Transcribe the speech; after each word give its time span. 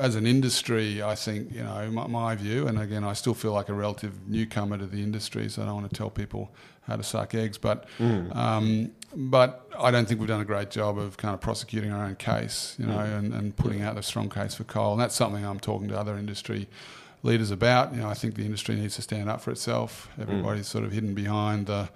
as 0.00 0.14
an 0.14 0.26
industry, 0.26 1.02
I 1.02 1.14
think 1.14 1.52
you 1.52 1.62
know 1.62 1.90
my, 1.90 2.06
my, 2.06 2.34
view, 2.34 2.66
and 2.66 2.78
again, 2.78 3.04
I 3.04 3.12
still 3.12 3.34
feel 3.34 3.52
like 3.52 3.68
a 3.68 3.74
relative 3.74 4.28
newcomer 4.28 4.78
to 4.78 4.86
the 4.86 5.02
industry, 5.02 5.48
so 5.48 5.62
I 5.62 5.66
don't 5.66 5.74
want 5.74 5.90
to 5.90 5.96
tell 5.96 6.10
people 6.10 6.50
how 6.82 6.96
to 6.96 7.02
suck 7.02 7.34
eggs, 7.34 7.58
but 7.58 7.86
mm. 7.98 8.34
um, 8.34 8.92
but 9.14 9.70
I 9.78 9.90
don't 9.90 10.06
think 10.06 10.20
we've 10.20 10.28
done 10.28 10.40
a 10.40 10.46
great 10.46 10.70
job 10.70 10.98
of 10.98 11.16
kind 11.16 11.34
of 11.34 11.40
prosecuting 11.40 11.92
our 11.92 12.04
own 12.04 12.16
case, 12.16 12.76
you 12.78 12.86
know, 12.86 12.98
mm. 12.98 13.18
and, 13.18 13.34
and 13.34 13.56
putting 13.56 13.82
out 13.82 13.96
a 13.98 14.02
strong 14.02 14.28
case 14.28 14.54
for 14.54 14.64
coal, 14.64 14.92
and 14.92 15.00
that's 15.00 15.14
something 15.14 15.44
I'm 15.44 15.60
talking 15.60 15.88
to 15.88 15.98
other 15.98 16.16
industry 16.16 16.68
leaders 17.22 17.50
about. 17.50 17.94
You 17.94 18.00
know, 18.00 18.08
I 18.08 18.14
think 18.14 18.36
the 18.36 18.44
industry 18.44 18.76
needs 18.76 18.96
to 18.96 19.02
stand 19.02 19.28
up 19.28 19.40
for 19.40 19.50
itself. 19.50 20.08
Everybody's 20.20 20.66
mm. 20.66 20.72
sort 20.72 20.84
of 20.84 20.92
hidden 20.92 21.14
behind 21.14 21.66
the 21.66 21.88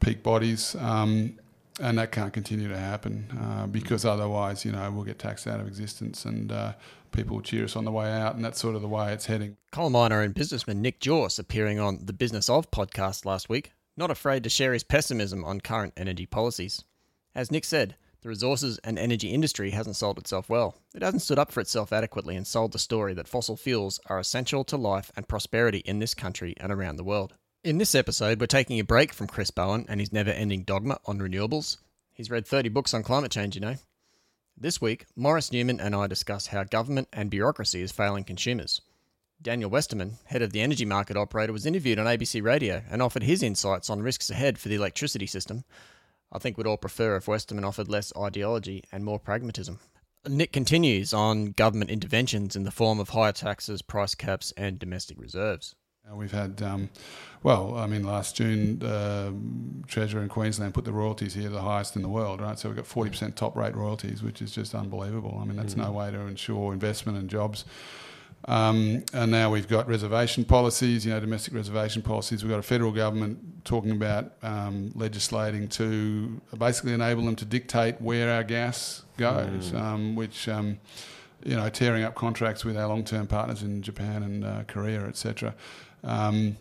peak 0.00 0.22
bodies. 0.22 0.76
Um, 0.76 1.38
and 1.80 1.98
that 1.98 2.10
can't 2.10 2.32
continue 2.32 2.68
to 2.68 2.78
happen 2.78 3.26
uh, 3.38 3.66
because 3.66 4.04
otherwise, 4.04 4.64
you 4.64 4.72
know, 4.72 4.90
we'll 4.90 5.04
get 5.04 5.18
taxed 5.18 5.46
out 5.46 5.60
of 5.60 5.66
existence 5.66 6.24
and 6.24 6.50
uh, 6.50 6.72
people 7.12 7.40
cheer 7.40 7.64
us 7.64 7.76
on 7.76 7.84
the 7.84 7.92
way 7.92 8.10
out, 8.10 8.34
and 8.34 8.44
that's 8.44 8.60
sort 8.60 8.74
of 8.74 8.82
the 8.82 8.88
way 8.88 9.12
it's 9.12 9.26
heading. 9.26 9.56
Coal 9.72 9.90
miner 9.90 10.22
and 10.22 10.34
businessman 10.34 10.82
Nick 10.82 11.00
Jorss 11.00 11.38
appearing 11.38 11.78
on 11.78 12.00
the 12.04 12.12
Business 12.12 12.48
of 12.48 12.70
podcast 12.70 13.24
last 13.24 13.48
week, 13.48 13.72
not 13.96 14.10
afraid 14.10 14.42
to 14.44 14.50
share 14.50 14.72
his 14.72 14.84
pessimism 14.84 15.44
on 15.44 15.60
current 15.60 15.94
energy 15.96 16.26
policies. 16.26 16.84
As 17.34 17.50
Nick 17.50 17.64
said, 17.64 17.96
the 18.22 18.28
resources 18.28 18.78
and 18.82 18.98
energy 18.98 19.28
industry 19.28 19.70
hasn't 19.70 19.96
sold 19.96 20.18
itself 20.18 20.48
well. 20.48 20.76
It 20.94 21.02
hasn't 21.02 21.22
stood 21.22 21.38
up 21.38 21.52
for 21.52 21.60
itself 21.60 21.92
adequately 21.92 22.34
and 22.34 22.46
sold 22.46 22.72
the 22.72 22.78
story 22.78 23.14
that 23.14 23.28
fossil 23.28 23.56
fuels 23.56 24.00
are 24.06 24.18
essential 24.18 24.64
to 24.64 24.76
life 24.76 25.12
and 25.16 25.28
prosperity 25.28 25.78
in 25.78 25.98
this 25.98 26.14
country 26.14 26.54
and 26.58 26.72
around 26.72 26.96
the 26.96 27.04
world. 27.04 27.34
In 27.62 27.78
this 27.78 27.94
episode, 27.94 28.40
we're 28.40 28.46
taking 28.46 28.80
a 28.80 28.84
break 28.84 29.12
from 29.12 29.26
Chris 29.26 29.50
Bowen 29.50 29.86
and 29.88 30.00
his 30.00 30.12
never 30.12 30.30
ending 30.30 30.62
dogma 30.62 30.98
on 31.04 31.18
renewables. 31.18 31.78
He's 32.14 32.30
read 32.30 32.46
30 32.46 32.70
books 32.70 32.94
on 32.94 33.02
climate 33.02 33.30
change, 33.30 33.54
you 33.54 33.60
know. 33.60 33.76
This 34.58 34.80
week, 34.80 35.04
Maurice 35.14 35.52
Newman 35.52 35.80
and 35.80 35.94
I 35.94 36.06
discuss 36.06 36.46
how 36.46 36.64
government 36.64 37.08
and 37.12 37.28
bureaucracy 37.28 37.82
is 37.82 37.92
failing 37.92 38.24
consumers. 38.24 38.80
Daniel 39.42 39.68
Westerman, 39.68 40.16
head 40.24 40.40
of 40.40 40.52
the 40.52 40.62
energy 40.62 40.86
market 40.86 41.14
operator, 41.14 41.52
was 41.52 41.66
interviewed 41.66 41.98
on 41.98 42.06
ABC 42.06 42.42
Radio 42.42 42.80
and 42.88 43.02
offered 43.02 43.24
his 43.24 43.42
insights 43.42 43.90
on 43.90 44.00
risks 44.00 44.30
ahead 44.30 44.58
for 44.58 44.70
the 44.70 44.74
electricity 44.74 45.26
system. 45.26 45.64
I 46.32 46.38
think 46.38 46.56
we'd 46.56 46.66
all 46.66 46.78
prefer 46.78 47.16
if 47.16 47.28
Westerman 47.28 47.64
offered 47.64 47.90
less 47.90 48.14
ideology 48.16 48.82
and 48.90 49.04
more 49.04 49.18
pragmatism. 49.18 49.78
Nick 50.26 50.54
continues 50.54 51.12
on 51.12 51.52
government 51.52 51.90
interventions 51.90 52.56
in 52.56 52.62
the 52.62 52.70
form 52.70 52.98
of 52.98 53.10
higher 53.10 53.32
taxes, 53.32 53.82
price 53.82 54.14
caps, 54.14 54.54
and 54.56 54.78
domestic 54.78 55.20
reserves. 55.20 55.74
Uh, 56.08 56.14
we've 56.14 56.32
had, 56.32 56.62
um, 56.62 56.88
well, 57.42 57.76
I 57.76 57.86
mean, 57.86 58.04
last 58.04 58.36
June, 58.36 58.80
uh, 58.82 59.32
Treasurer 59.88 60.22
in 60.22 60.28
Queensland 60.28 60.72
put 60.72 60.84
the 60.84 60.92
royalties 60.92 61.34
here 61.34 61.48
the 61.48 61.60
highest 61.60 61.96
in 61.96 62.02
the 62.02 62.08
world, 62.08 62.40
right? 62.40 62.56
So 62.58 62.68
we've 62.68 62.76
got 62.76 62.84
40% 62.84 63.34
top 63.34 63.56
rate 63.56 63.74
royalties, 63.74 64.22
which 64.22 64.40
is 64.40 64.52
just 64.52 64.74
unbelievable. 64.74 65.36
I 65.40 65.44
mean, 65.44 65.56
that's 65.56 65.74
mm-hmm. 65.74 65.82
no 65.82 65.92
way 65.92 66.10
to 66.12 66.20
ensure 66.20 66.72
investment 66.72 67.18
and 67.18 67.28
jobs. 67.28 67.64
Um, 68.44 69.04
and 69.12 69.32
now 69.32 69.50
we've 69.50 69.66
got 69.66 69.88
reservation 69.88 70.44
policies, 70.44 71.04
you 71.04 71.12
know, 71.12 71.18
domestic 71.18 71.54
reservation 71.54 72.02
policies. 72.02 72.44
We've 72.44 72.50
got 72.50 72.60
a 72.60 72.62
federal 72.62 72.92
government 72.92 73.64
talking 73.64 73.90
about 73.90 74.32
um, 74.42 74.92
legislating 74.94 75.66
to 75.70 76.40
basically 76.56 76.92
enable 76.92 77.24
them 77.24 77.34
to 77.36 77.44
dictate 77.44 78.00
where 78.00 78.30
our 78.30 78.44
gas 78.44 79.02
goes, 79.16 79.72
mm. 79.72 79.80
um, 79.80 80.14
which 80.14 80.48
um, 80.48 80.78
you 81.44 81.56
know, 81.56 81.68
tearing 81.68 82.04
up 82.04 82.14
contracts 82.14 82.64
with 82.64 82.76
our 82.76 82.86
long-term 82.86 83.26
partners 83.26 83.62
in 83.62 83.82
Japan 83.82 84.22
and 84.22 84.44
uh, 84.44 84.62
Korea, 84.68 85.06
etc. 85.06 85.54
Um, 86.06 86.56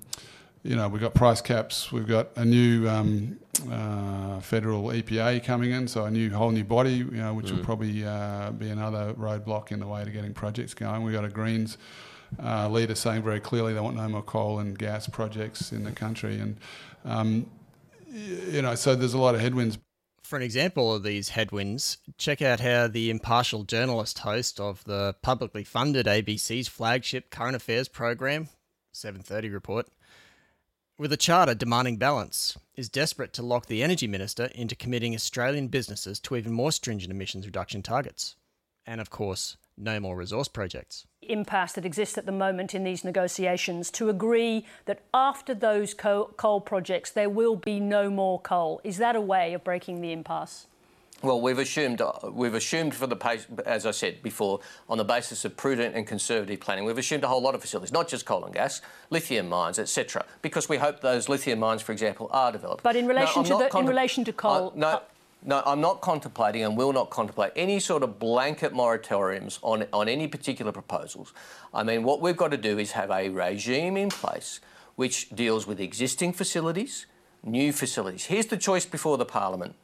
you 0.63 0.75
know, 0.75 0.89
we've 0.89 1.01
got 1.01 1.13
price 1.13 1.41
caps. 1.41 1.91
We've 1.91 2.07
got 2.07 2.29
a 2.35 2.43
new 2.43 2.89
um, 2.89 3.37
uh, 3.71 4.39
federal 4.39 4.85
EPA 4.85 5.43
coming 5.43 5.71
in, 5.71 5.87
so 5.87 6.05
a 6.05 6.11
new 6.11 6.31
whole 6.31 6.49
new 6.49 6.63
body, 6.63 6.95
you 6.95 7.11
know, 7.11 7.35
which 7.35 7.47
mm. 7.47 7.57
will 7.57 7.63
probably 7.63 8.03
uh, 8.03 8.49
be 8.51 8.69
another 8.69 9.13
roadblock 9.13 9.71
in 9.71 9.79
the 9.79 9.85
way 9.85 10.03
to 10.03 10.09
getting 10.09 10.33
projects 10.33 10.73
going. 10.73 11.03
We've 11.03 11.13
got 11.13 11.23
a 11.23 11.29
Greens 11.29 11.77
uh, 12.43 12.67
leader 12.67 12.95
saying 12.95 13.21
very 13.21 13.39
clearly 13.39 13.73
they 13.73 13.79
want 13.79 13.95
no 13.95 14.09
more 14.09 14.23
coal 14.23 14.57
and 14.57 14.77
gas 14.77 15.07
projects 15.07 15.71
in 15.71 15.83
the 15.83 15.91
country, 15.91 16.39
and 16.39 16.57
um, 17.05 17.45
you 18.11 18.63
know, 18.63 18.73
so 18.73 18.95
there's 18.95 19.13
a 19.13 19.19
lot 19.19 19.35
of 19.35 19.41
headwinds. 19.41 19.77
For 20.23 20.35
an 20.35 20.41
example 20.41 20.95
of 20.95 21.03
these 21.03 21.29
headwinds, 21.29 21.99
check 22.17 22.41
out 22.41 22.59
how 22.59 22.87
the 22.87 23.11
impartial 23.11 23.63
journalist 23.63 24.19
host 24.19 24.59
of 24.59 24.83
the 24.85 25.15
publicly 25.21 25.63
funded 25.63 26.07
ABC's 26.07 26.67
flagship 26.67 27.29
current 27.29 27.55
affairs 27.55 27.87
program 27.87 28.49
730 28.95 29.49
report, 29.49 29.87
with 30.97 31.11
a 31.11 31.17
charter 31.17 31.53
demanding 31.53 31.97
balance, 31.97 32.57
is 32.75 32.87
desperate 32.87 33.33
to 33.33 33.43
lock 33.43 33.65
the 33.65 33.83
Energy 33.83 34.07
Minister 34.07 34.45
into 34.55 34.75
committing 34.75 35.13
Australian 35.13 35.67
businesses 35.67 36.19
to 36.21 36.37
even 36.37 36.53
more 36.53 36.71
stringent 36.71 37.11
emissions 37.11 37.45
reduction 37.45 37.81
targets. 37.81 38.37
And 38.85 39.01
of 39.01 39.09
course, 39.09 39.57
no 39.77 39.99
more 39.99 40.15
resource 40.15 40.47
projects. 40.47 41.05
Impasse 41.21 41.73
that 41.73 41.85
exists 41.85 42.17
at 42.17 42.25
the 42.25 42.31
moment 42.31 42.73
in 42.73 42.85
these 42.85 43.03
negotiations 43.03 43.91
to 43.91 44.07
agree 44.07 44.65
that 44.85 45.01
after 45.13 45.53
those 45.53 45.93
coal 45.93 46.61
projects 46.61 47.11
there 47.11 47.29
will 47.29 47.57
be 47.57 47.81
no 47.81 48.09
more 48.09 48.39
coal. 48.39 48.79
Is 48.85 48.97
that 48.97 49.17
a 49.17 49.21
way 49.21 49.53
of 49.53 49.63
breaking 49.65 49.99
the 49.99 50.13
impasse? 50.13 50.67
Well, 51.25 51.41
we've 51.41 51.57
assumed 51.57 52.01
uh, 52.01 52.11
we've 52.31 52.53
assumed 52.53 52.93
for 52.93 53.07
the 53.07 53.15
as 53.65 53.87
I 53.87 53.91
said 53.91 54.21
before, 54.21 54.59
on 54.87 54.99
the 54.99 55.03
basis 55.03 55.43
of 55.43 55.57
prudent 55.57 55.95
and 55.95 56.05
conservative 56.05 56.59
planning, 56.59 56.85
we've 56.85 56.99
assumed 56.99 57.23
a 57.23 57.27
whole 57.27 57.41
lot 57.41 57.55
of 57.55 57.61
facilities, 57.61 57.91
not 57.91 58.07
just 58.07 58.27
coal 58.27 58.45
and 58.45 58.53
gas, 58.53 58.81
lithium 59.09 59.49
mines, 59.49 59.79
etc. 59.79 60.23
Because 60.43 60.69
we 60.69 60.77
hope 60.77 61.01
those 61.01 61.27
lithium 61.27 61.59
mines, 61.59 61.81
for 61.81 61.93
example, 61.93 62.29
are 62.31 62.51
developed. 62.51 62.83
But 62.83 62.95
in 62.95 63.07
relation 63.07 63.41
no, 63.41 63.59
to 63.59 63.69
the, 63.71 63.79
in 63.79 63.87
relation 63.87 64.23
to 64.25 64.33
coal, 64.33 64.67
uh, 64.75 64.79
no. 64.79 65.01
No, 65.47 65.61
I'm 65.63 65.79
not 65.79 66.01
contemplating 66.01 66.63
and 66.63 66.75
will 66.75 66.91
not 66.91 67.11
contemplate 67.11 67.51
any 67.55 67.79
sort 67.79 68.01
of 68.01 68.17
blanket 68.17 68.73
moratoriums 68.73 69.59
on, 69.61 69.85
on 69.93 70.09
any 70.09 70.27
particular 70.27 70.71
proposals. 70.71 71.33
I 71.71 71.83
mean, 71.83 72.01
what 72.01 72.19
we've 72.19 72.35
got 72.35 72.49
to 72.49 72.57
do 72.57 72.79
is 72.79 72.93
have 72.93 73.11
a 73.11 73.29
regime 73.29 73.95
in 73.95 74.09
place 74.09 74.59
which 74.95 75.29
deals 75.29 75.67
with 75.67 75.79
existing 75.79 76.33
facilities, 76.33 77.05
new 77.43 77.71
facilities. 77.71 78.25
Here's 78.25 78.47
the 78.47 78.57
choice 78.57 78.87
before 78.87 79.19
the 79.19 79.25
Parliament. 79.25 79.75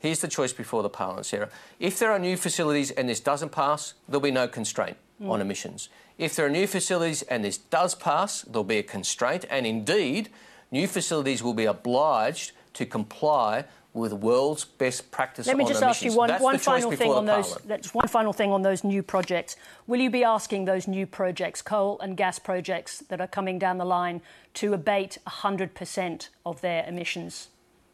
Here's 0.00 0.20
the 0.20 0.28
choice 0.28 0.52
before 0.52 0.82
the 0.82 0.88
Parliament, 0.88 1.26
Sarah. 1.26 1.48
If 1.80 1.98
there 1.98 2.12
are 2.12 2.18
new 2.18 2.36
facilities 2.36 2.90
and 2.92 3.08
this 3.08 3.20
doesn't 3.20 3.50
pass, 3.50 3.94
there'll 4.08 4.20
be 4.20 4.30
no 4.30 4.46
constraint 4.46 4.96
mm. 5.20 5.28
on 5.28 5.40
emissions. 5.40 5.88
If 6.18 6.36
there 6.36 6.46
are 6.46 6.50
new 6.50 6.66
facilities 6.66 7.22
and 7.22 7.44
this 7.44 7.58
does 7.58 7.94
pass, 7.94 8.42
there'll 8.42 8.64
be 8.64 8.78
a 8.78 8.82
constraint, 8.82 9.44
and 9.50 9.66
indeed, 9.66 10.30
new 10.70 10.86
facilities 10.86 11.42
will 11.42 11.54
be 11.54 11.64
obliged 11.64 12.52
to 12.74 12.86
comply 12.86 13.64
with 13.94 14.12
world's 14.12 14.64
best 14.64 15.10
practice 15.10 15.46
Let 15.46 15.56
me 15.56 15.64
just 15.64 15.82
ask 15.82 16.02
you 16.02 16.14
one, 16.14 16.30
one 16.40 16.58
final 16.58 16.92
thing 16.92 17.10
on 17.10 17.26
those. 17.26 17.56
That's 17.64 17.94
one 17.94 18.06
final 18.06 18.32
thing 18.32 18.52
on 18.52 18.62
those 18.62 18.84
new 18.84 19.02
projects. 19.02 19.56
Will 19.86 20.00
you 20.00 20.10
be 20.10 20.22
asking 20.22 20.66
those 20.66 20.86
new 20.86 21.06
projects, 21.06 21.62
coal 21.62 21.98
and 22.00 22.16
gas 22.16 22.38
projects 22.38 22.98
that 23.08 23.20
are 23.20 23.26
coming 23.26 23.58
down 23.58 23.78
the 23.78 23.84
line, 23.84 24.20
to 24.54 24.74
abate 24.74 25.18
100% 25.26 26.28
of 26.44 26.60
their 26.60 26.84
emissions? 26.86 27.48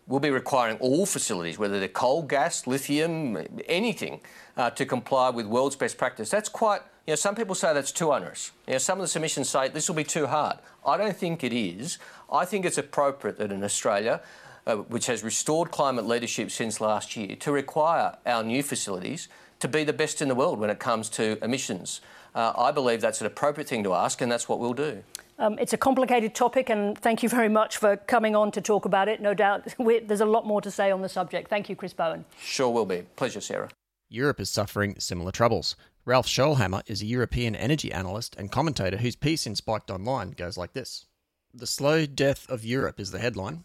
We'll 0.07 0.21
be 0.21 0.31
requiring 0.31 0.77
all 0.79 1.07
facilities, 1.07 1.59
whether 1.59 1.79
they're 1.79 1.89
coal, 1.89 2.23
gas, 2.23 2.67
lithium, 2.67 3.39
anything, 3.67 4.21
uh, 4.57 4.71
to 4.71 4.85
comply 4.85 5.31
with 5.31 5.47
world's 5.47 5.77
best 5.77 5.97
practice. 5.97 6.29
That's 6.29 6.51
quite, 6.51 6.83
you 7.07 7.13
know, 7.13 7.17
some 7.17 7.35
people 7.35 7.55
say 7.55 7.73
that's 7.73 7.93
too 7.93 8.13
onerous. 8.13 8.53
You 8.67 8.75
know, 8.75 8.79
some 8.79 8.99
of 8.99 9.03
the 9.03 9.09
submissions 9.09 9.49
say 9.49 9.69
this 9.69 9.89
will 9.89 9.97
be 9.97 10.05
too 10.05 10.27
hard. 10.27 10.59
I 10.87 10.99
don't 10.99 11.17
think 11.17 11.43
it 11.43 11.55
is. 11.55 11.99
I 12.31 12.45
think 12.45 12.67
it's 12.67 12.77
appropriate 12.77 13.39
that 13.39 13.51
in 13.51 13.65
Australia, 13.65 14.21
uh, 14.67 14.77
which 14.77 15.07
has 15.07 15.25
restored 15.25 15.71
climate 15.71 16.07
leadership 16.07 16.51
since 16.51 16.83
last 16.83 17.17
year, 17.17 17.37
to 17.37 17.51
require 17.51 18.19
our 18.27 18.43
new 18.43 18.63
facilities 18.63 19.29
to 19.61 19.69
be 19.69 19.85
the 19.85 19.93
best 19.95 20.21
in 20.21 20.29
the 20.29 20.35
world 20.35 20.59
when 20.59 20.69
it 20.69 20.79
comes 20.79 21.09
to 21.09 21.43
emissions. 21.43 22.03
Uh, 22.35 22.53
I 22.59 22.73
believe 22.73 23.01
that's 23.01 23.21
an 23.23 23.27
appropriate 23.27 23.69
thing 23.69 23.85
to 23.85 23.95
ask, 23.95 24.21
and 24.21 24.31
that's 24.31 24.49
what 24.49 24.59
we'll 24.59 24.75
do. 24.75 25.03
Um, 25.39 25.59
it's 25.59 25.73
a 25.73 25.77
complicated 25.77 26.35
topic, 26.35 26.71
and 26.71 26.97
thank 26.97 27.23
you 27.23 27.29
very 27.29 27.49
much 27.49 27.77
for 27.77 27.97
coming 27.97 28.37
on 28.37 28.51
to 28.53 28.61
talk 28.61 28.85
about 28.85 29.09
it. 29.09 29.21
No 29.21 29.35
doubt 29.35 29.75
there's 29.79 30.21
a 30.21 30.27
lot 30.27 30.47
more 30.47 30.61
to 30.61 30.71
say 30.71 30.91
on 30.91 31.03
the 31.03 31.09
subject. 31.09 31.49
Thank 31.49 31.69
you, 31.69 31.77
Chris 31.77 31.93
Bowen. 31.93 32.25
Sure 32.39 32.71
will 32.71 32.87
be. 32.87 33.03
Pleasure, 33.17 33.41
Sarah. 33.41 33.71
Europe 34.09 34.39
is 34.39 34.51
suffering 34.51 34.95
similar 34.99 35.33
troubles. 35.33 35.75
Ralph 36.05 36.27
Schoellhammer 36.27 36.83
is 36.87 37.03
a 37.03 37.07
European 37.07 37.57
energy 37.57 37.91
analyst 37.91 38.37
and 38.37 38.53
commentator 38.53 38.99
whose 38.99 39.17
piece 39.17 39.47
in 39.47 39.57
Spiked 39.57 39.91
Online 39.91 40.33
goes 40.33 40.57
like 40.57 40.75
this 40.75 41.07
The 41.53 41.67
slow 41.67 42.05
death 42.07 42.49
of 42.51 42.65
Europe 42.65 43.01
is 43.01 43.11
the 43.11 43.19
headline. 43.19 43.65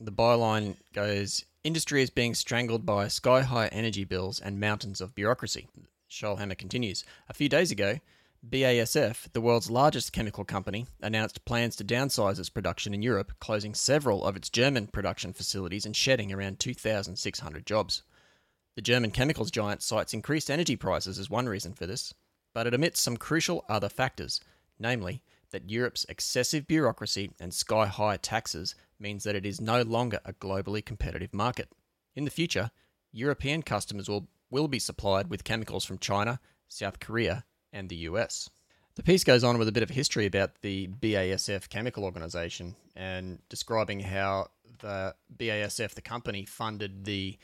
The 0.00 0.12
byline 0.12 0.76
goes 0.92 1.44
Industry 1.64 2.02
is 2.02 2.10
being 2.10 2.34
strangled 2.34 2.84
by 2.84 3.08
sky 3.08 3.42
high 3.42 3.68
energy 3.68 4.04
bills 4.04 4.38
and 4.38 4.60
mountains 4.60 5.00
of 5.00 5.14
bureaucracy. 5.14 5.68
Schoellhammer 6.10 6.58
continues 6.58 7.04
A 7.28 7.34
few 7.34 7.48
days 7.48 7.70
ago, 7.70 7.98
BASF, 8.48 9.32
the 9.32 9.40
world's 9.40 9.70
largest 9.70 10.12
chemical 10.12 10.44
company, 10.44 10.86
announced 11.02 11.44
plans 11.44 11.74
to 11.76 11.84
downsize 11.84 12.38
its 12.38 12.48
production 12.48 12.94
in 12.94 13.02
Europe, 13.02 13.32
closing 13.40 13.74
several 13.74 14.24
of 14.24 14.36
its 14.36 14.50
German 14.50 14.86
production 14.86 15.32
facilities 15.32 15.84
and 15.84 15.96
shedding 15.96 16.32
around 16.32 16.60
2,600 16.60 17.66
jobs. 17.66 18.04
The 18.76 18.82
German 18.82 19.10
chemicals 19.10 19.50
giant 19.50 19.82
cites 19.82 20.14
increased 20.14 20.48
energy 20.48 20.76
prices 20.76 21.18
as 21.18 21.28
one 21.28 21.48
reason 21.48 21.72
for 21.72 21.86
this, 21.86 22.14
but 22.54 22.68
it 22.68 22.74
omits 22.74 23.00
some 23.00 23.16
crucial 23.16 23.64
other 23.68 23.88
factors, 23.88 24.40
namely 24.78 25.24
that 25.50 25.68
Europe's 25.68 26.06
excessive 26.08 26.68
bureaucracy 26.68 27.32
and 27.40 27.52
sky 27.52 27.86
high 27.86 28.16
taxes 28.16 28.76
means 29.00 29.24
that 29.24 29.34
it 29.34 29.44
is 29.44 29.60
no 29.60 29.82
longer 29.82 30.20
a 30.24 30.32
globally 30.32 30.84
competitive 30.84 31.34
market. 31.34 31.68
In 32.14 32.24
the 32.24 32.30
future, 32.30 32.70
European 33.10 33.64
customers 33.64 34.08
will, 34.08 34.28
will 34.50 34.68
be 34.68 34.78
supplied 34.78 35.30
with 35.30 35.42
chemicals 35.42 35.84
from 35.84 35.98
China, 35.98 36.38
South 36.68 37.00
Korea, 37.00 37.44
and 37.76 37.88
the 37.88 37.96
US. 38.08 38.48
The 38.94 39.02
piece 39.02 39.24
goes 39.24 39.44
on 39.44 39.58
with 39.58 39.68
a 39.68 39.72
bit 39.72 39.82
of 39.82 39.90
history 39.90 40.24
about 40.24 40.62
the 40.62 40.88
BASF 40.88 41.68
chemical 41.68 42.04
organization 42.04 42.74
and 42.96 43.38
describing 43.50 44.00
how 44.00 44.48
the 44.78 45.14
BASF, 45.36 45.94
the 45.94 46.00
company, 46.00 46.46
funded 46.46 47.04
the 47.04 47.38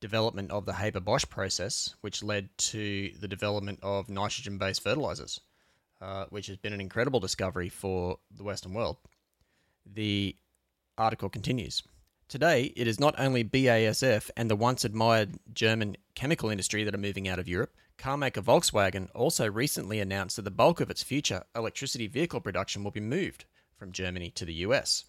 development 0.00 0.50
of 0.50 0.66
the 0.66 0.74
Haber 0.74 1.00
Bosch 1.00 1.24
process, 1.28 1.94
which 2.02 2.22
led 2.22 2.50
to 2.58 3.10
the 3.20 3.26
development 3.26 3.80
of 3.82 4.10
nitrogen 4.10 4.58
based 4.58 4.82
fertilizers, 4.82 5.40
uh, 6.02 6.26
which 6.28 6.46
has 6.46 6.58
been 6.58 6.74
an 6.74 6.80
incredible 6.80 7.20
discovery 7.20 7.70
for 7.70 8.18
the 8.36 8.44
Western 8.44 8.74
world. 8.74 8.98
The 9.86 10.36
article 10.98 11.30
continues. 11.30 11.82
Today, 12.28 12.74
it 12.76 12.86
is 12.86 13.00
not 13.00 13.14
only 13.18 13.42
BASF 13.42 14.30
and 14.36 14.50
the 14.50 14.56
once 14.56 14.84
admired 14.84 15.38
German 15.54 15.96
chemical 16.14 16.50
industry 16.50 16.84
that 16.84 16.94
are 16.94 16.98
moving 16.98 17.26
out 17.26 17.38
of 17.38 17.48
Europe. 17.48 17.74
Carmaker 17.98 18.42
Volkswagen 18.42 19.08
also 19.12 19.50
recently 19.50 19.98
announced 19.98 20.36
that 20.36 20.42
the 20.42 20.50
bulk 20.52 20.80
of 20.80 20.88
its 20.88 21.02
future 21.02 21.44
electricity 21.56 22.06
vehicle 22.06 22.40
production 22.40 22.84
will 22.84 22.92
be 22.92 23.00
moved 23.00 23.44
from 23.76 23.90
Germany 23.90 24.30
to 24.30 24.44
the 24.44 24.54
US. 24.54 25.04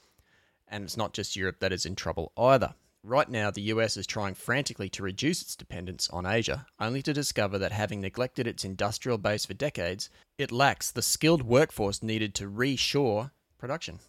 And 0.68 0.84
it's 0.84 0.98
not 0.98 1.14
just 1.14 1.36
Europe 1.36 1.60
that 1.60 1.72
is 1.72 1.86
in 1.86 1.96
trouble 1.96 2.32
either. 2.36 2.74
Right 3.04 3.30
now, 3.30 3.52
the 3.52 3.62
US 3.74 3.96
is 3.96 4.08
trying 4.08 4.34
frantically 4.34 4.90
to 4.90 5.04
reduce 5.04 5.42
its 5.42 5.56
dependence 5.56 6.10
on 6.10 6.26
Asia, 6.26 6.66
only 6.80 7.02
to 7.04 7.14
discover 7.14 7.58
that 7.60 7.72
having 7.72 8.02
neglected 8.02 8.48
its 8.48 8.66
industrial 8.66 9.20
base 9.20 9.46
for 9.46 9.54
decades, 9.54 10.10
it 10.38 10.52
lacks 10.52 10.92
the 10.92 11.02
skilled 11.02 11.44
workforce 11.44 12.04
needed 12.04 12.34
to 12.36 12.50
reshore 12.50 13.32
production. 13.58 14.00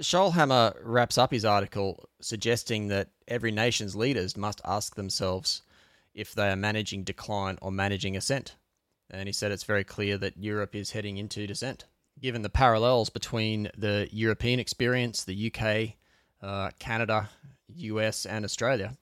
Schoellhammer 0.00 0.76
wraps 0.82 1.16
up 1.16 1.30
his 1.32 1.44
article 1.46 2.08
suggesting 2.20 2.88
that 2.88 3.08
every 3.26 3.50
nation's 3.50 3.96
leaders 3.96 4.36
must 4.36 4.60
ask 4.64 4.94
themselves 4.94 5.62
if 6.16 6.34
they 6.34 6.48
are 6.50 6.56
managing 6.56 7.04
decline 7.04 7.58
or 7.62 7.70
managing 7.70 8.16
ascent. 8.16 8.56
And 9.10 9.28
he 9.28 9.32
said 9.32 9.52
it's 9.52 9.62
very 9.62 9.84
clear 9.84 10.18
that 10.18 10.36
Europe 10.36 10.74
is 10.74 10.90
heading 10.90 11.18
into 11.18 11.46
descent. 11.46 11.84
Given 12.20 12.42
the 12.42 12.48
parallels 12.48 13.10
between 13.10 13.68
the 13.76 14.08
European 14.10 14.58
experience, 14.58 15.22
the 15.22 15.52
UK, 15.52 15.94
uh, 16.42 16.70
Canada, 16.78 17.28
US, 17.68 18.24
and 18.26 18.44
Australia, 18.44 18.96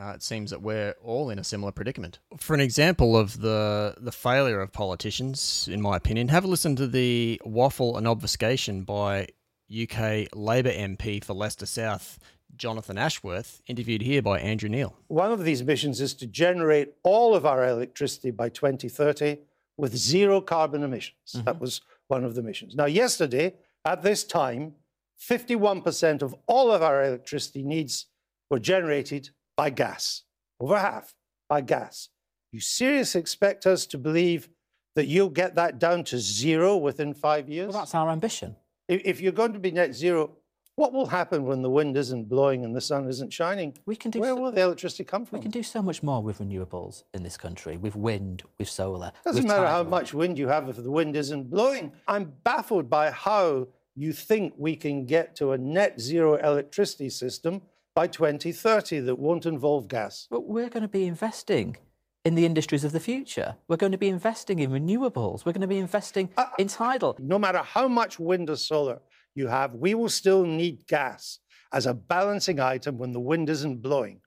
uh, 0.00 0.12
it 0.14 0.22
seems 0.22 0.50
that 0.50 0.62
we're 0.62 0.94
all 1.02 1.30
in 1.30 1.38
a 1.38 1.44
similar 1.44 1.70
predicament. 1.70 2.18
For 2.38 2.54
an 2.54 2.60
example 2.60 3.16
of 3.16 3.40
the 3.40 3.94
the 3.98 4.12
failure 4.12 4.60
of 4.60 4.72
politicians, 4.72 5.68
in 5.70 5.80
my 5.80 5.96
opinion, 5.96 6.28
have 6.28 6.44
a 6.44 6.48
listen 6.48 6.74
to 6.76 6.86
the 6.86 7.40
waffle 7.44 7.96
and 7.96 8.08
obfuscation 8.08 8.82
by 8.82 9.28
UK 9.70 10.28
Labor 10.34 10.70
MP 10.70 11.22
for 11.22 11.34
Leicester 11.34 11.66
South, 11.66 12.18
Jonathan 12.56 12.98
Ashworth, 12.98 13.62
interviewed 13.66 14.02
here 14.02 14.22
by 14.22 14.38
Andrew 14.38 14.68
Neil. 14.68 14.96
One 15.08 15.32
of 15.32 15.44
these 15.44 15.62
missions 15.62 16.00
is 16.00 16.14
to 16.14 16.26
generate 16.26 16.94
all 17.02 17.34
of 17.34 17.44
our 17.44 17.66
electricity 17.66 18.30
by 18.30 18.48
2030 18.48 19.38
with 19.76 19.96
zero 19.96 20.40
carbon 20.40 20.82
emissions. 20.82 21.18
Mm-hmm. 21.34 21.44
That 21.44 21.60
was 21.60 21.80
one 22.08 22.24
of 22.24 22.34
the 22.34 22.42
missions. 22.42 22.74
Now, 22.74 22.86
yesterday, 22.86 23.54
at 23.84 24.02
this 24.02 24.24
time, 24.24 24.74
51% 25.20 26.22
of 26.22 26.34
all 26.46 26.70
of 26.72 26.82
our 26.82 27.02
electricity 27.02 27.62
needs 27.62 28.06
were 28.50 28.58
generated 28.58 29.30
by 29.56 29.70
gas, 29.70 30.22
over 30.60 30.78
half 30.78 31.14
by 31.48 31.60
gas. 31.60 32.08
You 32.52 32.60
seriously 32.60 33.20
expect 33.20 33.66
us 33.66 33.86
to 33.86 33.98
believe 33.98 34.48
that 34.94 35.06
you'll 35.06 35.28
get 35.28 35.54
that 35.56 35.78
down 35.78 36.04
to 36.04 36.18
zero 36.18 36.76
within 36.76 37.12
five 37.12 37.48
years? 37.48 37.72
Well, 37.72 37.82
that's 37.82 37.94
our 37.94 38.10
ambition. 38.10 38.56
If 38.88 39.20
you're 39.20 39.32
going 39.32 39.52
to 39.52 39.58
be 39.58 39.70
net 39.70 39.94
zero, 39.94 40.36
what 40.76 40.92
will 40.92 41.06
happen 41.06 41.44
when 41.44 41.62
the 41.62 41.70
wind 41.70 41.96
isn't 41.96 42.28
blowing 42.28 42.64
and 42.64 42.76
the 42.76 42.80
sun 42.80 43.08
isn't 43.08 43.32
shining? 43.32 43.74
We 43.86 43.96
can 43.96 44.10
do 44.10 44.20
Where 44.20 44.34
so, 44.34 44.40
will 44.40 44.52
the 44.52 44.60
electricity 44.60 45.04
come 45.04 45.24
from? 45.24 45.38
We 45.38 45.42
can 45.42 45.50
do 45.50 45.62
so 45.62 45.82
much 45.82 46.02
more 46.02 46.22
with 46.22 46.38
renewables 46.38 47.04
in 47.14 47.22
this 47.22 47.38
country, 47.38 47.78
with 47.78 47.96
wind, 47.96 48.42
with 48.58 48.68
solar. 48.68 49.08
It 49.08 49.24
doesn't 49.24 49.48
matter 49.48 49.66
how 49.66 49.82
much 49.82 50.12
wind 50.12 50.38
you 50.38 50.48
have 50.48 50.68
if 50.68 50.76
the 50.76 50.90
wind 50.90 51.16
isn't 51.16 51.50
blowing. 51.50 51.92
I'm 52.06 52.32
baffled 52.44 52.90
by 52.90 53.10
how 53.10 53.68
you 53.94 54.12
think 54.12 54.52
we 54.58 54.76
can 54.76 55.06
get 55.06 55.34
to 55.36 55.52
a 55.52 55.58
net 55.58 55.98
zero 55.98 56.34
electricity 56.36 57.08
system 57.08 57.62
by 57.94 58.06
2030 58.06 59.00
that 59.00 59.18
won't 59.18 59.46
involve 59.46 59.88
gas. 59.88 60.28
But 60.30 60.46
we're 60.46 60.68
going 60.68 60.82
to 60.82 60.88
be 60.88 61.06
investing 61.06 61.78
in 62.26 62.34
the 62.34 62.44
industries 62.44 62.84
of 62.84 62.92
the 62.92 63.00
future. 63.00 63.56
We're 63.68 63.78
going 63.78 63.92
to 63.92 63.98
be 63.98 64.08
investing 64.08 64.58
in 64.58 64.70
renewables. 64.70 65.46
We're 65.46 65.52
going 65.52 65.62
to 65.62 65.66
be 65.66 65.78
investing 65.78 66.28
uh, 66.36 66.46
in 66.58 66.68
tidal. 66.68 67.16
No 67.18 67.38
matter 67.38 67.58
how 67.58 67.88
much 67.88 68.18
wind 68.18 68.50
or 68.50 68.56
solar 68.56 69.00
you 69.36 69.48
have, 69.48 69.74
we 69.74 69.94
will 69.94 70.08
still 70.08 70.44
need 70.44 70.86
gas 70.86 71.38
as 71.72 71.86
a 71.86 71.94
balancing 71.94 72.58
item 72.58 72.98
when 72.98 73.12
the 73.12 73.20
wind 73.20 73.50
isn't 73.50 73.82
blowing. 73.82 74.20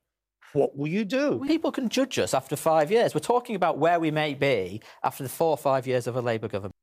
What 0.53 0.75
will 0.75 0.87
you 0.87 1.05
do? 1.05 1.43
People 1.45 1.71
can 1.71 1.89
judge 1.89 2.17
us 2.17 2.33
after 2.33 2.55
five 2.55 2.91
years. 2.91 3.13
We're 3.13 3.19
talking 3.19 3.55
about 3.55 3.77
where 3.77 3.99
we 3.99 4.11
may 4.11 4.33
be 4.33 4.81
after 5.03 5.23
the 5.23 5.29
four 5.29 5.51
or 5.51 5.57
five 5.57 5.85
years 5.85 6.07
of 6.07 6.15
a 6.15 6.21
Labour 6.21 6.47
government. 6.47 6.73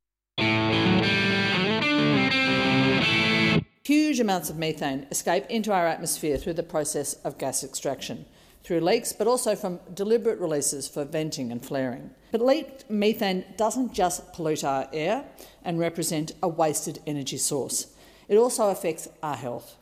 Huge 3.84 4.18
amounts 4.18 4.50
of 4.50 4.58
methane 4.58 5.06
escape 5.10 5.46
into 5.48 5.72
our 5.72 5.86
atmosphere 5.86 6.36
through 6.36 6.54
the 6.54 6.62
process 6.62 7.14
of 7.24 7.38
gas 7.38 7.62
extraction, 7.62 8.24
through 8.64 8.80
leaks, 8.80 9.12
but 9.12 9.28
also 9.28 9.54
from 9.54 9.78
deliberate 9.94 10.40
releases 10.40 10.88
for 10.88 11.04
venting 11.04 11.52
and 11.52 11.64
flaring. 11.64 12.10
But 12.32 12.40
leaked 12.40 12.90
methane 12.90 13.44
doesn't 13.56 13.92
just 13.92 14.32
pollute 14.32 14.64
our 14.64 14.88
air 14.92 15.24
and 15.64 15.78
represent 15.78 16.32
a 16.42 16.48
wasted 16.48 16.98
energy 17.06 17.36
source. 17.36 17.94
It 18.28 18.36
also 18.36 18.68
affects 18.70 19.08
our 19.22 19.36
health. 19.36 19.76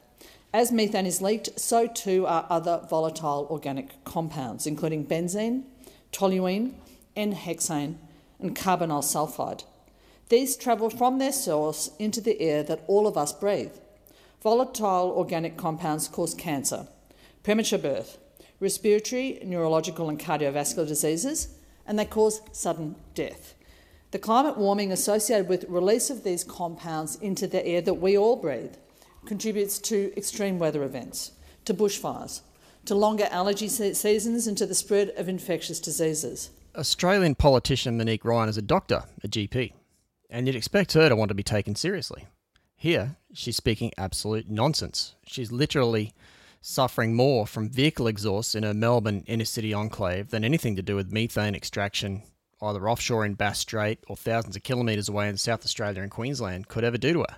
As 0.52 0.70
methane 0.70 1.06
is 1.06 1.20
leaked, 1.20 1.58
so 1.58 1.87
too 1.87 2.26
are 2.26 2.46
other 2.49 2.81
volatile 2.88 3.46
organic 3.50 4.05
compounds, 4.05 4.67
including 4.67 5.06
benzene, 5.06 5.64
toluene, 6.12 6.75
N-hexane, 7.17 7.96
and 8.38 8.56
carbonyl 8.56 9.02
sulfide. 9.02 9.64
These 10.29 10.56
travel 10.56 10.91
from 10.91 11.19
their 11.19 11.32
source 11.32 11.91
into 11.99 12.20
the 12.20 12.41
air 12.41 12.62
that 12.64 12.85
all 12.87 13.06
of 13.06 13.17
us 13.17 13.32
breathe. 13.32 13.73
Volatile 14.43 15.12
organic 15.17 15.56
compounds 15.56 16.06
cause 16.08 16.35
cancer, 16.35 16.87
premature 17.43 17.79
birth, 17.79 18.19
respiratory, 18.61 19.40
neurological, 19.44 20.08
and 20.08 20.20
cardiovascular 20.20 20.87
diseases, 20.87 21.49
and 21.87 21.99
they 21.99 22.05
cause 22.05 22.40
sudden 22.52 22.97
death. 23.14 23.55
The 24.14 24.20
climate 24.20 24.56
warming 24.56 24.93
associated 24.93 25.49
with 25.49 25.64
release 25.69 26.08
of 26.08 26.22
these 26.22 26.44
compounds 26.44 27.16
into 27.16 27.49
the 27.49 27.66
air 27.66 27.81
that 27.81 27.94
we 27.94 28.16
all 28.16 28.37
breathe 28.37 28.76
contributes 29.26 29.81
to 29.81 30.16
extreme 30.16 30.61
weather 30.61 30.84
events, 30.84 31.32
to 31.64 31.75
bushfires, 31.75 32.43
to 32.84 32.94
longer 32.94 33.26
allergy 33.32 33.66
seasons, 33.66 34.46
and 34.46 34.56
to 34.56 34.66
the 34.66 34.75
spread 34.76 35.08
of 35.16 35.28
infectious 35.28 35.81
diseases. 35.81 36.50
Australian 36.76 37.34
politician 37.34 37.99
Monique 37.99 38.25
Ryan 38.25 38.49
is 38.49 38.56
a 38.56 38.62
doctor, 38.62 39.02
a 39.25 39.26
GP, 39.26 39.73
and 40.30 40.47
you'd 40.47 40.54
expect 40.54 40.92
her 40.92 41.09
to 41.09 41.16
want 41.16 41.30
to 41.30 41.35
be 41.35 41.42
taken 41.42 41.75
seriously. 41.75 42.28
Here, 42.76 43.16
she's 43.33 43.56
speaking 43.56 43.90
absolute 43.99 44.49
nonsense. 44.49 45.16
She's 45.26 45.50
literally 45.50 46.14
suffering 46.61 47.14
more 47.14 47.49
from 47.49 47.68
vehicle 47.68 48.06
exhaust 48.06 48.54
in 48.54 48.62
her 48.62 48.75
Melbourne 48.75 49.25
inner 49.26 49.44
city 49.44 49.75
enclave 49.75 50.30
than 50.30 50.44
anything 50.44 50.76
to 50.76 50.83
do 50.83 50.94
with 50.94 51.11
methane 51.11 51.56
extraction 51.56 52.23
either 52.64 52.88
offshore 52.88 53.25
in 53.25 53.35
Bass 53.35 53.59
Strait 53.61 53.99
or 54.09 54.16
thousands 54.16 54.56
of 54.56 54.62
kilometres 54.62 55.09
away 55.09 55.28
in 55.28 55.37
South 55.37 55.64
Australia 55.64 56.02
and 56.02 56.11
Queensland, 56.11 56.68
could 56.68 56.85
ever 56.85 56.99
do 56.99 57.12
to 57.12 57.21
her. 57.21 57.37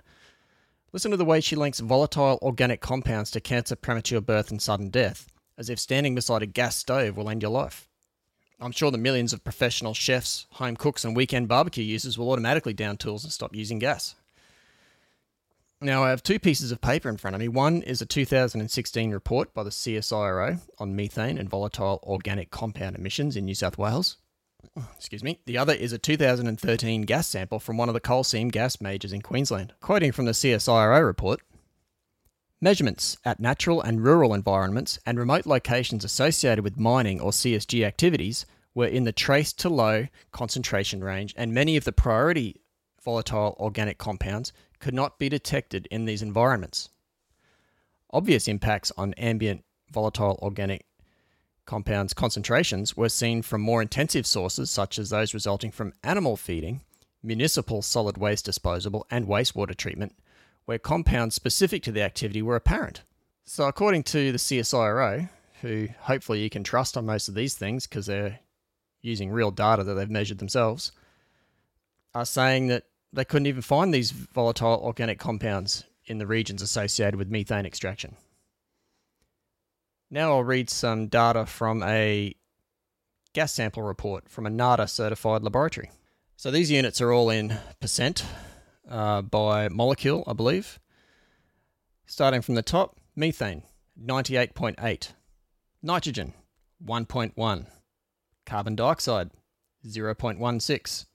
Listen 0.93 1.11
to 1.11 1.17
the 1.17 1.25
way 1.25 1.41
she 1.41 1.55
links 1.55 1.79
volatile 1.79 2.39
organic 2.41 2.81
compounds 2.81 3.29
to 3.31 3.41
cancer, 3.41 3.75
premature 3.75 4.21
birth, 4.21 4.49
and 4.49 4.61
sudden 4.61 4.89
death, 4.89 5.27
as 5.57 5.69
if 5.69 5.79
standing 5.79 6.15
beside 6.15 6.41
a 6.41 6.47
gas 6.47 6.75
stove 6.77 7.17
will 7.17 7.29
end 7.29 7.41
your 7.41 7.51
life. 7.51 7.87
I'm 8.59 8.71
sure 8.71 8.89
the 8.89 8.97
millions 8.97 9.33
of 9.33 9.43
professional 9.43 9.93
chefs, 9.93 10.47
home 10.53 10.75
cooks, 10.75 11.05
and 11.05 11.15
weekend 11.15 11.47
barbecue 11.47 11.83
users 11.83 12.17
will 12.17 12.31
automatically 12.31 12.73
down 12.73 12.97
tools 12.97 13.23
and 13.23 13.31
stop 13.31 13.53
using 13.53 13.79
gas. 13.79 14.15
Now, 15.79 16.03
I 16.03 16.09
have 16.09 16.23
two 16.23 16.39
pieces 16.39 16.71
of 16.71 16.81
paper 16.81 17.07
in 17.07 17.17
front 17.17 17.35
of 17.35 17.39
me. 17.39 17.47
One 17.49 17.83
is 17.83 18.01
a 18.01 18.05
2016 18.07 19.11
report 19.11 19.53
by 19.53 19.61
the 19.63 19.69
CSIRO 19.69 20.61
on 20.79 20.95
methane 20.95 21.37
and 21.37 21.47
volatile 21.47 21.99
organic 22.01 22.49
compound 22.49 22.95
emissions 22.95 23.35
in 23.35 23.45
New 23.45 23.53
South 23.53 23.77
Wales 23.77 24.17
excuse 24.95 25.23
me. 25.23 25.39
The 25.45 25.57
other 25.57 25.73
is 25.73 25.93
a 25.93 25.97
2013 25.97 27.03
gas 27.03 27.27
sample 27.27 27.59
from 27.59 27.77
one 27.77 27.89
of 27.89 27.93
the 27.93 27.99
coal 27.99 28.23
seam 28.23 28.49
gas 28.49 28.81
majors 28.81 29.13
in 29.13 29.21
Queensland. 29.21 29.73
Quoting 29.81 30.11
from 30.11 30.25
the 30.25 30.31
CSIRO 30.31 31.05
report, 31.05 31.41
Measurements 32.59 33.17
at 33.23 33.39
natural 33.39 33.81
and 33.83 34.03
rural 34.03 34.33
environments 34.33 34.97
and 35.05 35.19
remote 35.19 35.45
locations 35.45 36.03
associated 36.03 36.63
with 36.63 36.79
mining 36.79 37.21
or 37.21 37.29
CSG 37.29 37.85
activities 37.85 38.47
were 38.73 38.87
in 38.87 39.03
the 39.03 39.11
trace 39.11 39.53
to 39.53 39.69
low 39.69 40.07
concentration 40.31 41.03
range, 41.03 41.35
and 41.37 41.53
many 41.53 41.77
of 41.77 41.83
the 41.83 41.91
priority 41.91 42.61
volatile 43.03 43.55
organic 43.59 43.99
compounds 43.99 44.53
could 44.79 44.95
not 44.95 45.19
be 45.19 45.29
detected 45.29 45.87
in 45.91 46.05
these 46.05 46.23
environments. 46.23 46.89
Obvious 48.11 48.47
impacts 48.47 48.91
on 48.97 49.13
ambient 49.15 49.63
volatile 49.91 50.39
organic 50.41 50.83
compounds 51.67 52.15
concentrations 52.15 52.97
were 52.97 53.09
seen 53.09 53.43
from 53.43 53.61
more 53.61 53.81
intensive 53.81 54.25
sources, 54.25 54.71
such 54.71 54.97
as 54.97 55.11
those 55.11 55.35
resulting 55.35 55.69
from 55.69 55.93
animal 56.03 56.35
feeding, 56.35 56.81
municipal 57.21 57.83
solid 57.83 58.17
waste 58.17 58.45
disposal, 58.45 59.05
and 59.11 59.27
wastewater 59.27 59.75
treatment, 59.75 60.15
where 60.65 60.79
compounds 60.79 61.35
specific 61.35 61.83
to 61.83 61.91
the 61.91 62.01
activity 62.01 62.41
were 62.41 62.55
apparent. 62.55 63.03
So, 63.45 63.65
according 63.65 64.03
to 64.03 64.31
the 64.31 64.39
CSIRO, 64.39 65.29
who 65.61 65.89
hopefully 66.01 66.41
you 66.41 66.49
can 66.49 66.63
trust 66.63 66.97
on 66.97 67.05
most 67.05 67.27
of 67.27 67.35
these 67.35 67.55
things 67.55 67.85
because 67.85 68.07
they're 68.07 68.39
using 69.01 69.29
real 69.29 69.51
data 69.51 69.83
that 69.83 69.93
they've 69.93 70.09
measured 70.09 70.39
themselves, 70.39 70.91
are 72.13 72.25
saying 72.25 72.67
that 72.67 72.85
they 73.13 73.25
couldn't 73.25 73.47
even 73.47 73.61
find 73.61 73.93
these 73.93 74.11
volatile 74.11 74.81
organic 74.83 75.19
compounds 75.19 75.83
in 76.05 76.17
the 76.17 76.27
regions 76.27 76.61
associated 76.61 77.15
with 77.15 77.29
methane 77.29 77.65
extraction. 77.65 78.15
Now 80.09 80.33
I'll 80.33 80.43
read 80.43 80.69
some 80.69 81.07
data 81.07 81.45
from 81.45 81.83
a 81.83 82.33
gas 83.33 83.53
sample 83.53 83.83
report 83.83 84.29
from 84.29 84.45
a 84.45 84.49
NATA 84.49 84.87
certified 84.87 85.43
laboratory. 85.43 85.91
So 86.37 86.49
these 86.49 86.71
units 86.71 87.01
are 87.01 87.11
all 87.11 87.29
in 87.29 87.57
percent 87.81 88.25
uh, 88.89 89.21
by 89.21 89.67
molecule, 89.69 90.23
I 90.25 90.33
believe. 90.33 90.79
Starting 92.05 92.41
from 92.41 92.55
the 92.55 92.61
top, 92.61 92.97
methane 93.15 93.63
98.8, 94.01 95.11
nitrogen 95.81 96.33
1.1, 96.85 97.65
carbon 98.45 98.75
dioxide 98.75 99.31
0.16, 99.85 101.05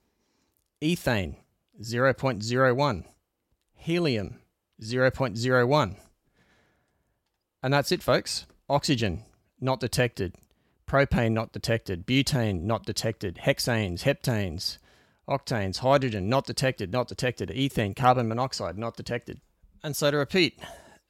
ethane 0.81 1.35
0.01, 1.81 3.03
helium 3.75 4.39
0.01. 4.81 5.95
And 7.63 7.73
that's 7.73 7.91
it, 7.91 8.03
folks. 8.03 8.45
Oxygen 8.69 9.23
not 9.59 9.79
detected, 9.79 10.35
propane 10.87 11.31
not 11.31 11.51
detected, 11.51 12.05
butane 12.05 12.61
not 12.61 12.85
detected, 12.85 13.39
hexanes, 13.43 14.03
heptanes, 14.03 14.77
octanes, 15.27 15.77
hydrogen 15.77 16.29
not 16.29 16.45
detected, 16.45 16.91
not 16.91 17.07
detected, 17.07 17.49
ethane, 17.49 17.95
carbon 17.95 18.27
monoxide 18.27 18.77
not 18.77 18.95
detected. 18.95 19.41
And 19.83 19.95
so 19.95 20.11
to 20.11 20.17
repeat, 20.17 20.59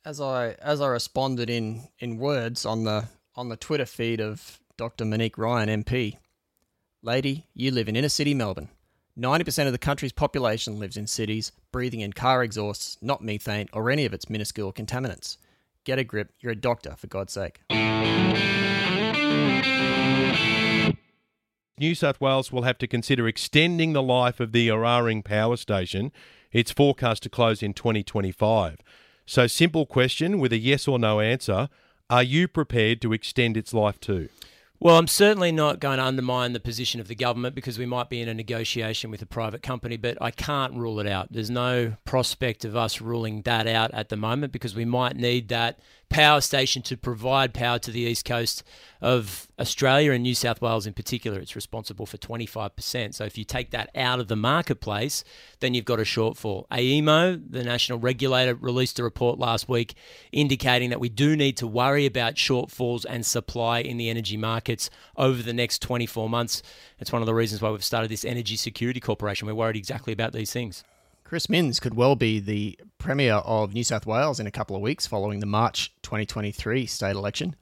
as 0.06 0.20
I 0.20 0.52
as 0.62 0.82
I 0.82 0.88
responded 0.88 1.50
in 1.50 1.88
in 2.00 2.18
words 2.18 2.66
on 2.66 2.84
the 2.84 3.06
on 3.36 3.50
the 3.50 3.58
Twitter 3.58 3.86
feed 3.86 4.20
of 4.20 4.60
Dr. 4.78 5.06
Monique 5.06 5.38
Ryan 5.38 5.84
MP, 5.84 6.18
lady, 7.02 7.48
you 7.54 7.72
live 7.72 7.88
in 7.88 7.96
inner 7.96 8.10
city 8.10 8.34
Melbourne. 8.34 8.70
90% 9.18 9.68
of 9.68 9.72
the 9.72 9.78
country's 9.78 10.12
population 10.12 10.80
lives 10.80 10.98
in 10.98 11.06
cities, 11.06 11.52
breathing 11.72 12.00
in 12.00 12.14
car 12.14 12.44
exhausts, 12.44 12.98
not 13.00 13.24
methane 13.24 13.70
or 13.72 13.92
any 13.92 14.06
of 14.06 14.14
its 14.14 14.28
minuscule 14.28 14.74
contaminants. 14.74 15.38
Get 15.86 16.00
a 16.00 16.04
grip, 16.06 16.32
you're 16.40 16.54
a 16.54 16.56
doctor, 16.56 16.96
for 16.98 17.08
God's 17.08 17.34
sake. 17.34 17.60
New 21.78 21.96
South 21.96 22.22
Wales 22.22 22.52
will 22.52 22.62
have 22.62 22.78
to 22.78 22.88
consider 22.88 23.28
extending 23.28 23.92
the 23.92 24.02
life 24.02 24.40
of 24.40 24.54
the 24.54 24.70
Eraring 24.70 25.26
power 25.26 25.58
station. 25.58 26.14
It's 26.54 26.72
forecast 26.72 27.24
to 27.24 27.30
close 27.30 27.62
in 27.62 27.74
2025. 27.74 28.78
So, 29.26 29.48
simple 29.48 29.86
question 29.86 30.40
with 30.40 30.54
a 30.54 30.58
yes 30.58 30.88
or 30.88 30.98
no 30.98 31.20
answer 31.20 31.68
Are 32.10 32.24
you 32.24 32.48
prepared 32.48 33.02
to 33.02 33.12
extend 33.12 33.58
its 33.58 33.74
life 33.74 34.00
too? 34.00 34.30
Well, 34.80 34.98
I'm 34.98 35.08
certainly 35.08 35.54
not 35.54 35.80
going 35.80 36.00
to 36.00 36.04
undermine 36.04 36.52
the 36.52 36.60
position 36.60 37.00
of 37.00 37.08
the 37.08 37.16
government 37.16 37.56
because 37.56 37.80
we 37.80 37.86
might 37.86 38.10
be 38.10 38.22
in 38.22 38.28
a 38.28 38.34
negotiation 38.34 39.12
with 39.12 39.22
a 39.22 39.26
private 39.26 39.64
company, 39.64 39.96
but 39.96 40.18
I 40.20 40.30
can't 40.30 40.74
rule 40.74 41.00
it 41.00 41.08
out. 41.08 41.32
There's 41.32 41.50
no 41.50 41.96
prospect 42.04 42.66
of 42.66 42.76
us 42.76 43.00
ruling 43.00 43.44
that 43.44 43.66
out 43.66 43.94
at 43.94 44.10
the 44.10 44.18
moment 44.18 44.52
because 44.52 44.76
we 44.76 44.84
might 44.84 45.16
need 45.16 45.48
that 45.50 45.80
power 46.14 46.42
station 46.42 46.84
to 46.84 46.96
provide 46.96 47.56
power 47.56 47.80
to 47.80 47.90
the 47.90 48.02
east 48.02 48.24
coast 48.24 48.64
of 49.02 49.48
Australia 49.60 50.12
and 50.12 50.22
New 50.22 50.36
South 50.36 50.62
Wales 50.62 50.86
in 50.86 50.94
particular. 50.94 51.40
It's 51.40 51.56
responsible 51.56 52.06
for 52.06 52.18
25%. 52.18 53.16
So 53.16 53.24
if 53.26 53.36
you 53.36 53.44
take 53.44 53.72
that 53.72 53.90
out 53.96 54.20
of 54.20 54.28
the 54.28 54.36
marketplace, 54.36 55.24
then 55.60 55.74
you've 55.74 55.86
got 55.86 56.00
a 56.00 56.04
shortfall. 56.04 56.68
AEMO, 56.70 57.42
the 57.50 57.64
national 57.64 57.98
regulator, 57.98 58.54
released 58.54 59.00
a 59.00 59.04
report 59.04 59.40
last 59.40 59.68
week 59.68 59.96
indicating 60.32 60.92
that 60.92 61.00
we 61.00 61.10
do 61.10 61.36
need 61.36 61.58
to 61.58 61.68
worry 61.68 62.06
about 62.06 62.36
shortfalls 62.36 63.06
and 63.10 63.26
supply 63.26 63.80
in 63.80 63.98
the 63.98 64.10
energy 64.10 64.38
markets 64.38 64.92
over 65.18 65.42
the 65.42 65.54
next 65.54 65.82
24 65.82 66.30
months. 66.30 66.62
It's 67.00 67.12
one 67.12 67.24
of 67.24 67.26
the 67.26 67.34
reasons 67.34 67.62
why 67.62 67.72
we've 67.72 67.84
started 67.84 68.12
this 68.12 68.24
Energy 68.24 68.56
Security 68.56 69.00
Corporation. 69.00 69.48
We're 69.48 69.56
worried 69.56 69.78
exactly 69.78 70.14
about 70.14 70.32
these 70.32 70.54
things. 70.54 70.84
Chris 71.34 71.50
Minns 71.50 71.80
could 71.80 71.96
well 71.96 72.16
be 72.16 72.40
the 72.40 72.80
Premier 73.00 73.34
of 73.34 73.74
New 73.74 73.84
South 73.84 74.06
Wales 74.06 74.40
in 74.40 74.46
a 74.46 74.52
couple 74.52 74.76
of 74.76 74.84
weeks 74.84 75.08
following 75.08 75.40
the 75.40 75.48
March 75.48 75.92
2023 76.04 76.86
state 76.86 77.16
election. 77.16 77.56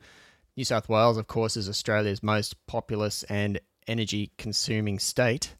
New 0.57 0.65
South 0.65 0.89
Wales, 0.89 1.15
of 1.15 1.27
course, 1.27 1.55
is 1.55 1.69
Australia's 1.69 2.21
most 2.21 2.67
populous 2.67 3.23
and 3.29 3.61
energy 3.87 4.33
consuming 4.37 4.99
state. 4.99 5.55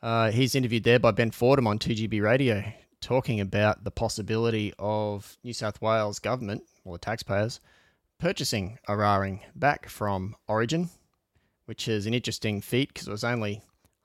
Uh, 0.00 0.30
he's 0.30 0.54
interviewed 0.54 0.84
there 0.84 0.98
by 0.98 1.10
Ben 1.10 1.30
Fordham 1.30 1.66
on 1.66 1.78
2GB 1.78 2.22
Radio, 2.22 2.64
talking 3.02 3.38
about 3.38 3.84
the 3.84 3.90
possibility 3.90 4.72
of 4.78 5.36
New 5.44 5.52
South 5.52 5.78
Wales 5.82 6.20
government, 6.20 6.62
or 6.86 6.96
taxpayers, 6.96 7.60
purchasing 8.18 8.78
Eraring 8.88 9.40
back 9.54 9.90
from 9.90 10.36
Origin, 10.48 10.88
which 11.66 11.86
is 11.86 12.06
an 12.06 12.14
interesting 12.14 12.62
feat 12.62 12.94
because 12.94 13.08
it 13.08 13.12
was 13.12 13.24
only 13.24 13.60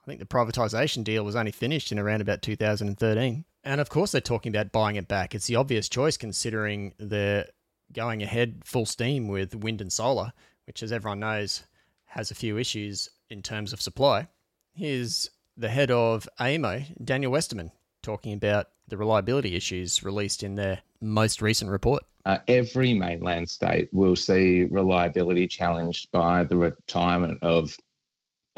I 0.08 0.10
think 0.10 0.22
the 0.22 0.26
privatisation 0.26 1.04
deal 1.04 1.26
was 1.26 1.36
only 1.36 1.52
finished 1.52 1.92
in 1.92 2.00
around 2.00 2.22
about 2.22 2.42
2013. 2.42 3.44
And 3.66 3.82
of 3.82 3.90
course, 3.90 4.14
they're 4.14 4.22
talking 4.22 4.56
about 4.56 4.72
buying 4.72 4.96
it 4.96 5.10
back. 5.10 5.36
It's 5.36 5.48
the 5.48 5.58
obvious 5.58 5.90
choice 5.90 6.16
considering 6.16 6.94
they're 6.98 7.48
going 7.92 8.24
ahead 8.24 8.62
full 8.64 8.86
steam 8.86 9.28
with 9.28 9.54
wind 9.54 9.82
and 9.82 9.92
solar, 9.92 10.32
which, 10.66 10.82
as 10.82 10.94
everyone 10.94 11.20
knows, 11.20 11.64
has 12.06 12.32
a 12.32 12.36
few 12.36 12.58
issues 12.58 13.10
in 13.30 13.42
terms 13.42 13.74
of 13.74 13.82
supply. 13.82 14.30
Here's 14.72 15.30
the 15.58 15.68
head 15.68 15.92
of 15.92 16.30
AEMO, 16.40 17.04
Daniel 17.04 17.34
Westerman, 17.34 17.74
talking 18.02 18.32
about 18.32 18.68
the 18.88 18.96
reliability 18.96 19.58
issues 19.58 20.04
released 20.04 20.42
in 20.42 20.56
their 20.56 20.80
most 21.02 21.42
recent 21.42 21.70
report. 21.70 22.04
Uh, 22.26 22.38
every 22.48 22.94
mainland 22.94 23.50
state 23.50 23.90
will 23.92 24.16
see 24.16 24.64
reliability 24.72 25.48
challenged 25.48 26.10
by 26.12 26.46
the 26.46 26.56
retirement 26.56 27.40
of 27.42 27.76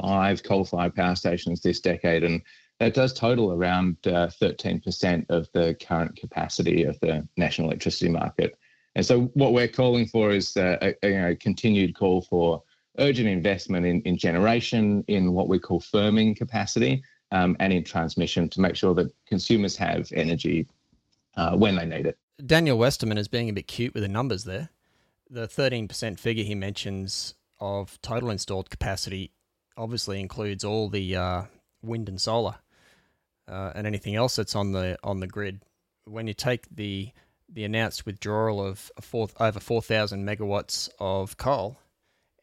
five 0.01 0.43
coal-fired 0.43 0.95
power 0.95 1.15
stations 1.15 1.61
this 1.61 1.79
decade, 1.79 2.23
and 2.23 2.41
that 2.79 2.93
does 2.93 3.13
total 3.13 3.53
around 3.53 3.97
uh, 4.05 4.27
13% 4.41 5.25
of 5.29 5.49
the 5.53 5.75
current 5.81 6.15
capacity 6.15 6.83
of 6.83 6.99
the 7.01 7.27
national 7.37 7.67
electricity 7.67 8.09
market. 8.09 8.57
And 8.95 9.05
so, 9.05 9.23
what 9.33 9.53
we're 9.53 9.67
calling 9.67 10.07
for 10.07 10.31
is 10.31 10.57
uh, 10.57 10.77
a, 10.81 10.95
a 11.03 11.09
you 11.09 11.21
know, 11.21 11.35
continued 11.35 11.95
call 11.95 12.21
for 12.21 12.63
urgent 12.97 13.27
investment 13.27 13.85
in, 13.85 14.01
in 14.01 14.17
generation, 14.17 15.03
in 15.07 15.33
what 15.33 15.47
we 15.47 15.59
call 15.59 15.79
firming 15.79 16.35
capacity, 16.35 17.03
um, 17.31 17.55
and 17.59 17.71
in 17.71 17.83
transmission 17.83 18.49
to 18.49 18.61
make 18.61 18.75
sure 18.75 18.93
that 18.95 19.13
consumers 19.27 19.75
have 19.75 20.11
energy 20.13 20.67
uh, 21.37 21.55
when 21.55 21.75
they 21.75 21.85
need 21.85 22.05
it. 22.05 22.17
Daniel 22.45 22.77
Westerman 22.77 23.17
is 23.17 23.27
being 23.27 23.49
a 23.49 23.53
bit 23.53 23.67
cute 23.67 23.93
with 23.93 24.03
the 24.03 24.09
numbers 24.09 24.45
there. 24.45 24.69
The 25.29 25.47
13% 25.47 26.17
figure 26.19 26.43
he 26.43 26.55
mentions 26.55 27.35
of 27.59 28.01
total 28.01 28.31
installed 28.31 28.69
capacity 28.69 29.31
obviously 29.79 30.19
includes 30.19 30.63
all 30.63 30.89
the 30.89 31.15
uh, 31.15 31.43
wind 31.81 32.09
and 32.09 32.19
solar 32.19 32.55
uh, 33.47 33.71
and 33.73 33.87
anything 33.87 34.15
else 34.15 34.35
that's 34.35 34.55
on 34.55 34.73
the 34.73 34.97
on 35.03 35.21
the 35.21 35.27
grid. 35.27 35.61
When 36.05 36.27
you 36.27 36.33
take 36.33 36.67
the 36.69 37.11
the 37.51 37.63
announced 37.63 38.05
withdrawal 38.05 38.63
of 38.63 38.91
over 39.39 39.59
4,000 39.59 40.23
megawatts 40.23 40.87
of 40.99 41.37
coal, 41.37 41.79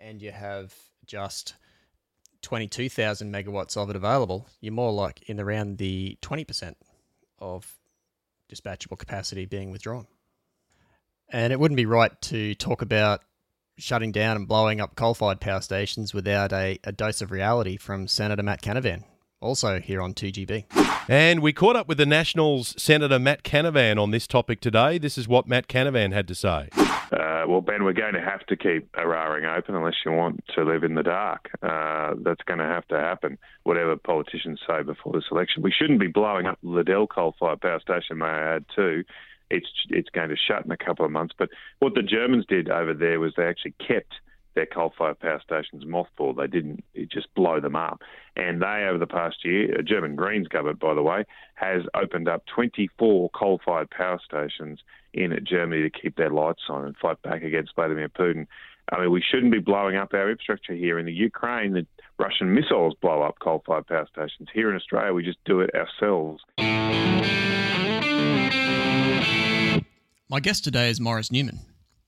and 0.01 0.21
you 0.21 0.33
have 0.33 0.75
just 1.07 1.55
22,000 2.43 3.33
megawatts 3.33 3.77
of 3.77 3.89
it 3.89 3.95
available, 3.95 4.49
you're 4.61 4.73
more 4.73 4.93
like 4.93 5.23
in 5.29 5.39
around 5.39 5.79
the 5.79 6.19
20% 6.23 6.75
of 7.39 7.77
dispatchable 8.53 8.99
capacity 8.99 9.47
being 9.47 9.71
withdrawn. 9.71 10.09
And 11.29 11.53
it 11.53 11.61
wouldn't 11.61 11.77
be 11.77 11.87
right 11.87 12.21
to 12.23 12.57
talk 12.57 12.83
about 12.83 13.23
shutting 13.79 14.11
down 14.13 14.37
and 14.37 14.49
blowing 14.49 14.81
up 14.81 14.95
coal 14.95 15.15
fired 15.15 15.41
power 15.41 15.61
stations 15.61 16.15
without 16.15 16.53
a, 16.53 16.79
a 16.85 16.93
dose 16.93 17.21
of 17.21 17.31
reality 17.31 17.77
from 17.77 18.09
Senator 18.09 18.43
Matt 18.43 18.63
Canavan, 18.63 19.05
also 19.41 19.81
here 19.81 20.01
on 20.01 20.15
2GB. 20.15 20.65
And 21.09 21.41
we 21.41 21.53
caught 21.53 21.77
up 21.77 21.87
with 21.87 21.99
the 21.99 22.07
Nationals 22.07 22.75
Senator 22.83 23.19
Matt 23.19 23.43
Canavan 23.43 24.01
on 24.01 24.11
this 24.11 24.27
topic 24.27 24.61
today. 24.61 24.99
This 24.99 25.19
is 25.19 25.29
what 25.29 25.47
Matt 25.47 25.69
Canavan 25.69 26.13
had 26.13 26.27
to 26.29 26.35
say. 26.35 26.69
Uh, 27.13 27.45
well, 27.47 27.61
Ben, 27.61 27.85
we're 27.85 27.93
going 27.93 28.15
to 28.15 28.21
have 28.21 28.45
to 28.47 28.57
keep 28.57 28.91
Eraring 28.93 29.47
open 29.47 29.77
unless 29.77 29.95
you 30.05 30.11
want 30.11 30.43
to 30.55 30.65
live 30.65 30.83
in 30.83 30.95
the 30.95 31.05
dark. 31.05 31.51
Uh, 31.63 32.15
that's 32.25 32.43
going 32.47 32.59
to 32.59 32.65
have 32.65 32.87
to 32.89 32.97
happen, 32.97 33.39
whatever 33.63 33.97
politicians 33.97 34.59
say 34.67 34.83
before 34.83 35.13
this 35.13 35.25
election. 35.31 35.63
We 35.63 35.71
shouldn't 35.71 36.01
be 36.01 36.09
blowing 36.09 36.47
up 36.47 36.59
the 36.63 36.71
Liddell 36.71 37.07
coal-fired 37.07 37.61
power 37.61 37.81
station, 37.81 38.19
may 38.19 38.27
I 38.27 38.57
add, 38.57 38.65
too 38.75 39.05
it's 39.51 39.69
it's 39.91 40.11
going 40.11 40.31
to 40.31 40.37
shut 40.37 40.65
in 40.65 40.71
a 40.71 40.77
couple 40.77 41.05
of 41.05 41.11
months. 41.11 41.35
But 41.39 41.51
what 41.79 41.95
the 41.95 42.03
Germans 42.03 42.47
did 42.47 42.69
over 42.69 42.95
there 42.95 43.21
was 43.21 43.33
they 43.37 43.47
actually 43.47 43.75
kept 43.87 44.15
their 44.57 44.67
coal-fired 44.67 45.21
power 45.21 45.41
stations 45.45 45.85
mothballed. 45.85 46.39
They 46.39 46.47
didn't 46.47 46.83
just 47.13 47.33
blow 47.35 47.61
them 47.61 47.77
up. 47.77 48.01
And 48.37 48.63
they, 48.63 48.87
over 48.89 48.99
the 48.99 49.07
past 49.07 49.45
year, 49.45 49.79
a 49.79 49.83
German 49.83 50.17
Greens 50.17 50.49
government, 50.49 50.81
by 50.81 50.95
the 50.95 51.03
way, 51.03 51.25
has 51.55 51.83
opened 51.95 52.27
up 52.27 52.43
24 52.47 53.31
coal-fired 53.31 53.91
power 53.91 54.19
stations 54.25 54.81
in 55.13 55.39
Germany 55.49 55.83
to 55.83 55.91
keep 55.91 56.17
their 56.17 56.31
lights 56.31 56.63
on 56.69 56.87
and 56.87 56.97
fight 56.97 57.21
back 57.23 57.43
against 57.43 57.75
Vladimir 57.77 58.09
Putin. 58.09 58.47
I 58.91 59.01
mean, 59.01 59.11
we 59.11 59.23
shouldn't 59.23 59.53
be 59.53 59.59
blowing 59.59 59.97
up 59.97 60.15
our 60.15 60.31
infrastructure 60.31 60.75
here 60.75 60.99
in 60.99 61.07
the 61.07 61.13
Ukraine. 61.13 61.73
The 61.75 61.87
Russian 62.19 62.55
missiles 62.55 62.95
blow 63.01 63.23
up 63.23 63.39
coal-fired 63.41 63.87
power 63.87 64.09
stations. 64.11 64.49
Here 64.53 64.71
in 64.71 64.77
Australia, 64.77 65.13
we 65.13 65.23
just 65.23 65.45
do 65.45 65.61
it 65.61 65.71
ourselves. 65.75 66.43
My 70.29 70.41
guest 70.41 70.65
today 70.65 70.91
is 70.91 71.01
Maurice 71.01 71.31
Newman. 71.31 71.61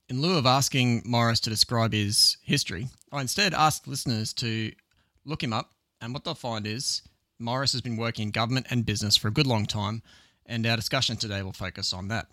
In 0.09 0.21
lieu 0.21 0.37
of 0.37 0.45
asking 0.45 1.03
Maurice 1.05 1.39
to 1.39 1.49
describe 1.49 1.93
his 1.93 2.35
history, 2.43 2.89
I 3.13 3.21
instead 3.21 3.53
asked 3.53 3.87
listeners 3.87 4.33
to 4.33 4.73
look 5.23 5.41
him 5.41 5.53
up, 5.53 5.71
and 6.01 6.13
what 6.13 6.25
they'll 6.25 6.35
find 6.35 6.67
is 6.67 7.01
Maurice 7.39 7.71
has 7.71 7.79
been 7.79 7.95
working 7.95 8.23
in 8.23 8.31
government 8.31 8.67
and 8.69 8.85
business 8.85 9.15
for 9.15 9.29
a 9.29 9.31
good 9.31 9.47
long 9.47 9.65
time, 9.65 10.03
and 10.45 10.67
our 10.67 10.75
discussion 10.75 11.15
today 11.15 11.41
will 11.43 11.53
focus 11.53 11.93
on 11.93 12.09
that. 12.09 12.27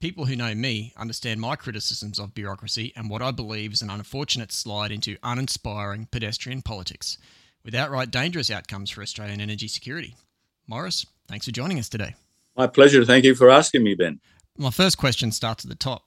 People 0.00 0.26
who 0.26 0.36
know 0.36 0.54
me 0.54 0.92
understand 0.96 1.40
my 1.40 1.56
criticisms 1.56 2.20
of 2.20 2.32
bureaucracy 2.32 2.92
and 2.94 3.10
what 3.10 3.20
I 3.20 3.32
believe 3.32 3.72
is 3.72 3.82
an 3.82 3.90
unfortunate 3.90 4.52
slide 4.52 4.92
into 4.92 5.16
uninspiring 5.24 6.06
pedestrian 6.12 6.62
politics, 6.62 7.18
with 7.64 7.74
outright 7.74 8.12
dangerous 8.12 8.48
outcomes 8.48 8.90
for 8.90 9.02
Australian 9.02 9.40
energy 9.40 9.66
security. 9.66 10.14
Maurice, 10.68 11.04
thanks 11.26 11.46
for 11.46 11.52
joining 11.52 11.80
us 11.80 11.88
today. 11.88 12.14
My 12.56 12.68
pleasure. 12.68 13.04
Thank 13.04 13.24
you 13.24 13.34
for 13.34 13.50
asking 13.50 13.82
me, 13.82 13.96
Ben. 13.96 14.20
My 14.58 14.70
first 14.70 14.96
question 14.96 15.32
starts 15.32 15.66
at 15.66 15.68
the 15.68 15.74
top, 15.74 16.04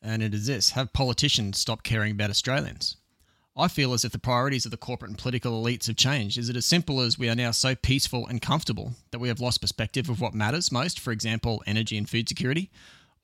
and 0.00 0.22
it 0.22 0.32
is 0.32 0.46
this 0.46 0.70
Have 0.70 0.92
politicians 0.92 1.58
stopped 1.58 1.82
caring 1.82 2.12
about 2.12 2.30
Australians? 2.30 2.96
I 3.56 3.66
feel 3.66 3.92
as 3.92 4.04
if 4.04 4.12
the 4.12 4.20
priorities 4.20 4.64
of 4.64 4.70
the 4.70 4.76
corporate 4.76 5.10
and 5.10 5.18
political 5.18 5.60
elites 5.60 5.88
have 5.88 5.96
changed. 5.96 6.38
Is 6.38 6.48
it 6.48 6.54
as 6.54 6.64
simple 6.64 7.00
as 7.00 7.18
we 7.18 7.28
are 7.28 7.34
now 7.34 7.50
so 7.50 7.74
peaceful 7.74 8.24
and 8.28 8.40
comfortable 8.40 8.92
that 9.10 9.18
we 9.18 9.26
have 9.26 9.40
lost 9.40 9.60
perspective 9.60 10.08
of 10.08 10.20
what 10.20 10.32
matters 10.32 10.70
most, 10.70 11.00
for 11.00 11.10
example, 11.10 11.60
energy 11.66 11.98
and 11.98 12.08
food 12.08 12.28
security? 12.28 12.70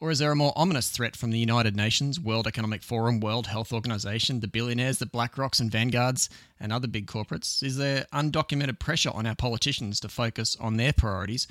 Or 0.01 0.11
is 0.11 0.19
there 0.19 0.33
a 0.33 0.37
more 0.37 0.53
ominous 0.57 0.91
threat 0.91 1.15
from 1.15 1.31
the 1.31 1.39
United 1.39 1.77
Nations, 1.77 2.19
World 2.19 2.49
Economic 2.49 2.83
Forum, 2.83 3.21
World 3.21 3.47
Health 3.47 3.73
Organization, 3.73 4.41
the 4.41 4.49
billionaires, 4.49 4.99
the 4.99 5.07
BlackRocks 5.07 5.61
and 5.61 5.71
Vanguards, 5.71 6.29
and 6.59 6.73
other 6.73 6.89
big 6.89 7.07
corporates? 7.07 7.63
Is 7.63 7.77
there 7.77 8.07
undocumented 8.13 8.81
pressure 8.81 9.13
on 9.15 9.25
our 9.25 9.37
politicians 9.37 10.01
to 10.01 10.09
focus 10.09 10.57
on 10.59 10.79
their 10.79 10.93
priorities 10.93 11.47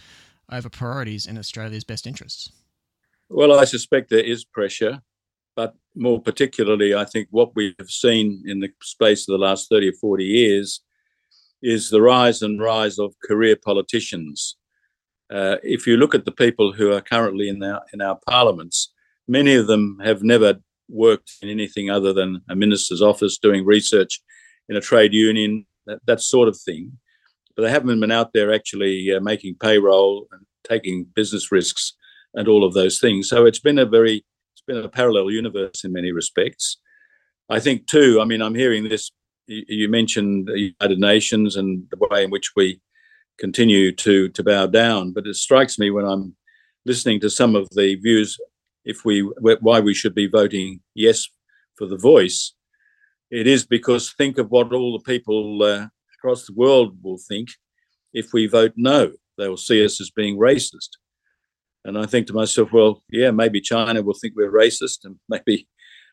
over 0.52 0.68
priorities 0.68 1.26
in 1.26 1.38
Australia's 1.38 1.86
best 1.86 2.06
interests? 2.06 2.52
Well, 3.36 3.60
I 3.60 3.66
suspect 3.66 4.12
there 4.12 4.20
is 4.20 4.46
pressure. 4.46 5.02
But 5.56 5.74
more 5.96 6.22
particularly, 6.22 6.94
I 6.94 7.06
think 7.06 7.28
what 7.32 7.56
we 7.56 7.76
have 7.80 7.90
seen 7.90 8.44
in 8.46 8.60
the 8.60 8.70
space 8.82 9.28
of 9.28 9.34
the 9.34 9.44
last 9.44 9.70
30 9.70 9.90
or 9.90 9.94
40 10.00 10.24
years 10.24 10.82
is 11.62 11.90
the 11.90 12.02
rise 12.02 12.42
and 12.44 12.62
rise 12.62 13.00
of 13.00 13.16
career 13.24 13.56
politicians. 13.56 14.58
Uh, 15.32 15.58
if 15.64 15.88
you 15.88 15.98
look 15.98 16.14
at 16.14 16.26
the 16.26 16.32
people 16.32 16.74
who 16.74 16.92
are 16.92 17.02
currently 17.02 17.50
in 17.50 17.64
our, 17.64 17.82
in 17.92 18.02
our 18.02 18.20
parliaments, 18.28 18.94
many 19.28 19.56
of 19.56 19.66
them 19.68 20.00
have 20.04 20.22
never 20.22 20.56
worked 20.90 21.32
in 21.42 21.50
anything 21.50 21.90
other 21.90 22.14
than 22.14 22.42
a 22.50 22.56
minister's 22.56 23.02
office 23.02 23.40
doing 23.40 23.66
research 23.66 24.22
in 24.70 24.76
a 24.76 24.82
trade 24.82 25.14
union, 25.14 25.66
that, 25.88 26.00
that 26.06 26.22
sort 26.22 26.48
of 26.48 26.58
thing. 26.58 26.92
But 27.56 27.64
they 27.64 27.72
haven't 27.72 28.00
been 28.00 28.12
out 28.12 28.34
there 28.34 28.54
actually 28.54 29.12
uh, 29.12 29.22
making 29.22 29.56
payroll 29.60 30.28
and 30.32 30.46
taking 30.68 31.06
business 31.16 31.52
risks 31.52 31.94
and 32.34 32.48
all 32.48 32.64
of 32.64 32.74
those 32.74 33.00
things. 33.00 33.30
So 33.30 33.46
it's 33.46 33.60
been 33.60 33.80
a 33.80 33.86
very 33.86 34.24
it's 34.54 34.64
been 34.66 34.78
a 34.78 34.90
parallel 34.90 35.32
universe 35.32 35.84
in 35.84 35.94
many 35.94 36.12
respects. 36.12 36.78
I 37.50 37.60
think 37.60 37.88
too. 37.88 38.20
I 38.22 38.26
mean, 38.26 38.42
I'm 38.42 38.56
hearing 38.56 38.88
this. 38.88 39.12
You 39.48 39.90
mentioned 39.90 40.48
the 40.48 40.74
United 40.80 41.00
Nations 41.00 41.56
and 41.58 41.86
the 41.92 42.08
way 42.10 42.24
in 42.24 42.32
which 42.32 42.52
we 42.56 42.80
continue 43.38 43.92
to 43.92 44.30
to 44.30 44.44
bow 44.44 44.68
down, 44.68 45.12
but 45.12 45.28
it 45.28 45.36
strikes 45.36 45.78
me 45.78 45.92
when 45.92 46.06
I'm 46.06 46.36
listening 46.86 47.20
to 47.22 47.30
some 47.30 47.56
of 47.56 47.70
the 47.72 47.96
views, 47.96 48.38
if 48.86 49.06
we 49.06 49.22
why 49.22 49.80
we 49.80 49.94
should 49.94 50.16
be 50.16 50.28
voting 50.28 50.82
yes 50.94 51.26
for 51.78 51.88
the 51.88 51.98
voice, 51.98 52.54
it 53.32 53.48
is 53.48 53.66
because 53.66 54.14
think 54.14 54.38
of 54.38 54.52
what 54.52 54.74
all 54.74 54.98
the 54.98 55.04
people 55.04 55.64
uh, 55.64 55.88
across 56.18 56.46
the 56.46 56.54
world 56.54 56.98
will 57.02 57.18
think 57.18 57.50
if 58.14 58.34
we 58.34 58.48
vote 58.48 58.74
no. 58.76 59.12
They 59.38 59.48
will 59.48 59.58
see 59.58 59.84
us 59.84 60.00
as 60.00 60.12
being 60.12 60.38
racist. 60.38 60.90
And 61.86 61.98
I 61.98 62.06
think 62.06 62.28
to 62.28 62.34
myself, 62.34 62.72
well, 62.72 63.04
yeah, 63.10 63.32
maybe 63.32 63.60
China 63.60 64.02
will 64.02 64.14
think 64.14 64.34
we're 64.36 64.52
racist, 64.52 65.04
and 65.04 65.18
maybe 65.28 65.68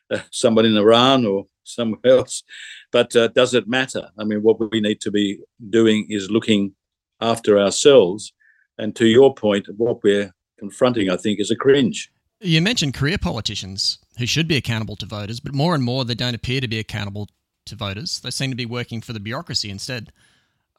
uh, 0.09 0.19
someone 0.31 0.65
in 0.65 0.77
Iran 0.77 1.25
or 1.25 1.47
somewhere 1.63 1.99
else. 2.05 2.43
But 2.91 3.15
uh, 3.15 3.29
does 3.29 3.53
it 3.53 3.67
matter? 3.67 4.09
I 4.17 4.23
mean, 4.23 4.41
what 4.43 4.71
we 4.71 4.81
need 4.81 5.01
to 5.01 5.11
be 5.11 5.39
doing 5.69 6.07
is 6.09 6.29
looking 6.29 6.73
after 7.21 7.59
ourselves. 7.59 8.33
And 8.77 8.95
to 8.95 9.05
your 9.05 9.33
point, 9.33 9.67
what 9.77 10.03
we're 10.03 10.33
confronting, 10.59 11.09
I 11.09 11.17
think, 11.17 11.39
is 11.39 11.51
a 11.51 11.55
cringe. 11.55 12.11
You 12.39 12.61
mentioned 12.61 12.95
career 12.95 13.19
politicians 13.19 13.99
who 14.17 14.25
should 14.25 14.47
be 14.47 14.57
accountable 14.57 14.95
to 14.97 15.05
voters, 15.05 15.39
but 15.39 15.53
more 15.53 15.75
and 15.75 15.83
more 15.83 16.03
they 16.03 16.15
don't 16.15 16.33
appear 16.33 16.59
to 16.59 16.67
be 16.67 16.79
accountable 16.79 17.29
to 17.67 17.75
voters. 17.75 18.19
They 18.19 18.31
seem 18.31 18.49
to 18.49 18.55
be 18.55 18.65
working 18.65 19.01
for 19.01 19.13
the 19.13 19.19
bureaucracy 19.19 19.69
instead. 19.69 20.11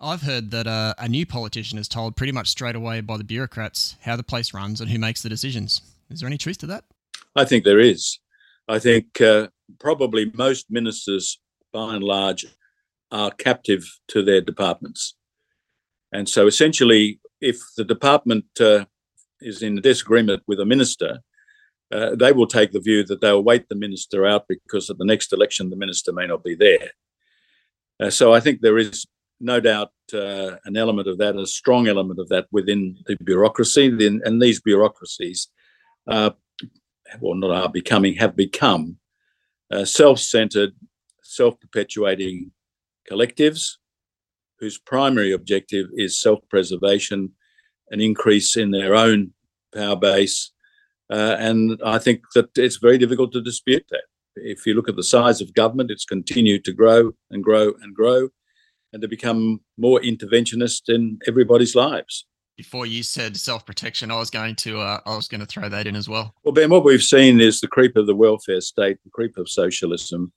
I've 0.03 0.23
heard 0.23 0.51
that 0.51 0.67
uh, 0.67 0.95
a 0.99 1.09
new 1.09 1.25
politician 1.25 1.79
is 1.79 1.87
told 1.87 2.17
pretty 2.17 2.33
much 2.33 2.49
straight 2.49 2.75
away 2.75 3.01
by 3.01 3.17
the 3.17 3.25
bureaucrats 3.25 3.97
how 4.01 4.17
the 4.17 4.25
place 4.25 4.53
runs 4.53 4.81
and 4.81 4.91
who 4.91 4.99
makes 4.99 5.23
the 5.23 5.29
decisions. 5.29 5.81
Is 6.11 6.19
there 6.19 6.27
any 6.27 6.39
truth 6.39 6.59
to 6.59 6.67
that? 6.67 6.85
I 7.37 7.45
think 7.45 7.63
there 7.63 7.79
is. 7.79 8.19
I 8.67 8.81
think 8.81 9.21
uh, 9.21 9.49
probably 9.79 10.33
most 10.35 10.67
ministers, 10.71 11.39
by 11.73 11.95
and 11.95 12.03
large, 12.03 12.47
are 13.13 13.31
captive 13.31 13.85
to 14.09 14.25
their 14.25 14.41
departments. 14.41 15.15
And 16.13 16.29
so 16.29 16.49
essentially, 16.49 17.21
if 17.41 17.59
the 17.77 17.85
department 17.85 18.47
uh, 18.61 18.87
is 19.41 19.63
in 19.63 19.81
disagreement 19.81 20.43
with 20.49 20.59
a 20.59 20.67
minister, 20.67 21.21
uh, 21.93 22.17
they 22.17 22.33
will 22.33 22.49
take 22.49 22.73
the 22.73 22.81
view 22.81 23.05
that 23.05 23.21
they'll 23.21 23.45
wait 23.45 23.69
the 23.69 23.77
minister 23.77 24.27
out 24.27 24.49
because 24.49 24.91
at 24.91 24.99
the 24.99 25.05
next 25.05 25.33
election 25.33 25.71
the 25.71 25.77
minister 25.77 26.13
may 26.13 26.27
not 26.27 26.43
be 26.43 26.57
there. 26.57 26.91
Uh, 28.01 28.11
so 28.11 28.33
I 28.35 28.41
think 28.41 28.61
there 28.61 28.79
is 28.79 29.07
no 29.43 29.61
doubt 29.61 29.93
uh, 30.15 30.57
an 30.65 30.77
element 30.77 31.09
of 31.09 31.19
that, 31.19 31.37
a 31.37 31.47
strong 31.47 31.89
element 31.89 32.19
of 32.21 32.29
that 32.29 32.47
within 32.53 32.97
the 33.07 33.17
bureaucracy. 33.17 33.87
and 33.87 34.41
these 34.41 34.61
bureaucracies, 34.61 35.49
are, 36.07 36.35
well, 37.21 37.35
not 37.35 37.51
are 37.51 37.69
becoming, 37.69 38.15
have 38.15 38.37
become 38.37 38.97
uh, 39.71 39.85
self 39.85 40.19
centered, 40.19 40.73
self 41.23 41.59
perpetuating 41.61 42.53
collectives 43.11 43.77
whose 44.59 44.79
primary 44.79 45.33
objective 45.33 45.89
is 45.97 46.21
self 46.21 46.39
preservation, 46.49 47.33
an 47.91 48.01
increase 48.01 48.57
in 48.57 48.71
their 48.71 48.95
own 48.95 49.33
power 49.75 49.97
base. 49.97 50.53
Uh, 51.11 51.37
and 51.39 51.81
I 51.85 51.99
think 51.99 52.23
that 52.35 52.57
it's 52.57 52.77
very 52.77 52.97
difficult 52.97 53.33
to 53.33 53.43
dispute 53.43 53.85
that. 53.91 54.05
If 54.37 54.65
you 54.65 54.75
look 54.75 54.89
at 54.89 54.97
the 54.97 55.03
size 55.03 55.41
of 55.41 55.53
government, 55.53 55.91
it's 55.91 56.07
continued 56.07 56.65
to 56.65 56.73
grow 56.73 57.13
and 57.31 57.43
grow 57.43 57.75
and 57.83 57.95
grow 57.95 58.31
and 58.93 59.03
to 59.03 59.09
become 59.09 59.61
more 59.79 60.01
interventionist 60.01 60.89
in 60.89 61.19
everybody's 61.27 61.75
lives. 61.75 62.27
Before 62.57 62.85
you 62.85 63.03
said 63.03 63.37
self 63.37 63.65
protection, 63.65 64.11
I 64.11 64.19
was 64.19 64.31
going 64.31 64.55
to 64.57 64.79
uh, 64.79 65.01
I 65.07 65.17
was 65.17 65.27
going 65.27 65.41
to 65.41 65.47
throw 65.47 65.69
that 65.69 65.87
in 65.87 65.97
as 65.97 66.09
well. 66.09 66.35
Well, 66.45 66.53
Ben, 66.53 66.71
what 66.71 66.85
we've 66.85 67.03
seen 67.03 67.41
is 67.41 67.61
the 67.61 67.69
creep 67.69 67.97
of 67.97 68.07
the 68.07 68.15
welfare 68.15 68.61
state, 68.61 68.99
the 69.05 69.11
creep 69.11 69.39
of 69.39 69.49
socialism, 69.49 70.33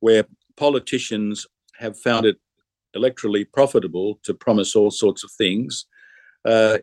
where 0.00 0.24
politicians 0.56 1.46
have 1.78 1.98
found 1.98 2.24
it 2.24 2.36
electorally 2.96 3.44
profitable 3.52 4.20
to 4.22 4.32
promise 4.32 4.74
all 4.74 4.90
sorts 4.90 5.22
of 5.24 5.30
things 5.32 5.86
uh, 6.44 6.78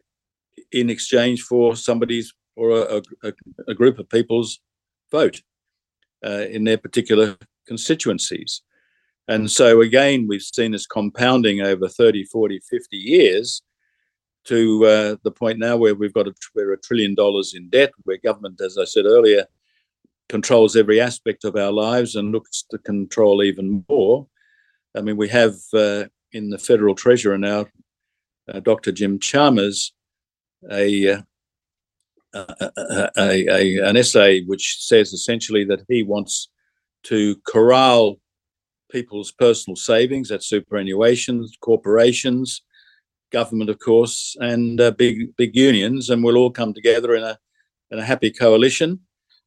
in 0.71 0.89
exchange 0.89 1.41
for 1.41 1.75
somebody's 1.75 2.33
or 2.55 2.71
a, 2.71 3.01
a, 3.23 3.33
a 3.69 3.73
group 3.73 3.97
of 3.97 4.09
people's 4.09 4.59
vote 5.11 5.41
uh, 6.25 6.45
in 6.49 6.63
their 6.65 6.77
particular 6.77 7.37
constituencies. 7.67 8.61
And 9.27 9.49
so, 9.49 9.81
again, 9.81 10.25
we've 10.27 10.41
seen 10.41 10.71
this 10.71 10.87
compounding 10.87 11.61
over 11.61 11.87
30, 11.87 12.25
40, 12.25 12.59
50 12.59 12.97
years 12.97 13.61
to 14.45 14.85
uh, 14.85 15.15
the 15.23 15.31
point 15.31 15.59
now 15.59 15.77
where 15.77 15.95
we've 15.95 16.13
got 16.13 16.27
a, 16.27 16.33
we're 16.55 16.73
a 16.73 16.79
trillion 16.79 17.15
dollars 17.15 17.53
in 17.55 17.69
debt, 17.69 17.91
where 18.03 18.17
government, 18.17 18.59
as 18.61 18.77
I 18.77 18.85
said 18.85 19.05
earlier, 19.05 19.45
controls 20.29 20.75
every 20.75 20.99
aspect 20.99 21.43
of 21.43 21.55
our 21.55 21.71
lives 21.71 22.15
and 22.15 22.31
looks 22.31 22.63
to 22.71 22.77
control 22.79 23.43
even 23.43 23.85
more. 23.89 24.27
I 24.95 25.01
mean, 25.01 25.17
we 25.17 25.29
have 25.29 25.55
uh, 25.73 26.05
in 26.31 26.49
the 26.49 26.57
federal 26.57 26.95
treasurer 26.95 27.37
now, 27.37 27.67
uh, 28.51 28.59
Dr. 28.61 28.91
Jim 28.91 29.19
Chalmers, 29.19 29.93
a, 30.69 31.09
uh, 31.09 31.21
a, 32.33 33.09
a, 33.17 33.47
a, 33.49 33.89
an 33.89 33.97
essay 33.97 34.43
which 34.45 34.77
says 34.79 35.11
essentially 35.11 35.65
that 35.65 35.83
he 35.87 36.03
wants 36.03 36.49
to 37.03 37.35
corral 37.45 38.20
people's 38.91 39.31
personal 39.31 39.75
savings, 39.75 40.29
that's 40.29 40.51
superannuations, 40.51 41.49
corporations, 41.61 42.61
government, 43.31 43.69
of 43.69 43.79
course, 43.79 44.35
and 44.39 44.79
uh, 44.79 44.91
big 44.91 45.35
big 45.35 45.55
unions, 45.55 46.09
and 46.09 46.23
we'll 46.23 46.37
all 46.37 46.51
come 46.51 46.73
together 46.73 47.15
in 47.15 47.23
a 47.23 47.37
in 47.91 47.99
a 47.99 48.05
happy 48.05 48.31
coalition, 48.31 48.99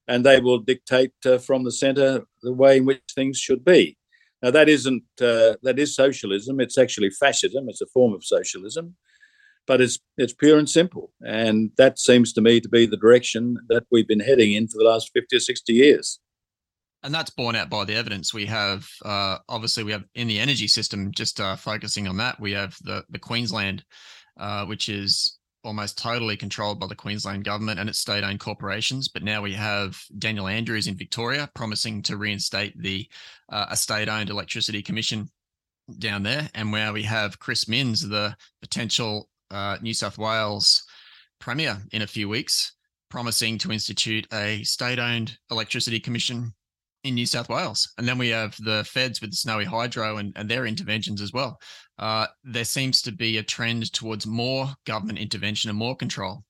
and 0.09 0.25
they 0.25 0.41
will 0.41 0.59
dictate 0.59 1.13
uh, 1.27 1.39
from 1.39 1.65
the 1.65 1.73
centre 1.73 2.25
the 2.43 2.53
way 2.53 2.79
in 2.79 2.85
which 2.85 3.03
things 3.15 3.39
should 3.39 3.65
be. 3.65 3.97
Now 4.43 4.51
that 4.51 4.69
isn't 4.69 5.05
uh, 5.21 5.55
that 5.63 5.79
is 5.79 5.95
socialism. 5.95 6.61
It's 6.61 6.79
actually 6.79 7.11
fascism. 7.11 7.69
It's 7.69 7.83
a 7.83 7.87
form 7.87 8.13
of 8.15 8.25
socialism, 8.25 8.97
but 9.67 9.81
it's 9.81 9.99
it's 10.17 10.35
pure 10.35 10.59
and 10.59 10.69
simple, 10.69 11.13
and 11.25 11.71
that 11.77 11.99
seems 11.99 12.33
to 12.33 12.41
me 12.41 12.61
to 12.61 12.69
be 12.69 12.87
the 12.87 12.97
direction 12.97 13.57
that 13.69 13.85
we've 13.91 14.09
been 14.09 14.21
heading 14.21 14.53
in 14.53 14.69
for 14.69 14.79
the 14.79 14.85
last 14.85 15.11
fifty 15.13 15.37
or 15.37 15.41
sixty 15.41 15.75
years 15.75 16.21
and 17.05 17.15
that's 17.15 17.31
borne 17.31 17.55
out 17.55 17.69
by 17.69 17.85
the 17.85 17.95
evidence 17.95 18.33
we 18.33 18.47
have. 18.47 18.89
Uh, 19.05 19.37
obviously, 19.49 19.85
we 19.85 19.93
have 19.93 20.05
in 20.15 20.27
the 20.27 20.41
energy 20.41 20.67
system. 20.67 21.13
Just 21.13 21.39
uh, 21.39 21.55
focusing 21.55 22.09
on 22.09 22.17
that, 22.17 22.41
we 22.41 22.53
have 22.53 22.77
the 22.83 23.05
the 23.11 23.19
Queensland, 23.19 23.85
uh, 24.41 24.65
which 24.65 24.89
is 24.89 25.39
almost 25.63 25.97
totally 25.97 26.37
controlled 26.37 26.81
by 26.81 26.87
the 26.87 26.95
Queensland 26.95 27.45
government 27.45 27.81
and 27.81 27.89
its 27.89 27.99
state-owned 27.99 28.41
corporations. 28.41 29.09
But 29.09 29.23
now 29.23 29.41
we 29.41 29.53
have 29.55 29.99
Daniel 30.19 30.47
Andrews 30.47 30.89
in 30.89 30.97
Victoria 30.97 31.49
promising 31.55 32.03
to 32.03 32.17
reinstate 32.17 32.77
the 32.77 33.07
uh, 33.51 33.67
a 33.71 33.77
state-owned 33.77 34.31
electricity 34.31 34.83
commission 34.83 35.29
down 35.99 36.23
there, 36.23 36.49
and 36.55 36.73
where 36.73 36.93
we 36.93 37.03
have 37.03 37.39
Chris 37.39 37.69
Minns, 37.69 38.09
the 38.09 38.35
potential 38.63 39.29
uh, 39.51 39.77
New 39.83 39.95
South 39.95 40.17
Wales 40.17 40.83
Premier 41.39 41.83
in 41.93 42.01
a 42.01 42.07
few 42.07 42.31
weeks, 42.31 42.73
promising 43.11 43.59
to 43.59 43.73
institute 43.73 44.27
a 44.33 44.63
state 44.63 44.99
owned 44.99 45.37
electricity 45.51 46.01
commission 46.01 46.55
in 47.05 47.15
New 47.15 47.27
South 47.27 47.49
Wales. 47.49 47.93
And 47.99 48.09
then 48.09 48.19
we 48.19 48.31
have 48.31 48.57
the 48.59 48.85
feds 48.85 49.21
with 49.21 49.31
the 49.31 49.37
Snowy 49.37 49.65
Hydro 49.65 50.17
and, 50.17 50.33
and 50.37 50.49
their 50.49 50.67
interventions 50.67 51.21
as 51.21 51.33
well. 51.33 51.61
Uh, 51.99 52.27
there 52.43 52.65
seems 52.65 53.03
to 53.03 53.13
be 53.13 53.39
a 53.39 53.43
trend 53.43 53.93
towards 53.93 54.27
more 54.27 54.69
government 54.87 55.19
intervention 55.19 55.71
and 55.71 55.79
more 55.79 55.95
control. 55.95 56.43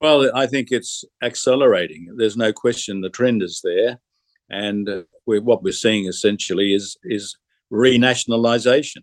Well, 0.00 0.30
I 0.34 0.46
think 0.46 0.68
it's 0.70 1.04
accelerating. 1.22 2.14
There's 2.16 2.36
no 2.36 2.52
question 2.52 3.00
the 3.00 3.10
trend 3.10 3.42
is 3.42 3.60
there. 3.62 4.00
And 4.48 4.88
uh, 4.88 5.02
we're, 5.26 5.42
what 5.42 5.62
we're 5.62 5.72
seeing 5.72 6.06
essentially 6.06 6.74
is, 6.74 6.96
is 7.04 7.36
renationalisation. 7.72 9.02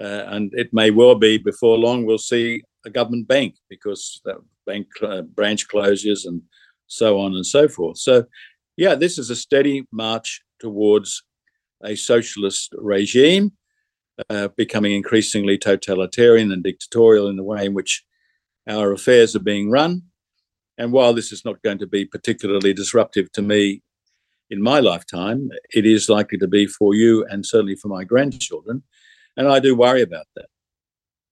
Uh, 0.00 0.24
and 0.26 0.52
it 0.54 0.72
may 0.72 0.90
well 0.90 1.14
be 1.14 1.38
before 1.38 1.78
long 1.78 2.04
we'll 2.04 2.18
see 2.18 2.62
a 2.84 2.90
government 2.90 3.26
bank 3.26 3.56
because 3.68 4.20
bank 4.66 4.86
uh, 5.02 5.22
branch 5.22 5.66
closures 5.68 6.24
and 6.24 6.42
so 6.86 7.18
on 7.18 7.34
and 7.34 7.46
so 7.46 7.68
forth. 7.68 7.98
So, 7.98 8.24
yeah, 8.78 8.94
this 8.94 9.18
is 9.18 9.28
a 9.28 9.36
steady 9.36 9.84
march 9.90 10.40
towards 10.60 11.24
a 11.84 11.96
socialist 11.96 12.72
regime, 12.78 13.52
uh, 14.30 14.48
becoming 14.56 14.92
increasingly 14.92 15.58
totalitarian 15.58 16.52
and 16.52 16.62
dictatorial 16.62 17.26
in 17.26 17.36
the 17.36 17.42
way 17.42 17.66
in 17.66 17.74
which 17.74 18.04
our 18.68 18.92
affairs 18.92 19.34
are 19.34 19.40
being 19.40 19.68
run. 19.68 20.02
And 20.78 20.92
while 20.92 21.12
this 21.12 21.32
is 21.32 21.44
not 21.44 21.60
going 21.62 21.78
to 21.78 21.88
be 21.88 22.04
particularly 22.04 22.72
disruptive 22.72 23.32
to 23.32 23.42
me 23.42 23.82
in 24.48 24.62
my 24.62 24.78
lifetime, 24.78 25.50
it 25.74 25.84
is 25.84 26.08
likely 26.08 26.38
to 26.38 26.46
be 26.46 26.68
for 26.68 26.94
you 26.94 27.26
and 27.28 27.44
certainly 27.44 27.74
for 27.74 27.88
my 27.88 28.04
grandchildren. 28.04 28.84
And 29.36 29.48
I 29.48 29.58
do 29.58 29.74
worry 29.74 30.02
about 30.02 30.26
that. 30.36 30.46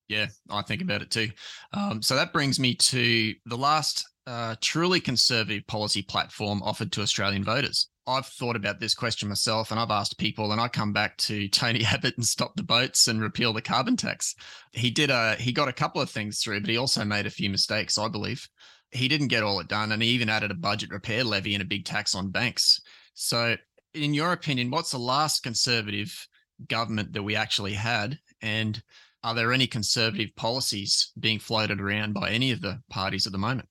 Yeah, 0.09 0.27
I 0.51 0.63
think 0.63 0.83
about 0.83 1.03
it 1.03 1.13
too. 1.13 1.31
Um, 1.73 2.03
so 2.03 2.17
that 2.17 2.33
brings 2.33 2.59
me 2.59 2.75
to 2.75 3.35
the 3.47 3.57
last 3.57 4.05
uh, 4.27 4.57
truly 4.61 5.01
conservative 5.01 5.67
policy 5.67 6.03
platform 6.03 6.63
offered 6.63 6.93
to 6.93 7.03
Australian 7.03 7.45
voters. 7.45 7.89
I've 8.09 8.27
thought 8.27 8.57
about 8.57 8.79
this 8.79 8.95
question 8.95 9.29
myself 9.29 9.71
and 9.71 9.81
I've 9.81 9.91
asked 9.91 10.19
people 10.19 10.53
and 10.53 10.61
I 10.61 10.69
come 10.69 10.93
back 10.93 11.17
to 11.19 11.49
Tony 11.49 11.85
Abbott 11.93 12.17
and 12.17 12.27
stop 12.27 12.55
the 12.55 12.63
boats 12.63 13.09
and 13.09 13.21
repeal 13.21 13.53
the 13.53 13.63
carbon 13.63 13.97
tax. 13.97 14.35
He 14.73 14.91
did 14.91 15.11
a 15.11 15.35
he 15.37 15.53
got 15.53 15.69
a 15.69 15.73
couple 15.73 16.01
of 16.01 16.11
things 16.11 16.41
through, 16.41 16.61
but 16.61 16.71
he 16.71 16.77
also 16.77 17.05
made 17.05 17.27
a 17.27 17.31
few 17.31 17.51
mistakes, 17.51 17.99
I 17.99 18.09
believe. 18.09 18.49
He 18.91 19.09
didn't 19.09 19.29
get 19.29 19.43
all 19.43 19.59
it 19.61 19.69
done 19.69 19.93
and 19.93 20.03
he 20.03 20.11
even 20.11 20.29
added 20.29 20.51
a 20.51 20.55
budget 20.55 20.91
repair 20.91 21.25
levy 21.25 21.55
and 21.55 21.63
a 21.63 21.67
big 21.67 21.85
tax 21.85 22.15
on 22.15 22.31
banks. 22.31 22.81
So 23.15 23.57
in 23.95 24.15
your 24.15 24.33
opinion, 24.33 24.71
what's 24.71 24.93
the 24.93 24.99
last 24.99 25.43
conservative 25.43 26.29
government 26.69 27.13
that 27.13 27.23
we 27.23 27.35
actually 27.35 27.75
had 27.75 28.19
and 28.41 28.81
are 29.25 29.35
there 29.35 29.53
any 29.53 29.67
conservative 29.67 30.31
policies 30.37 31.11
being 31.19 31.41
floated 31.41 31.81
around 31.81 32.13
by 32.13 32.31
any 32.31 32.53
of 32.53 32.61
the 32.61 32.81
parties 32.89 33.27
at 33.27 33.33
the 33.33 33.39
moment? 33.39 33.69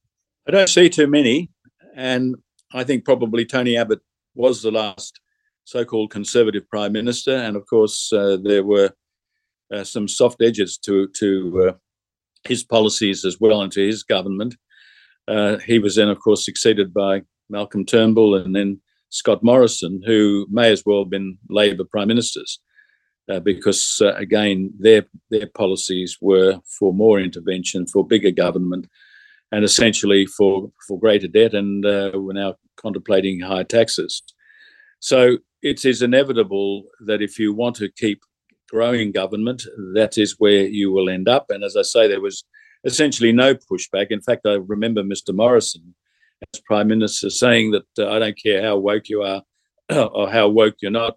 I 0.48 0.52
don't 0.52 0.70
see 0.70 0.90
too 0.90 1.08
many. 1.08 1.50
And 1.96 2.36
I 2.74 2.84
think 2.84 3.06
probably 3.06 3.46
Tony 3.46 3.78
Abbott 3.78 4.02
was 4.34 4.62
the 4.62 4.72
last 4.72 5.20
so 5.64 5.84
called 5.84 6.12
conservative 6.12 6.70
prime 6.70 6.92
minister. 6.92 7.36
And 7.36 7.56
of 7.56 7.66
course, 7.68 8.12
uh, 8.14 8.38
there 8.42 8.64
were 8.64 8.92
uh, 9.74 9.84
some 9.84 10.08
soft 10.08 10.42
edges 10.42 10.78
to, 10.80 11.08
to 11.18 11.70
uh, 11.70 11.74
his 12.48 12.64
policies 12.64 13.26
as 13.26 13.40
well 13.40 13.62
and 13.62 13.72
to 13.72 13.86
his 13.86 14.04
government. 14.04 14.56
Uh, 15.28 15.58
he 15.58 15.80
was 15.80 15.96
then, 15.96 16.10
of 16.10 16.20
course, 16.20 16.46
succeeded 16.46 16.94
by 16.94 17.24
Malcolm 17.50 17.86
Turnbull 17.86 18.36
and 18.36 18.56
then 18.56 18.80
Scott 19.10 19.44
Morrison, 19.44 20.02
who 20.06 20.46
may 20.52 20.72
as 20.72 20.84
well 20.86 21.00
have 21.00 21.10
been 21.10 21.38
Labor 21.50 21.86
prime 21.86 22.10
ministers 22.10 22.60
uh, 23.30 23.40
because 23.40 24.02
uh, 24.02 24.14
again 24.16 24.72
their 24.80 25.06
their 25.30 25.48
policies 25.48 26.18
were 26.22 26.60
for 26.66 26.94
more 26.94 27.20
intervention, 27.20 27.88
for 27.88 28.06
bigger 28.06 28.32
government, 28.32 28.88
and 29.56 29.64
essentially 29.64 30.26
for 30.26 30.70
for 30.86 31.00
greater 31.00 31.30
debt, 31.30 31.54
and 31.54 31.86
uh, 31.86 32.12
we're 32.14 32.34
now 32.34 32.56
contemplating 32.76 33.40
higher 33.40 33.64
taxes. 33.64 34.22
So 35.00 35.38
it 35.62 35.86
is 35.86 36.02
inevitable 36.02 36.84
that 37.08 37.22
if 37.22 37.40
you 37.40 37.54
want 37.54 37.78
to 37.78 37.90
keep 37.90 38.20
growing 38.70 39.14
government, 39.14 39.64
that 39.94 40.18
is 40.18 40.36
where 40.40 40.66
you 40.66 40.92
will 40.92 41.10
end 41.10 41.30
up. 41.30 41.46
And 41.50 41.64
as 41.64 41.78
I 41.78 41.84
say, 41.84 42.06
there 42.06 42.20
was 42.20 42.44
essentially 42.84 43.32
no 43.32 43.56
pushback. 43.56 44.08
In 44.10 44.20
fact, 44.20 44.46
I 44.46 44.56
remember 44.56 45.04
Mr. 45.04 45.34
Morrison 45.34 45.96
as 46.54 46.60
Prime 46.66 46.90
Minister 46.90 47.30
saying 47.30 47.72
that 47.72 47.88
uh, 47.98 48.12
I 48.12 48.20
don't 48.20 48.38
care 48.38 48.62
how 48.62 48.76
woke 48.78 49.08
you 49.08 49.22
are 49.22 49.42
or 49.90 50.30
how 50.30 50.50
woke 50.50 50.76
you're 50.82 50.92
not, 50.92 51.14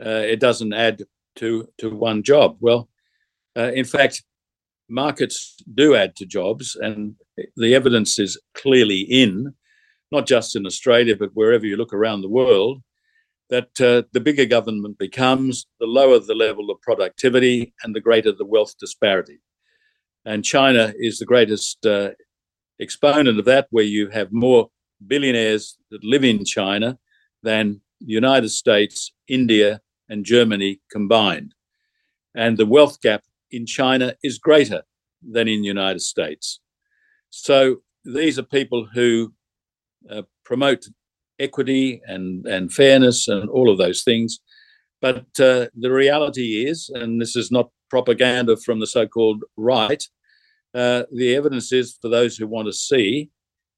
uh, 0.00 0.24
it 0.34 0.40
doesn't 0.40 0.72
add 0.72 1.02
to 1.36 1.68
to 1.76 1.90
one 1.90 2.22
job. 2.22 2.56
Well, 2.60 2.88
uh, 3.54 3.72
in 3.74 3.84
fact, 3.84 4.22
markets 4.88 5.56
do 5.74 5.94
add 5.94 6.16
to 6.16 6.26
jobs, 6.26 6.76
and 6.76 7.14
the 7.56 7.74
evidence 7.74 8.18
is 8.18 8.40
clearly 8.54 9.00
in, 9.00 9.54
not 10.12 10.26
just 10.26 10.56
in 10.56 10.66
Australia 10.66 11.16
but 11.16 11.30
wherever 11.34 11.66
you 11.66 11.76
look 11.76 11.92
around 11.92 12.22
the 12.22 12.28
world, 12.28 12.82
that 13.48 13.80
uh, 13.80 14.02
the 14.12 14.20
bigger 14.20 14.44
government 14.44 14.98
becomes, 14.98 15.66
the 15.78 15.86
lower 15.86 16.18
the 16.18 16.34
level 16.34 16.70
of 16.70 16.80
productivity, 16.80 17.74
and 17.82 17.94
the 17.94 18.00
greater 18.00 18.32
the 18.32 18.44
wealth 18.44 18.74
disparity. 18.78 19.40
And 20.24 20.44
China 20.44 20.92
is 20.98 21.18
the 21.18 21.26
greatest 21.26 21.86
uh, 21.86 22.10
exponent 22.80 23.38
of 23.38 23.44
that, 23.44 23.68
where 23.70 23.84
you 23.84 24.08
have 24.10 24.32
more 24.32 24.70
billionaires 25.06 25.78
that 25.90 26.02
live 26.02 26.24
in 26.24 26.44
China 26.44 26.98
than 27.42 27.80
the 28.00 28.12
United 28.12 28.48
States, 28.48 29.12
India, 29.28 29.80
and 30.08 30.24
Germany 30.24 30.80
combined. 30.90 31.54
And 32.34 32.56
the 32.56 32.66
wealth 32.66 33.00
gap 33.00 33.22
in 33.50 33.66
China 33.66 34.14
is 34.22 34.38
greater 34.38 34.82
than 35.22 35.48
in 35.48 35.62
the 35.62 35.68
United 35.68 36.00
States. 36.00 36.60
So 37.30 37.76
these 38.04 38.38
are 38.38 38.42
people 38.42 38.88
who 38.92 39.32
uh, 40.10 40.22
promote 40.44 40.86
equity 41.38 42.00
and, 42.06 42.46
and 42.46 42.72
fairness 42.72 43.28
and 43.28 43.48
all 43.50 43.70
of 43.70 43.78
those 43.78 44.02
things. 44.02 44.40
But 45.00 45.26
uh, 45.38 45.66
the 45.74 45.90
reality 45.90 46.66
is, 46.66 46.90
and 46.94 47.20
this 47.20 47.36
is 47.36 47.50
not 47.50 47.70
propaganda 47.90 48.56
from 48.56 48.80
the 48.80 48.86
so 48.86 49.06
called 49.06 49.44
right, 49.56 50.02
uh, 50.74 51.04
the 51.12 51.34
evidence 51.34 51.72
is 51.72 51.96
for 52.00 52.08
those 52.08 52.36
who 52.36 52.46
want 52.46 52.66
to 52.66 52.72
see, 52.72 53.30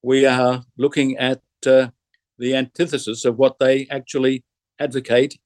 we 0.03 0.27
are 0.27 0.63
looking 0.77 1.17
at 1.17 1.41
uh, 1.67 1.89
the 2.39 2.55
antithesis 2.55 3.25
of 3.25 3.37
what 3.37 3.59
they 3.59 3.87
actually 3.91 4.45
advocate 4.79 5.39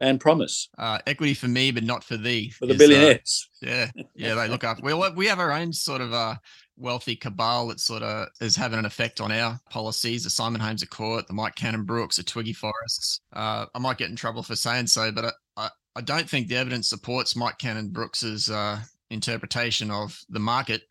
and 0.00 0.20
promise. 0.20 0.68
Uh, 0.76 0.98
equity 1.06 1.34
for 1.34 1.48
me, 1.48 1.70
but 1.70 1.84
not 1.84 2.04
for 2.04 2.16
thee. 2.16 2.50
For 2.50 2.66
the 2.66 2.74
is, 2.74 2.80
uh, 2.80 2.84
billionaires. 2.84 3.48
Uh, 3.62 3.66
yeah, 3.66 3.90
yeah, 4.14 4.34
they 4.34 4.48
look 4.48 4.64
after. 4.64 4.82
We 4.82 4.94
we 5.10 5.26
have 5.26 5.38
our 5.38 5.52
own 5.52 5.72
sort 5.72 6.00
of 6.00 6.12
uh, 6.12 6.34
wealthy 6.76 7.16
cabal 7.16 7.68
that 7.68 7.80
sort 7.80 8.02
of 8.02 8.28
is 8.40 8.56
having 8.56 8.78
an 8.78 8.84
effect 8.84 9.20
on 9.20 9.32
our 9.32 9.58
policies. 9.70 10.24
The 10.24 10.30
Simon 10.30 10.60
Holmes 10.60 10.82
à 10.82 10.90
Court, 10.90 11.26
the 11.26 11.32
Mike 11.34 11.54
Cannon-Brookes, 11.54 12.16
the 12.16 12.22
Twiggy 12.22 12.52
Forrests. 12.52 13.20
Uh, 13.32 13.66
I 13.74 13.78
might 13.78 13.98
get 13.98 14.10
in 14.10 14.16
trouble 14.16 14.42
for 14.42 14.56
saying 14.56 14.88
so, 14.88 15.12
but 15.12 15.26
I, 15.26 15.30
I, 15.56 15.68
I 15.96 16.00
don't 16.00 16.28
think 16.28 16.48
the 16.48 16.56
evidence 16.56 16.88
supports 16.88 17.36
Mike 17.36 17.58
Cannon-Brookes's 17.58 18.50
uh, 18.50 18.80
interpretation 19.10 19.90
of 19.90 20.18
the 20.28 20.40
market 20.40 20.82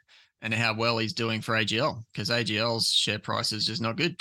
and 0.42 0.54
how 0.54 0.74
well 0.74 0.98
he's 0.98 1.14
doing 1.14 1.42
for 1.42 1.56
AGL 1.56 2.04
because 2.12 2.30
AGL's 2.30 2.92
share 2.92 3.20
price 3.20 3.52
is 3.52 3.66
just 3.66 3.82
not 3.82 3.96
good. 3.96 4.20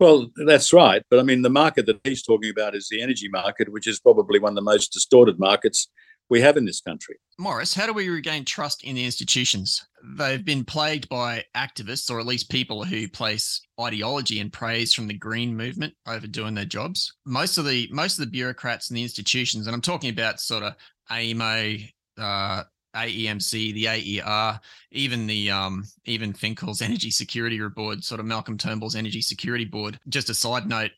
Well, 0.00 0.30
that's 0.46 0.72
right. 0.72 1.02
But 1.10 1.20
I 1.20 1.22
mean, 1.22 1.42
the 1.42 1.50
market 1.50 1.84
that 1.86 2.00
he's 2.02 2.22
talking 2.22 2.50
about 2.50 2.74
is 2.74 2.88
the 2.90 3.02
energy 3.02 3.28
market, 3.28 3.70
which 3.70 3.86
is 3.86 4.00
probably 4.00 4.40
one 4.40 4.52
of 4.52 4.56
the 4.56 4.62
most 4.62 4.92
distorted 4.92 5.38
markets 5.38 5.88
we 6.30 6.40
have 6.40 6.56
in 6.56 6.64
this 6.64 6.80
country. 6.80 7.16
Maurice, 7.38 7.74
how 7.74 7.86
do 7.86 7.92
we 7.92 8.08
regain 8.08 8.44
trust 8.44 8.82
in 8.84 8.94
the 8.94 9.04
institutions? 9.04 9.84
They've 10.16 10.44
been 10.44 10.64
plagued 10.64 11.08
by 11.08 11.44
activists, 11.54 12.10
or 12.10 12.18
at 12.18 12.26
least 12.26 12.48
people 12.48 12.84
who 12.84 13.08
place 13.08 13.60
ideology 13.78 14.40
and 14.40 14.50
praise 14.50 14.94
from 14.94 15.06
the 15.06 15.14
green 15.14 15.54
movement 15.54 15.92
over 16.06 16.26
doing 16.26 16.54
their 16.54 16.64
jobs. 16.64 17.12
Most 17.26 17.58
of 17.58 17.66
the 17.66 17.88
most 17.92 18.18
of 18.18 18.24
the 18.24 18.30
bureaucrats 18.30 18.88
and 18.88 18.96
the 18.96 19.02
institutions, 19.02 19.66
and 19.66 19.74
I'm 19.74 19.82
talking 19.82 20.10
about 20.10 20.40
sort 20.40 20.62
of 20.62 20.76
AEMO, 21.10 21.90
uh, 22.16 22.62
AEMC, 22.94 23.74
the 23.74 24.20
AER, 24.20 24.60
even 24.92 25.26
the 25.26 25.50
um, 25.50 25.84
even 26.04 26.32
Finkel's 26.32 26.82
Energy 26.82 27.10
Security 27.10 27.58
Board, 27.68 28.04
sort 28.04 28.20
of 28.20 28.26
Malcolm 28.26 28.58
Turnbull's 28.58 28.96
Energy 28.96 29.20
Security 29.20 29.64
Board. 29.64 29.98
Just 30.08 30.30
a 30.30 30.34
side 30.34 30.66
note: 30.66 30.90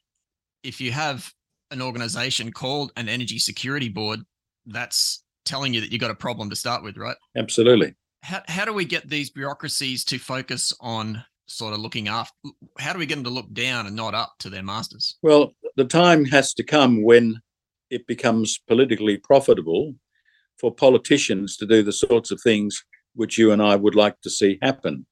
if 0.63 0.81
you 0.81 0.93
have 0.93 1.33
an 1.71 1.83
organization 1.83 2.53
called 2.53 2.93
an 2.97 3.09
Energy 3.09 3.39
Security 3.39 3.89
Board, 3.89 4.21
that's 4.67 5.25
telling 5.45 5.75
you 5.75 5.81
that 5.81 5.91
you've 5.91 6.01
got 6.01 6.11
a 6.11 6.15
problem 6.15 6.51
to 6.51 6.57
start 6.57 6.83
with, 6.83 6.97
right? 6.97 7.17
Absolutely. 7.37 7.95
How 8.23 8.43
how 8.47 8.65
do 8.65 8.73
we 8.73 8.85
get 8.85 9.09
these 9.09 9.31
bureaucracies 9.31 10.05
to 10.07 10.19
focus 10.19 10.73
on 10.81 11.25
sort 11.47 11.75
of 11.75 11.81
looking 11.81 12.09
after? 12.09 12.35
How 12.79 12.93
do 12.93 12.99
we 12.99 13.07
get 13.07 13.17
them 13.17 13.25
to 13.25 13.31
look 13.31 13.53
down 13.53 13.87
and 13.87 13.97
not 13.97 14.15
up 14.15 14.35
to 14.41 14.51
their 14.51 14.63
masters? 14.63 15.17
Well, 15.23 15.55
the 15.77 15.85
time 15.85 16.25
has 16.27 16.55
to 16.55 16.63
come 16.63 17.03
when 17.03 17.41
it 17.91 18.07
becomes 18.07 18.59
politically 18.69 19.19
profitable 19.19 19.95
for 20.63 20.75
politicians 20.75 21.59
to 21.59 21.67
do 21.67 21.83
the 21.83 21.93
sorts 21.93 22.31
of 22.31 22.41
things 22.41 22.83
which 23.15 23.37
you 23.37 23.53
and 23.53 23.63
I 23.63 23.77
would 23.77 23.95
like 23.95 24.19
to 24.23 24.31
see 24.31 24.59
happen. 24.63 25.05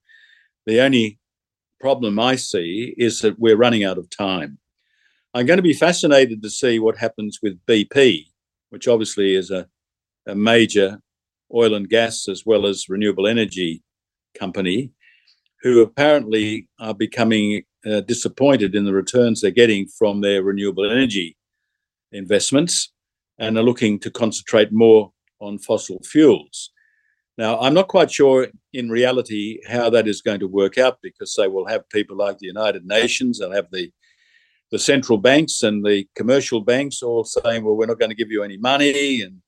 The 0.65 0.81
only 0.81 1.19
problem 1.81 2.19
I 2.19 2.37
see 2.37 2.95
is 2.97 3.21
that 3.21 3.39
we're 3.39 3.59
running 3.59 3.85
out 3.85 3.99
of 3.99 4.09
time. 4.09 4.59
I'm 5.35 5.45
going 5.45 5.59
to 5.59 5.63
be 5.63 5.75
fascinated 5.75 6.43
to 6.43 6.49
see 6.49 6.79
what 6.79 6.97
happens 6.97 7.41
with 7.43 7.61
BP 7.67 8.31
which 8.71 8.89
obviously 8.89 9.35
is 9.35 9.51
a, 9.51 9.69
a 10.27 10.35
major 10.35 11.01
oil 11.55 11.75
and 11.75 11.89
gas 11.89 12.29
as 12.29 12.47
well 12.47 12.67
as 12.67 12.89
renewable 12.89 13.27
energy 13.27 13.83
company, 14.39 14.93
who 15.63 15.83
apparently 15.83 16.69
are 16.79 16.95
becoming 16.95 17.63
uh, 17.85 18.01
disappointed 18.01 18.75
in 18.75 18.85
the 18.85 18.93
returns 18.93 19.41
they're 19.41 19.51
getting 19.51 19.87
from 19.87 20.21
their 20.21 20.43
renewable 20.43 20.91
energy 20.91 21.37
investments 22.13 22.93
and 23.39 23.57
are 23.59 23.63
looking 23.63 23.99
to 23.99 24.11
concentrate 24.11 24.73
more 24.73 25.13
on 25.41 25.59
fossil 25.59 26.01
fuels. 26.05 26.71
Now, 27.39 27.59
I'm 27.61 27.75
not 27.75 27.89
quite 27.89 28.11
sure 28.11 28.49
in 28.73 28.91
reality 28.91 29.61
how 29.67 29.89
that 29.91 30.07
is 30.07 30.21
going 30.21 30.41
to 30.41 30.49
work 30.49 30.77
out 30.79 30.99
because 31.03 31.35
they 31.35 31.49
will 31.49 31.67
have 31.67 31.89
people 31.89 32.17
like 32.17 32.39
the 32.39 32.47
United 32.47 32.85
Nations, 32.85 33.39
they'll 33.39 33.53
have 33.53 33.71
the 33.71 33.91
the 34.71 34.79
central 34.79 35.19
banks 35.19 35.63
and 35.63 35.85
the 35.85 36.07
commercial 36.15 36.61
banks 36.61 37.03
all 37.03 37.25
saying, 37.25 37.65
well, 37.65 37.75
we're 37.77 37.87
not 37.87 37.99
going 37.99 38.11
to 38.11 38.17
give 38.17 38.31
you 38.31 38.43
any 38.43 38.57
money. 38.57 39.23
And, 39.23 39.43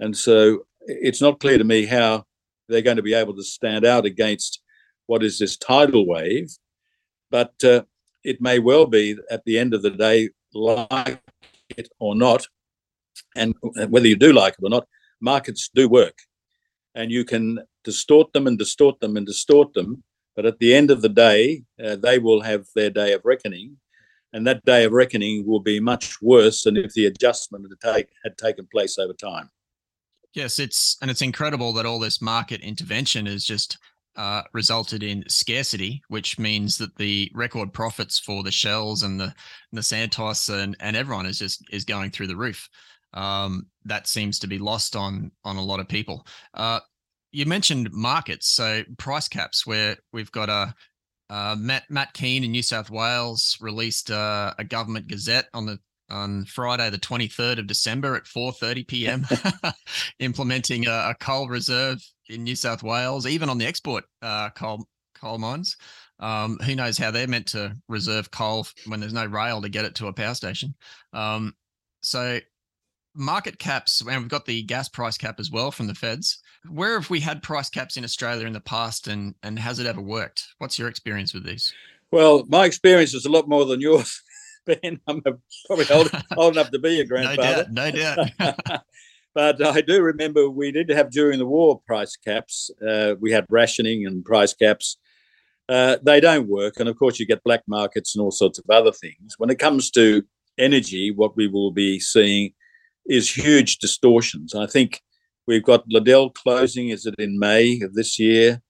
and 0.00 0.16
so 0.16 0.66
it's 0.80 1.20
not 1.20 1.40
clear 1.40 1.58
to 1.58 1.64
me 1.64 1.86
how 1.86 2.24
they're 2.68 2.82
going 2.82 2.96
to 2.96 3.02
be 3.02 3.14
able 3.14 3.34
to 3.36 3.42
stand 3.42 3.84
out 3.84 4.04
against 4.04 4.60
what 5.06 5.22
is 5.22 5.38
this 5.38 5.56
tidal 5.56 6.06
wave. 6.06 6.50
But 7.30 7.52
uh, 7.62 7.82
it 8.24 8.40
may 8.40 8.58
well 8.58 8.86
be 8.86 9.16
at 9.30 9.44
the 9.44 9.58
end 9.58 9.74
of 9.74 9.82
the 9.82 9.90
day, 9.90 10.30
like 10.52 11.22
it 11.76 11.88
or 11.98 12.14
not, 12.14 12.46
and 13.36 13.54
whether 13.88 14.08
you 14.08 14.16
do 14.16 14.32
like 14.32 14.54
it 14.54 14.64
or 14.64 14.70
not, 14.70 14.86
markets 15.24 15.70
do 15.74 15.88
work. 15.88 16.18
And 16.94 17.10
you 17.10 17.24
can 17.24 17.60
distort 17.82 18.32
them 18.32 18.46
and 18.46 18.56
distort 18.56 19.00
them 19.00 19.16
and 19.16 19.26
distort 19.26 19.74
them. 19.74 20.04
But 20.36 20.46
at 20.46 20.58
the 20.58 20.74
end 20.74 20.90
of 20.90 21.02
the 21.02 21.08
day, 21.08 21.64
uh, 21.82 21.96
they 21.96 22.18
will 22.18 22.42
have 22.42 22.66
their 22.74 22.90
day 22.90 23.12
of 23.12 23.22
reckoning 23.24 23.78
and 24.34 24.44
that 24.48 24.64
day 24.64 24.84
of 24.84 24.92
reckoning 24.92 25.46
will 25.46 25.60
be 25.60 25.78
much 25.78 26.20
worse 26.20 26.64
than 26.64 26.76
if 26.76 26.92
the 26.92 27.06
adjustment 27.06 27.66
had, 27.70 27.94
take, 27.94 28.08
had 28.24 28.36
taken 28.36 28.66
place 28.66 28.98
over 28.98 29.12
time. 29.12 29.48
Yes, 30.34 30.58
it's 30.58 30.96
and 31.00 31.10
it's 31.10 31.22
incredible 31.22 31.72
that 31.74 31.86
all 31.86 32.00
this 32.00 32.20
market 32.20 32.60
intervention 32.60 33.26
has 33.26 33.44
just 33.44 33.78
uh, 34.16 34.42
resulted 34.52 35.04
in 35.04 35.22
scarcity, 35.28 36.02
which 36.08 36.36
means 36.40 36.76
that 36.78 36.96
the 36.96 37.30
record 37.32 37.72
profits 37.72 38.18
for 38.18 38.42
the 38.42 38.50
Shells 38.50 39.04
and 39.04 39.20
the 39.20 39.26
and 39.26 39.34
the 39.72 39.82
Santos 39.82 40.48
and, 40.48 40.76
and 40.80 40.96
everyone 40.96 41.26
is 41.26 41.38
just 41.38 41.62
is 41.70 41.84
going 41.84 42.10
through 42.10 42.26
the 42.26 42.36
roof. 42.36 42.68
Um, 43.14 43.66
that 43.84 44.06
seems 44.06 44.38
to 44.40 44.46
be 44.46 44.58
lost 44.58 44.96
on 44.96 45.30
on 45.44 45.56
a 45.56 45.62
lot 45.62 45.80
of 45.80 45.88
people. 45.88 46.26
Uh, 46.52 46.80
you 47.32 47.46
mentioned 47.46 47.90
markets, 47.92 48.48
so 48.48 48.82
price 48.98 49.28
caps, 49.28 49.66
where 49.66 49.96
we've 50.12 50.32
got 50.32 50.48
a 50.48 50.74
uh, 51.30 51.56
Matt 51.58 51.84
Matt 51.90 52.12
Kean 52.12 52.44
in 52.44 52.50
New 52.50 52.62
South 52.62 52.90
Wales 52.90 53.56
released 53.60 54.10
uh, 54.10 54.54
a 54.58 54.64
government 54.64 55.08
gazette 55.08 55.48
on 55.54 55.66
the 55.66 55.78
on 56.10 56.44
Friday, 56.44 56.90
the 56.90 56.98
23rd 56.98 57.58
of 57.58 57.66
December 57.66 58.14
at 58.14 58.24
4:30 58.24 58.86
p.m., 58.86 59.26
implementing 60.18 60.86
a, 60.86 61.10
a, 61.10 61.16
coal 61.18 61.48
reserve 61.48 61.98
in 62.28 62.44
New 62.44 62.54
South 62.54 62.82
Wales, 62.82 63.26
even 63.26 63.48
on 63.48 63.58
the 63.58 63.66
export 63.66 64.04
uh, 64.22 64.50
coal 64.50 64.86
coal 65.14 65.38
mines. 65.38 65.76
Um, 66.20 66.58
who 66.58 66.76
knows 66.76 66.96
how 66.96 67.10
they're 67.10 67.26
meant 67.26 67.48
to 67.48 67.76
reserve 67.88 68.30
coal 68.30 68.66
when 68.86 69.00
there's 69.00 69.12
no 69.12 69.26
rail 69.26 69.60
to 69.62 69.68
get 69.68 69.84
it 69.84 69.96
to 69.96 70.06
a 70.06 70.12
power 70.12 70.34
station? 70.34 70.74
Um, 71.12 71.54
so 72.02 72.38
market 73.14 73.58
caps, 73.58 74.00
and 74.00 74.22
we've 74.22 74.28
got 74.28 74.46
the 74.46 74.62
gas 74.62 74.88
price 74.88 75.16
cap 75.16 75.38
as 75.38 75.50
well 75.50 75.70
from 75.70 75.86
the 75.86 75.94
feds. 75.94 76.38
Where 76.68 76.98
have 76.98 77.10
we 77.10 77.20
had 77.20 77.42
price 77.42 77.68
caps 77.70 77.96
in 77.96 78.04
Australia 78.04 78.46
in 78.46 78.52
the 78.52 78.60
past, 78.60 79.08
and 79.08 79.34
and 79.42 79.58
has 79.58 79.78
it 79.78 79.86
ever 79.86 80.00
worked? 80.00 80.46
What's 80.58 80.78
your 80.78 80.88
experience 80.88 81.34
with 81.34 81.44
these? 81.44 81.72
Well, 82.10 82.44
my 82.48 82.64
experience 82.64 83.14
is 83.14 83.24
a 83.24 83.30
lot 83.30 83.48
more 83.48 83.64
than 83.64 83.80
yours, 83.80 84.22
Ben. 84.66 85.00
I'm 85.06 85.22
probably 85.66 85.86
old, 85.90 86.10
old 86.36 86.54
enough 86.54 86.70
to 86.70 86.78
be 86.78 86.96
your 86.96 87.06
grandfather. 87.06 87.66
No 87.70 87.90
doubt, 87.90 88.28
no 88.38 88.52
doubt. 88.68 88.82
but 89.34 89.64
I 89.64 89.80
do 89.80 90.02
remember 90.02 90.48
we 90.48 90.72
did 90.72 90.88
have 90.90 91.10
during 91.10 91.38
the 91.38 91.46
war 91.46 91.80
price 91.86 92.16
caps. 92.16 92.70
Uh, 92.86 93.14
we 93.20 93.32
had 93.32 93.46
rationing 93.48 94.06
and 94.06 94.24
price 94.24 94.54
caps. 94.54 94.98
Uh, 95.68 95.96
they 96.02 96.20
don't 96.20 96.48
work, 96.48 96.74
and 96.78 96.88
of 96.88 96.98
course, 96.98 97.18
you 97.18 97.26
get 97.26 97.42
black 97.42 97.62
markets 97.66 98.14
and 98.14 98.22
all 98.22 98.30
sorts 98.30 98.58
of 98.58 98.64
other 98.68 98.92
things. 98.92 99.34
When 99.38 99.50
it 99.50 99.58
comes 99.58 99.90
to 99.92 100.22
energy, 100.58 101.10
what 101.10 101.36
we 101.36 101.48
will 101.48 101.72
be 101.72 101.98
seeing 101.98 102.52
is 103.06 103.30
huge 103.30 103.78
distortions. 103.78 104.54
I 104.54 104.66
think 104.66 105.02
we've 105.46 105.62
got 105.62 105.84
Liddell 105.88 106.30
closing. 106.30 106.88
Is 106.88 107.06
it 107.06 107.14
in 107.18 107.38
May 107.38 107.80
of 107.82 107.94
this 107.94 108.18
year? 108.18 108.62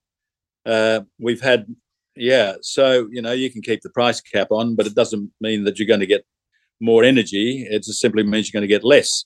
Uh, 0.65 1.01
we've 1.19 1.41
had, 1.41 1.67
yeah. 2.15 2.55
So 2.61 3.07
you 3.11 3.21
know 3.21 3.31
you 3.31 3.51
can 3.51 3.61
keep 3.61 3.81
the 3.81 3.89
price 3.89 4.21
cap 4.21 4.47
on, 4.51 4.75
but 4.75 4.87
it 4.87 4.95
doesn't 4.95 5.31
mean 5.39 5.63
that 5.63 5.77
you're 5.77 5.87
going 5.87 5.99
to 5.99 6.05
get 6.05 6.25
more 6.79 7.03
energy. 7.03 7.65
It 7.69 7.83
just 7.83 7.99
simply 7.99 8.23
means 8.23 8.47
you're 8.51 8.59
going 8.59 8.69
to 8.69 8.75
get 8.75 8.83
less, 8.83 9.25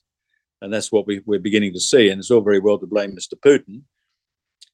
and 0.62 0.74
that's 0.74 0.92
what 0.92 1.08
we, 1.08 1.22
we're 1.26 1.40
beginning 1.40 1.74
to 1.74 1.80
see. 1.80 2.10
And 2.10 2.20
it's 2.20 2.32
all 2.32 2.42
very 2.42 2.60
well 2.60 2.78
to 2.78 2.88
blame 2.88 3.16
Mr. 3.16 3.34
Putin, 3.44 3.84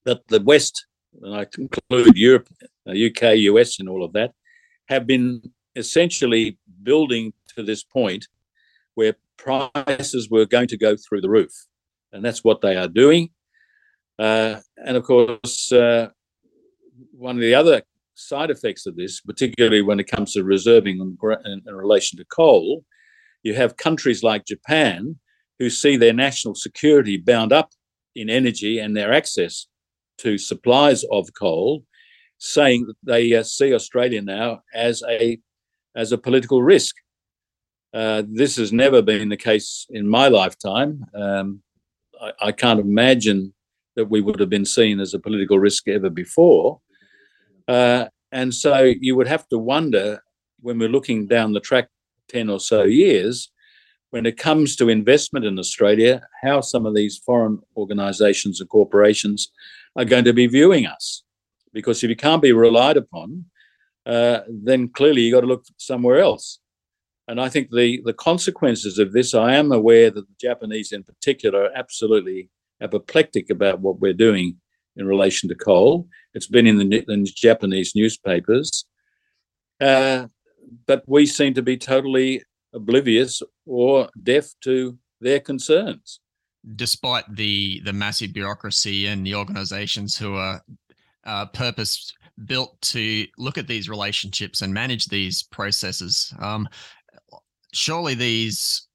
but 0.04 0.28
the 0.28 0.42
West, 0.42 0.86
and 1.22 1.36
I 1.36 1.46
conclude 1.46 2.18
Europe, 2.18 2.50
UK, 2.90 3.24
uh, 3.24 3.30
US, 3.32 3.80
and 3.80 3.88
all 3.88 4.04
of 4.04 4.14
that, 4.14 4.34
have 4.88 5.08
been 5.08 5.42
essentially 5.76 6.58
building 6.84 7.34
to 7.56 7.64
this 7.64 7.84
point 7.84 8.28
where 8.96 9.16
prices 9.38 10.30
were 10.30 10.46
going 10.46 10.68
to 10.68 10.78
go 10.78 10.96
through 10.96 11.22
the 11.22 11.30
roof. 11.30 11.52
And 12.12 12.24
that's 12.24 12.44
what 12.44 12.62
they 12.62 12.76
are 12.76 12.88
doing. 12.88 13.30
Uh, 14.18 14.62
and 14.78 14.96
of 14.96 15.04
course, 15.04 15.72
uh, 15.72 16.10
one 17.12 17.36
of 17.36 17.42
the 17.42 17.56
other 17.56 17.82
side 18.16 18.50
effects 18.50 18.86
of 18.86 18.96
this, 18.96 19.22
particularly 19.22 19.82
when 19.82 20.00
it 20.00 20.08
comes 20.08 20.34
to 20.34 20.44
reserving 20.44 20.98
in, 21.00 21.62
in 21.68 21.76
relation 21.76 22.18
to 22.18 22.26
coal, 22.26 22.86
you 23.44 23.54
have 23.54 23.78
countries 23.78 24.24
like 24.24 24.46
Japan 24.46 25.20
who 25.60 25.70
see 25.70 25.98
their 25.98 26.14
national 26.14 26.56
security 26.56 27.18
bound 27.18 27.54
up 27.54 27.70
in 28.16 28.30
energy 28.30 28.80
and 28.80 28.96
their 28.96 29.14
access 29.14 29.68
to 30.18 30.38
supplies 30.38 31.04
of 31.12 31.30
coal, 31.38 31.84
saying 32.38 32.86
that 32.88 32.96
they 33.04 33.34
uh, 33.34 33.44
see 33.44 33.74
Australia 33.74 34.22
now 34.22 34.62
as 34.74 35.04
a 35.10 35.38
as 35.96 36.12
a 36.12 36.18
political 36.18 36.62
risk. 36.62 36.96
Uh, 37.96 38.24
this 38.28 38.58
has 38.58 38.74
never 38.74 39.02
been 39.02 39.30
the 39.30 39.38
case 39.38 39.88
in 39.90 40.06
my 40.06 40.28
lifetime. 40.28 41.06
Um, 41.16 41.62
I, 42.22 42.32
I, 42.48 42.52
can't 42.52 42.82
imagine 42.82 43.54
that 43.96 44.10
we 44.10 44.20
would 44.20 44.42
have 44.42 44.50
been 44.50 44.66
seen 44.66 45.00
as 45.00 45.14
a 45.14 45.20
political 45.20 45.60
risk 45.60 45.88
ever 45.88 46.10
before. 46.10 46.82
Uh, 47.70 48.08
and 48.34 48.54
so 48.54 48.84
you 48.84 49.16
would 49.16 49.30
have 49.30 49.48
to 49.48 49.58
wonder 49.58 50.22
when 50.60 50.78
we're 50.78 50.90
looking 50.90 51.26
down 51.26 51.54
the 51.54 51.62
track 51.62 51.88
10 52.28 52.50
or 52.50 52.60
so 52.60 52.84
years, 52.84 53.50
when 54.10 54.26
it 54.26 54.38
comes 54.38 54.76
to 54.76 54.90
investment 54.90 55.46
in 55.46 55.58
Australia, 55.58 56.22
how 56.44 56.60
some 56.60 56.86
of 56.86 56.96
these 56.96 57.18
foreign 57.18 57.60
organisations 57.78 58.60
and 58.60 58.70
corporations 58.70 59.54
are 59.96 60.04
going 60.04 60.26
to 60.26 60.34
be 60.34 60.48
viewing 60.48 60.86
us. 60.86 61.24
Because 61.72 62.04
if 62.04 62.10
you 62.10 62.16
can't 62.18 62.42
be 62.42 62.52
relied 62.52 62.98
upon, 62.98 63.46
uh, 64.06 64.42
then 64.50 64.90
clearly 64.90 65.22
you've 65.22 65.34
got 65.34 65.42
to 65.42 65.48
look 65.48 65.64
somewhere 65.78 66.20
else. 66.20 66.60
And 67.28 67.42
I 67.42 67.50
think 67.50 67.72
the, 67.72 68.02
the 68.06 68.14
consequences 68.14 69.00
of 69.00 69.14
this, 69.14 69.34
I 69.34 69.56
am 69.56 69.72
aware 69.72 70.12
that 70.12 70.28
the 70.28 70.36
Japanese 70.40 70.92
in 70.92 71.04
particular 71.04 71.64
are 71.64 71.72
absolutely 71.76 72.50
apoplectic 72.82 73.50
about 73.50 73.80
what 73.80 74.00
we're 74.00 74.14
doing 74.14 74.58
in 74.96 75.08
relation 75.08 75.50
to 75.50 75.56
coal. 75.56 76.08
It's 76.34 76.48
been 76.48 76.68
in 76.68 76.78
the, 76.78 77.04
in 77.10 77.24
the 77.24 77.32
Japanese 77.36 77.94
newspapers. 77.96 78.86
Uh, 79.82 80.28
but 80.86 81.04
we 81.08 81.26
seem 81.26 81.54
to 81.56 81.62
be 81.62 81.78
totally 81.78 82.44
oblivious 82.74 83.42
or 83.66 84.10
deaf 84.22 84.54
to 84.62 84.98
their 85.20 85.40
concerns. 85.40 86.20
Despite 86.76 87.36
the, 87.36 87.82
the 87.86 87.94
massive 87.94 88.34
bureaucracy 88.34 89.08
and 89.08 89.26
the 89.26 89.36
organizations 89.36 90.18
who 90.18 90.36
are 90.36 90.62
uh, 91.26 91.46
purpose 91.48 92.14
built 92.46 92.80
to 92.82 93.26
look 93.38 93.58
at 93.58 93.68
these 93.68 93.90
relationships 93.90 94.62
and 94.62 94.74
manage 94.74 95.06
these 95.06 95.44
processes. 95.44 96.34
Um, 96.40 96.68
surely 97.76 98.16
these, 98.16 98.88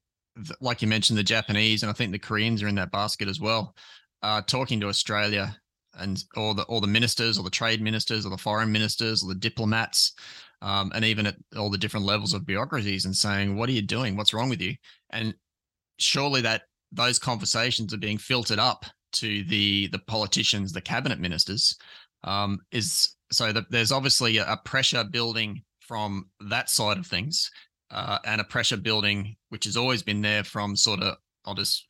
like 0.59 0.81
you 0.81 0.87
mentioned, 0.87 1.17
the 1.17 1.23
Japanese 1.23 1.83
and 1.83 1.89
I 1.89 1.93
think 1.93 2.11
the 2.11 2.19
Koreans 2.19 2.63
are 2.63 2.67
in 2.67 2.75
that 2.75 2.91
basket 2.91 3.27
as 3.27 3.39
well, 3.39 3.75
uh, 4.23 4.41
talking 4.41 4.79
to 4.79 4.87
Australia 4.87 5.55
and 5.95 6.23
all 6.37 6.53
the 6.53 6.63
all 6.63 6.79
the 6.79 6.87
ministers 6.87 7.37
or 7.37 7.43
the 7.43 7.49
trade 7.49 7.81
ministers 7.81 8.25
or 8.25 8.29
the 8.29 8.37
foreign 8.37 8.71
ministers 8.71 9.23
or 9.23 9.27
the 9.27 9.35
diplomats 9.39 10.13
um, 10.61 10.91
and 10.95 11.03
even 11.03 11.27
at 11.27 11.35
all 11.57 11.69
the 11.69 11.77
different 11.77 12.05
levels 12.05 12.33
of 12.33 12.45
bureaucracies 12.45 13.05
and 13.05 13.15
saying 13.15 13.57
what 13.57 13.67
are 13.67 13.73
you 13.73 13.81
doing? 13.81 14.15
What's 14.15 14.33
wrong 14.33 14.49
with 14.49 14.61
you? 14.61 14.75
And 15.09 15.33
surely 15.99 16.41
that 16.41 16.63
those 16.91 17.19
conversations 17.19 17.93
are 17.93 17.97
being 17.97 18.17
filtered 18.17 18.59
up 18.59 18.85
to 19.13 19.43
the 19.43 19.87
the 19.91 19.99
politicians 19.99 20.71
the 20.71 20.81
cabinet 20.81 21.19
ministers 21.19 21.75
um, 22.23 22.59
is 22.71 23.15
so 23.31 23.51
that 23.51 23.69
there's 23.69 23.91
obviously 23.91 24.37
a, 24.37 24.45
a 24.45 24.57
pressure 24.63 25.03
building 25.03 25.61
from 25.81 26.29
that 26.39 26.69
side 26.69 26.97
of 26.97 27.05
things 27.05 27.51
uh, 27.91 28.19
and 28.25 28.41
a 28.41 28.45
pressure 28.45 28.77
building, 28.77 29.35
which 29.49 29.65
has 29.65 29.77
always 29.77 30.01
been 30.01 30.21
there 30.21 30.43
from 30.43 30.75
sort 30.75 31.01
of, 31.01 31.17
I'll 31.45 31.55
just, 31.55 31.85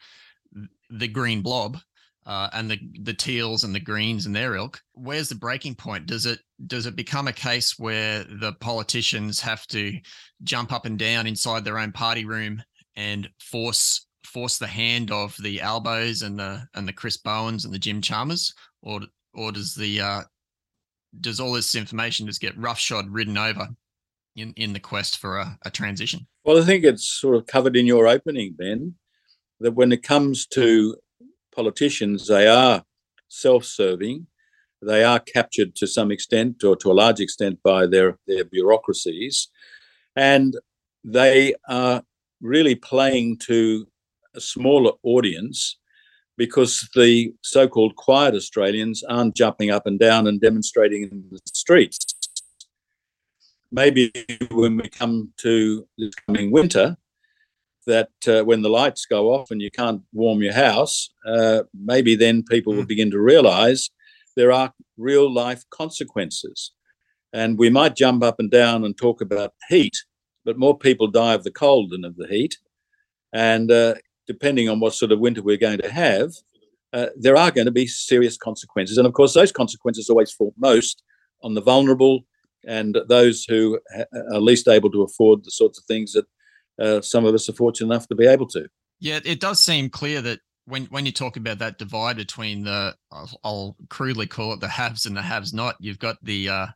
the 0.89 1.07
green 1.07 1.41
blob 1.41 1.77
uh, 2.25 2.49
and 2.53 2.69
the 2.69 2.79
the 3.01 3.13
teals 3.13 3.63
and 3.63 3.73
the 3.73 3.79
greens 3.79 4.25
and 4.25 4.35
their 4.35 4.55
ilk. 4.55 4.81
Where's 4.93 5.29
the 5.29 5.35
breaking 5.35 5.75
point? 5.75 6.05
Does 6.05 6.25
it 6.25 6.39
does 6.67 6.85
it 6.85 6.95
become 6.95 7.27
a 7.27 7.33
case 7.33 7.79
where 7.79 8.23
the 8.23 8.53
politicians 8.53 9.39
have 9.41 9.65
to 9.67 9.97
jump 10.43 10.71
up 10.71 10.85
and 10.85 10.99
down 10.99 11.27
inside 11.27 11.65
their 11.65 11.79
own 11.79 11.91
party 11.91 12.25
room 12.25 12.61
and 12.95 13.29
force 13.39 14.05
force 14.23 14.57
the 14.59 14.67
hand 14.67 15.11
of 15.11 15.35
the 15.41 15.57
Albos 15.57 16.23
and 16.23 16.37
the 16.37 16.67
and 16.75 16.87
the 16.87 16.93
Chris 16.93 17.17
Bowens 17.17 17.65
and 17.65 17.73
the 17.73 17.79
Jim 17.79 18.01
Chalmers, 18.01 18.53
or 18.81 19.01
or 19.33 19.51
does 19.51 19.73
the 19.73 20.01
uh, 20.01 20.21
does 21.19 21.39
all 21.39 21.53
this 21.53 21.73
information 21.75 22.27
just 22.27 22.41
get 22.41 22.57
roughshod 22.57 23.09
ridden 23.09 23.37
over 23.37 23.67
in, 24.35 24.53
in 24.55 24.73
the 24.73 24.79
quest 24.79 25.17
for 25.17 25.37
a, 25.37 25.57
a 25.63 25.71
transition? 25.71 26.27
Well, 26.43 26.57
I 26.57 26.65
think 26.65 26.83
it's 26.83 27.07
sort 27.07 27.35
of 27.35 27.45
covered 27.45 27.75
in 27.75 27.85
your 27.85 28.07
opening, 28.07 28.53
Ben, 28.57 28.95
that 29.59 29.73
when 29.73 29.91
it 29.91 30.03
comes 30.03 30.45
to 30.47 30.95
politicians, 31.55 32.27
they 32.27 32.47
are 32.47 32.83
self 33.27 33.65
serving, 33.65 34.27
they 34.81 35.03
are 35.03 35.19
captured 35.19 35.75
to 35.75 35.87
some 35.87 36.11
extent 36.11 36.63
or 36.63 36.75
to 36.77 36.91
a 36.91 36.93
large 36.93 37.19
extent 37.19 37.59
by 37.63 37.85
their, 37.85 38.17
their 38.27 38.43
bureaucracies, 38.43 39.49
and 40.15 40.55
they 41.03 41.53
are 41.67 42.03
really 42.41 42.75
playing 42.75 43.37
to 43.37 43.87
a 44.35 44.41
smaller 44.41 44.93
audience 45.03 45.77
because 46.37 46.89
the 46.95 47.33
so 47.43 47.67
called 47.67 47.95
quiet 47.95 48.33
Australians 48.33 49.03
aren't 49.03 49.35
jumping 49.35 49.69
up 49.69 49.85
and 49.85 49.99
down 49.99 50.25
and 50.25 50.41
demonstrating 50.41 51.03
in 51.03 51.23
the 51.29 51.39
streets. 51.53 52.10
Maybe 53.71 54.11
when 54.51 54.77
we 54.77 54.89
come 54.89 55.33
to 55.37 55.87
this 55.97 56.13
coming 56.27 56.51
winter, 56.51 56.97
that 57.87 58.09
uh, 58.27 58.43
when 58.43 58.61
the 58.61 58.69
lights 58.69 59.05
go 59.05 59.33
off 59.33 59.51
and 59.51 59.61
you 59.61 59.71
can't 59.71 60.01
warm 60.13 60.41
your 60.41 60.53
house, 60.53 61.09
uh, 61.25 61.63
maybe 61.73 62.15
then 62.15 62.43
people 62.43 62.73
will 62.73 62.81
hmm. 62.81 62.87
begin 62.87 63.11
to 63.11 63.19
realize 63.19 63.89
there 64.35 64.51
are 64.51 64.73
real 64.97 65.31
life 65.31 65.63
consequences. 65.69 66.71
And 67.33 67.57
we 67.57 67.69
might 67.69 67.95
jump 67.95 68.23
up 68.23 68.39
and 68.39 68.51
down 68.51 68.83
and 68.83 68.97
talk 68.97 69.21
about 69.21 69.53
heat, 69.69 69.95
but 70.45 70.57
more 70.57 70.77
people 70.77 71.07
die 71.07 71.33
of 71.33 71.43
the 71.43 71.51
cold 71.51 71.91
than 71.91 72.05
of 72.05 72.17
the 72.17 72.27
heat. 72.27 72.57
And 73.33 73.71
uh, 73.71 73.95
depending 74.27 74.69
on 74.69 74.79
what 74.79 74.93
sort 74.93 75.11
of 75.11 75.19
winter 75.19 75.41
we're 75.41 75.57
going 75.57 75.79
to 75.79 75.91
have, 75.91 76.31
uh, 76.93 77.07
there 77.15 77.37
are 77.37 77.51
going 77.51 77.65
to 77.65 77.71
be 77.71 77.87
serious 77.87 78.37
consequences. 78.37 78.97
And 78.97 79.07
of 79.07 79.13
course, 79.13 79.33
those 79.33 79.51
consequences 79.51 80.09
always 80.09 80.31
fall 80.31 80.53
most 80.57 81.03
on 81.41 81.53
the 81.53 81.61
vulnerable 81.61 82.25
and 82.65 82.97
those 83.07 83.45
who 83.45 83.79
are 84.13 84.39
least 84.39 84.67
able 84.67 84.91
to 84.91 85.03
afford 85.03 85.43
the 85.43 85.51
sorts 85.51 85.79
of 85.79 85.85
things 85.85 86.13
that 86.13 86.25
uh, 86.79 87.01
some 87.01 87.25
of 87.25 87.33
us 87.33 87.49
are 87.49 87.53
fortunate 87.53 87.87
enough 87.93 88.07
to 88.07 88.15
be 88.15 88.25
able 88.25 88.47
to. 88.47 88.67
Yeah, 88.99 89.19
it 89.25 89.39
does 89.39 89.59
seem 89.59 89.89
clear 89.89 90.21
that 90.21 90.39
when 90.65 90.85
when 90.85 91.05
you 91.05 91.11
talk 91.11 91.37
about 91.37 91.59
that 91.59 91.77
divide 91.77 92.17
between 92.17 92.63
the, 92.63 92.95
I'll, 93.11 93.39
I'll 93.43 93.75
crudely 93.89 94.27
call 94.27 94.53
it 94.53 94.59
the 94.59 94.67
haves 94.67 95.05
and 95.05 95.15
the 95.15 95.21
haves 95.21 95.53
not, 95.53 95.75
you've 95.79 95.99
got 95.99 96.17
the 96.23 96.49
uh, 96.49 96.67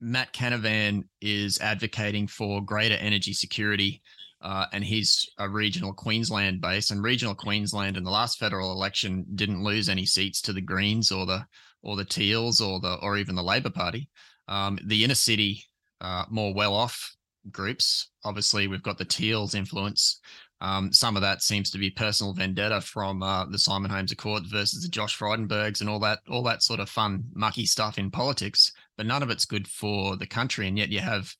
Matt 0.00 0.32
Canavan 0.32 1.04
is 1.20 1.58
advocating 1.60 2.26
for 2.26 2.62
greater 2.62 2.96
energy 2.96 3.32
security. 3.32 4.02
Uh, 4.42 4.64
and 4.72 4.82
he's 4.82 5.28
a 5.38 5.46
regional 5.46 5.92
Queensland 5.92 6.62
base, 6.62 6.90
and 6.90 7.02
regional 7.02 7.34
Queensland 7.34 7.98
in 7.98 8.04
the 8.04 8.10
last 8.10 8.38
federal 8.38 8.72
election 8.72 9.26
didn't 9.34 9.62
lose 9.62 9.90
any 9.90 10.06
seats 10.06 10.40
to 10.40 10.54
the 10.54 10.62
Greens 10.62 11.12
or 11.12 11.26
the 11.26 11.44
or 11.82 11.94
the 11.94 12.06
Teals 12.06 12.58
or 12.58 12.80
the 12.80 12.94
or 13.02 13.18
even 13.18 13.34
the 13.34 13.42
Labor 13.42 13.68
Party. 13.68 14.08
Um, 14.50 14.78
the 14.84 15.04
inner 15.04 15.14
city, 15.14 15.64
uh, 16.02 16.24
more 16.28 16.52
well 16.52 16.74
off 16.74 17.16
groups. 17.50 18.10
Obviously, 18.24 18.66
we've 18.66 18.82
got 18.82 18.98
the 18.98 19.04
Teals 19.04 19.54
influence. 19.54 20.20
Um, 20.60 20.92
some 20.92 21.16
of 21.16 21.22
that 21.22 21.42
seems 21.42 21.70
to 21.70 21.78
be 21.78 21.88
personal 21.88 22.34
vendetta 22.34 22.82
from 22.82 23.22
uh, 23.22 23.46
the 23.46 23.58
Simon 23.58 23.90
Holmes 23.90 24.12
à 24.12 24.16
Court 24.16 24.42
versus 24.46 24.82
the 24.82 24.90
Josh 24.90 25.16
Frydenbergs 25.16 25.80
and 25.80 25.88
all 25.88 26.00
that, 26.00 26.18
all 26.28 26.42
that 26.42 26.62
sort 26.62 26.80
of 26.80 26.90
fun, 26.90 27.24
mucky 27.32 27.64
stuff 27.64 27.96
in 27.96 28.10
politics. 28.10 28.70
But 28.98 29.06
none 29.06 29.22
of 29.22 29.30
it's 29.30 29.46
good 29.46 29.66
for 29.66 30.16
the 30.16 30.26
country, 30.26 30.68
and 30.68 30.76
yet 30.76 30.90
you 30.90 31.00
have 31.00 31.34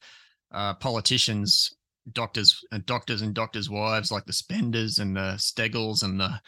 uh, 0.53 0.75
politicians, 0.75 1.77
doctors, 2.13 2.65
and 2.73 2.81
uh, 2.81 2.85
doctors 2.87 3.21
and 3.21 3.35
doctors' 3.35 3.69
wives 3.69 4.11
like 4.11 4.25
the 4.25 4.33
Spenders 4.33 5.01
and 5.01 5.15
the 5.15 5.35
Steggalls 5.37 6.03
and 6.03 6.19
the 6.19 6.41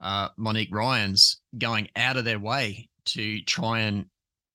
uh, 0.00 0.28
Monique 0.36 0.72
Ryans 0.72 1.40
going 1.58 1.88
out 1.96 2.16
of 2.16 2.24
their 2.24 2.38
way 2.38 2.88
to 3.06 3.42
try 3.42 3.80
and 3.80 4.06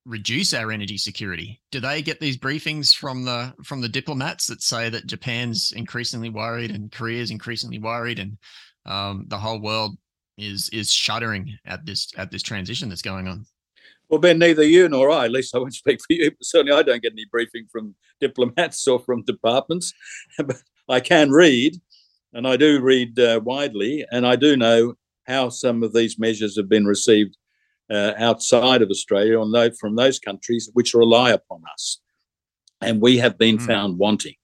reduce 0.06 0.54
our 0.54 0.72
energy 0.72 0.98
security? 0.98 1.62
Do 1.72 1.80
they 1.80 2.02
get 2.02 2.20
these 2.20 2.38
briefings 2.38 2.96
from 2.96 3.26
the 3.26 3.54
from 3.64 3.82
the 3.82 3.90
diplomats 3.90 4.48
that 4.48 4.62
say 4.62 4.90
that 4.90 5.08
Japan's 5.08 5.74
increasingly 5.76 6.30
worried 6.30 6.72
and 6.72 6.92
Korea's 6.92 7.32
increasingly 7.32 7.80
worried 7.80 8.20
and 8.20 8.38
um, 8.86 9.26
the 9.28 9.38
whole 9.38 9.60
world 9.60 9.98
is 10.38 10.70
is 10.70 10.92
shuddering 10.92 11.58
at 11.66 11.86
this 11.86 12.12
at 12.18 12.32
this 12.32 12.44
transition 12.44 12.90
that's 12.90 13.02
going 13.02 13.28
on? 13.28 13.46
Well, 14.10 14.20
Ben, 14.20 14.38
neither 14.38 14.64
you 14.64 14.88
nor 14.88 15.10
I, 15.10 15.26
at 15.26 15.32
least 15.32 15.56
I 15.56 15.60
won't 15.60 15.74
speak 15.74 16.00
for 16.00 16.14
you, 16.14 16.32
certainly 16.42 16.78
I 16.78 16.84
don't 16.84 17.02
get 17.02 17.14
any 17.14 17.26
briefing 17.32 17.66
from 17.72 17.96
diplomats 18.20 18.88
or 18.88 19.00
from 19.00 19.24
departments. 19.24 19.94
but 20.38 20.58
I 20.88 21.00
can 21.00 21.32
read, 21.32 21.76
and 22.34 22.48
I 22.48 22.58
do 22.58 22.80
read 22.82 23.20
uh, 23.20 23.42
widely, 23.44 24.06
and 24.12 24.26
I 24.26 24.36
do 24.36 24.56
know 24.56 24.94
how 25.26 25.50
some 25.50 25.82
of 25.82 25.94
these 25.94 26.20
measures 26.20 26.56
have 26.56 26.70
been 26.70 26.86
received 26.86 27.36
uh, 27.90 28.14
outside 28.18 28.82
of 28.82 28.90
Australia 28.90 29.40
on 29.40 29.52
those, 29.52 29.78
from 29.78 29.96
those 29.96 30.20
countries 30.20 30.70
which 30.74 30.94
rely 30.94 31.32
upon 31.32 31.62
us. 31.74 32.00
And 32.82 33.02
we 33.02 33.18
have 33.18 33.38
been 33.38 33.58
mm. 33.58 33.66
found 33.66 33.98
wanting. 33.98 34.36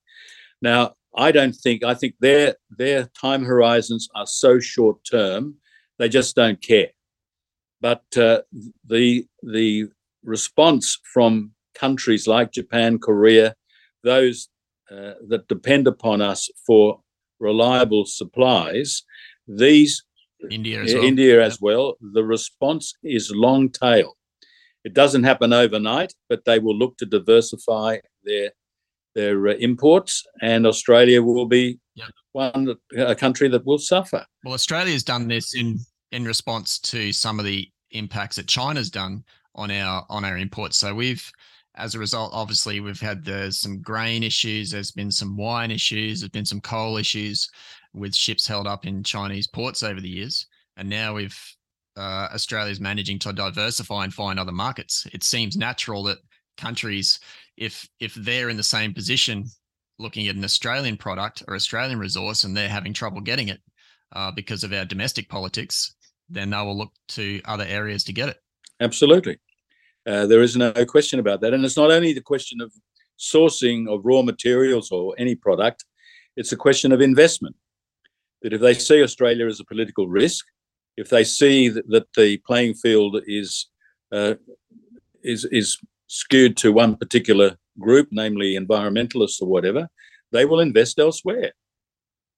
Now, 0.62 0.96
I 1.16 1.32
don't 1.32 1.54
think, 1.54 1.84
I 1.84 1.94
think 1.94 2.16
their, 2.20 2.56
their 2.78 3.10
time 3.20 3.44
horizons 3.44 4.08
are 4.16 4.28
so 4.28 4.60
short 4.60 4.98
term, 5.10 5.56
they 6.00 6.08
just 6.08 6.36
don't 6.36 6.62
care. 6.62 6.90
But 7.82 8.04
uh, 8.16 8.42
the, 8.88 9.26
the 9.44 9.88
response 10.24 11.00
from 11.14 11.52
countries 11.74 12.28
like 12.28 12.52
Japan, 12.52 13.00
Korea, 13.00 13.56
those 14.04 14.50
uh, 14.90 15.14
that 15.28 15.48
depend 15.48 15.88
upon 15.88 16.22
us 16.22 16.50
for 16.66 17.02
reliable 17.40 18.06
supplies, 18.06 19.04
these 19.48 20.04
India 20.50 20.82
as 20.82 20.94
well. 20.94 21.04
India 21.04 21.44
as 21.44 21.62
well. 21.62 21.96
The 22.14 22.24
response 22.24 22.94
is 23.04 23.32
long 23.34 23.70
tail. 23.70 24.18
It 24.84 24.94
doesn't 24.94 25.24
happen 25.24 25.54
overnight, 25.54 26.14
but 26.30 26.46
they 26.46 26.60
will 26.60 26.76
look 26.76 26.98
to 26.98 27.06
diversify 27.06 27.98
their 28.24 28.52
their 29.14 29.50
uh, 29.50 29.54
imports, 29.56 30.26
and 30.42 30.66
Australia 30.66 31.22
will 31.22 31.46
be 31.46 31.80
yep. 31.96 32.10
one 32.32 32.76
a 32.98 33.16
country 33.16 33.50
that 33.50 33.66
will 33.66 33.78
suffer. 33.78 34.26
Well, 34.44 34.54
Australia's 34.54 35.04
done 35.04 35.28
this 35.28 35.54
in 35.56 35.80
in 36.12 36.26
response 36.26 36.80
to 36.80 37.12
some 37.12 37.40
of 37.40 37.46
the 37.46 37.70
impacts 37.92 38.38
that 38.38 38.48
China's 38.48 38.90
done 38.90 39.24
on 39.56 39.70
our 39.70 40.06
on 40.10 40.26
our 40.26 40.38
imports. 40.38 40.78
So 40.78 40.96
we've 40.96 41.30
as 41.76 41.96
a 41.96 42.00
result, 42.00 42.32
obviously, 42.34 42.82
we've 42.82 43.00
had 43.00 43.24
the, 43.24 43.50
some 43.50 43.82
grain 43.82 44.24
issues. 44.24 44.72
There's 44.72 44.92
been 44.92 45.10
some 45.10 45.38
wine 45.38 45.72
issues. 45.72 46.20
There's 46.20 46.30
been 46.30 46.46
some 46.46 46.60
coal 46.60 46.98
issues 46.98 47.50
with 47.94 48.16
ships 48.16 48.48
held 48.48 48.68
up 48.68 48.86
in 48.86 49.04
Chinese 49.04 49.48
ports 49.48 49.84
over 49.84 50.00
the 50.00 50.10
years, 50.10 50.48
and 50.78 50.90
now 50.90 51.16
we've 51.16 51.38
uh, 51.98 52.30
Australia's 52.34 52.80
managing 52.80 53.20
to 53.20 53.34
diversify 53.34 54.04
and 54.04 54.14
find 54.14 54.40
other 54.40 54.52
markets. 54.52 55.06
It 55.14 55.24
seems 55.24 55.58
natural 55.58 56.04
that 56.04 56.20
countries, 56.58 57.20
if 57.58 57.88
if 58.00 58.14
they're 58.16 58.50
in 58.50 58.58
the 58.58 58.64
same 58.64 58.94
position, 58.94 59.46
looking 60.00 60.28
at 60.28 60.36
an 60.36 60.44
Australian 60.44 60.98
product 60.98 61.44
or 61.48 61.56
Australian 61.56 62.00
resource, 62.00 62.44
and 62.44 62.56
they're 62.56 62.70
having 62.70 62.94
trouble 62.94 63.22
getting 63.22 63.50
it 63.50 63.60
uh, 64.14 64.32
because 64.32 64.64
of 64.64 64.74
our 64.74 64.86
domestic 64.86 65.28
politics, 65.30 65.96
then 66.30 66.50
they 66.50 66.58
will 66.58 66.78
look 66.78 66.92
to 67.10 67.42
other 67.46 67.66
areas 67.68 68.04
to 68.06 68.14
get 68.14 68.30
it. 68.30 68.38
Absolutely, 68.80 69.38
uh, 70.08 70.26
there 70.26 70.42
is 70.42 70.56
no 70.56 70.72
question 70.86 71.20
about 71.20 71.42
that, 71.42 71.54
and 71.54 71.64
it's 71.66 71.78
not 71.78 71.92
only 71.92 72.14
the 72.14 72.22
question 72.22 72.62
of 72.62 72.72
sourcing 73.20 73.88
of 73.94 74.02
raw 74.04 74.22
materials 74.22 74.92
or 74.92 75.14
any 75.18 75.36
product; 75.36 75.86
it's 76.38 76.54
a 76.54 76.58
question 76.58 76.92
of 76.92 77.02
investment 77.02 77.56
that 78.42 78.54
if 78.54 78.62
they 78.62 78.74
see 78.74 79.04
Australia 79.04 79.46
as 79.48 79.60
a 79.60 79.66
political 79.66 80.08
risk, 80.08 80.46
if 80.98 81.10
they 81.10 81.24
see 81.24 81.70
that, 81.70 81.88
that 81.90 82.08
the 82.16 82.38
playing 82.38 82.74
field 82.76 83.22
is 83.26 83.68
uh, 84.12 84.36
is 85.24 85.46
is 85.46 85.78
skewed 86.08 86.58
to 86.58 86.72
one 86.72 86.96
particular 86.96 87.58
group, 87.80 88.10
namely 88.12 88.58
environmentalists 88.58 89.42
or 89.42 89.48
whatever, 89.48 89.88
they 90.32 90.46
will 90.46 90.60
invest 90.60 91.00
elsewhere. 91.00 91.52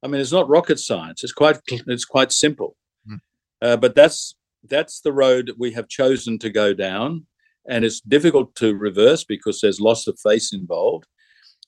I 0.04 0.08
mean, 0.08 0.22
it's 0.22 0.32
not 0.32 0.50
rocket 0.50 0.80
science. 0.80 1.24
It's 1.24 1.34
quite 1.34 1.60
it's 1.68 2.06
quite 2.06 2.32
simple. 2.32 2.76
Mm. 3.10 3.20
Uh, 3.62 3.78
but 3.78 3.96
that's 3.96 4.36
that's 4.70 5.02
the 5.02 5.14
road 5.14 5.52
we 5.58 5.72
have 5.72 5.88
chosen 5.88 6.38
to 6.40 6.50
go 6.50 6.74
down, 6.74 7.26
and 7.68 7.84
it's 7.84 8.02
difficult 8.02 8.56
to 8.56 8.76
reverse 8.76 9.24
because 9.24 9.60
there's 9.62 9.80
loss 9.80 10.08
of 10.08 10.20
face 10.20 10.54
involved. 10.54 11.06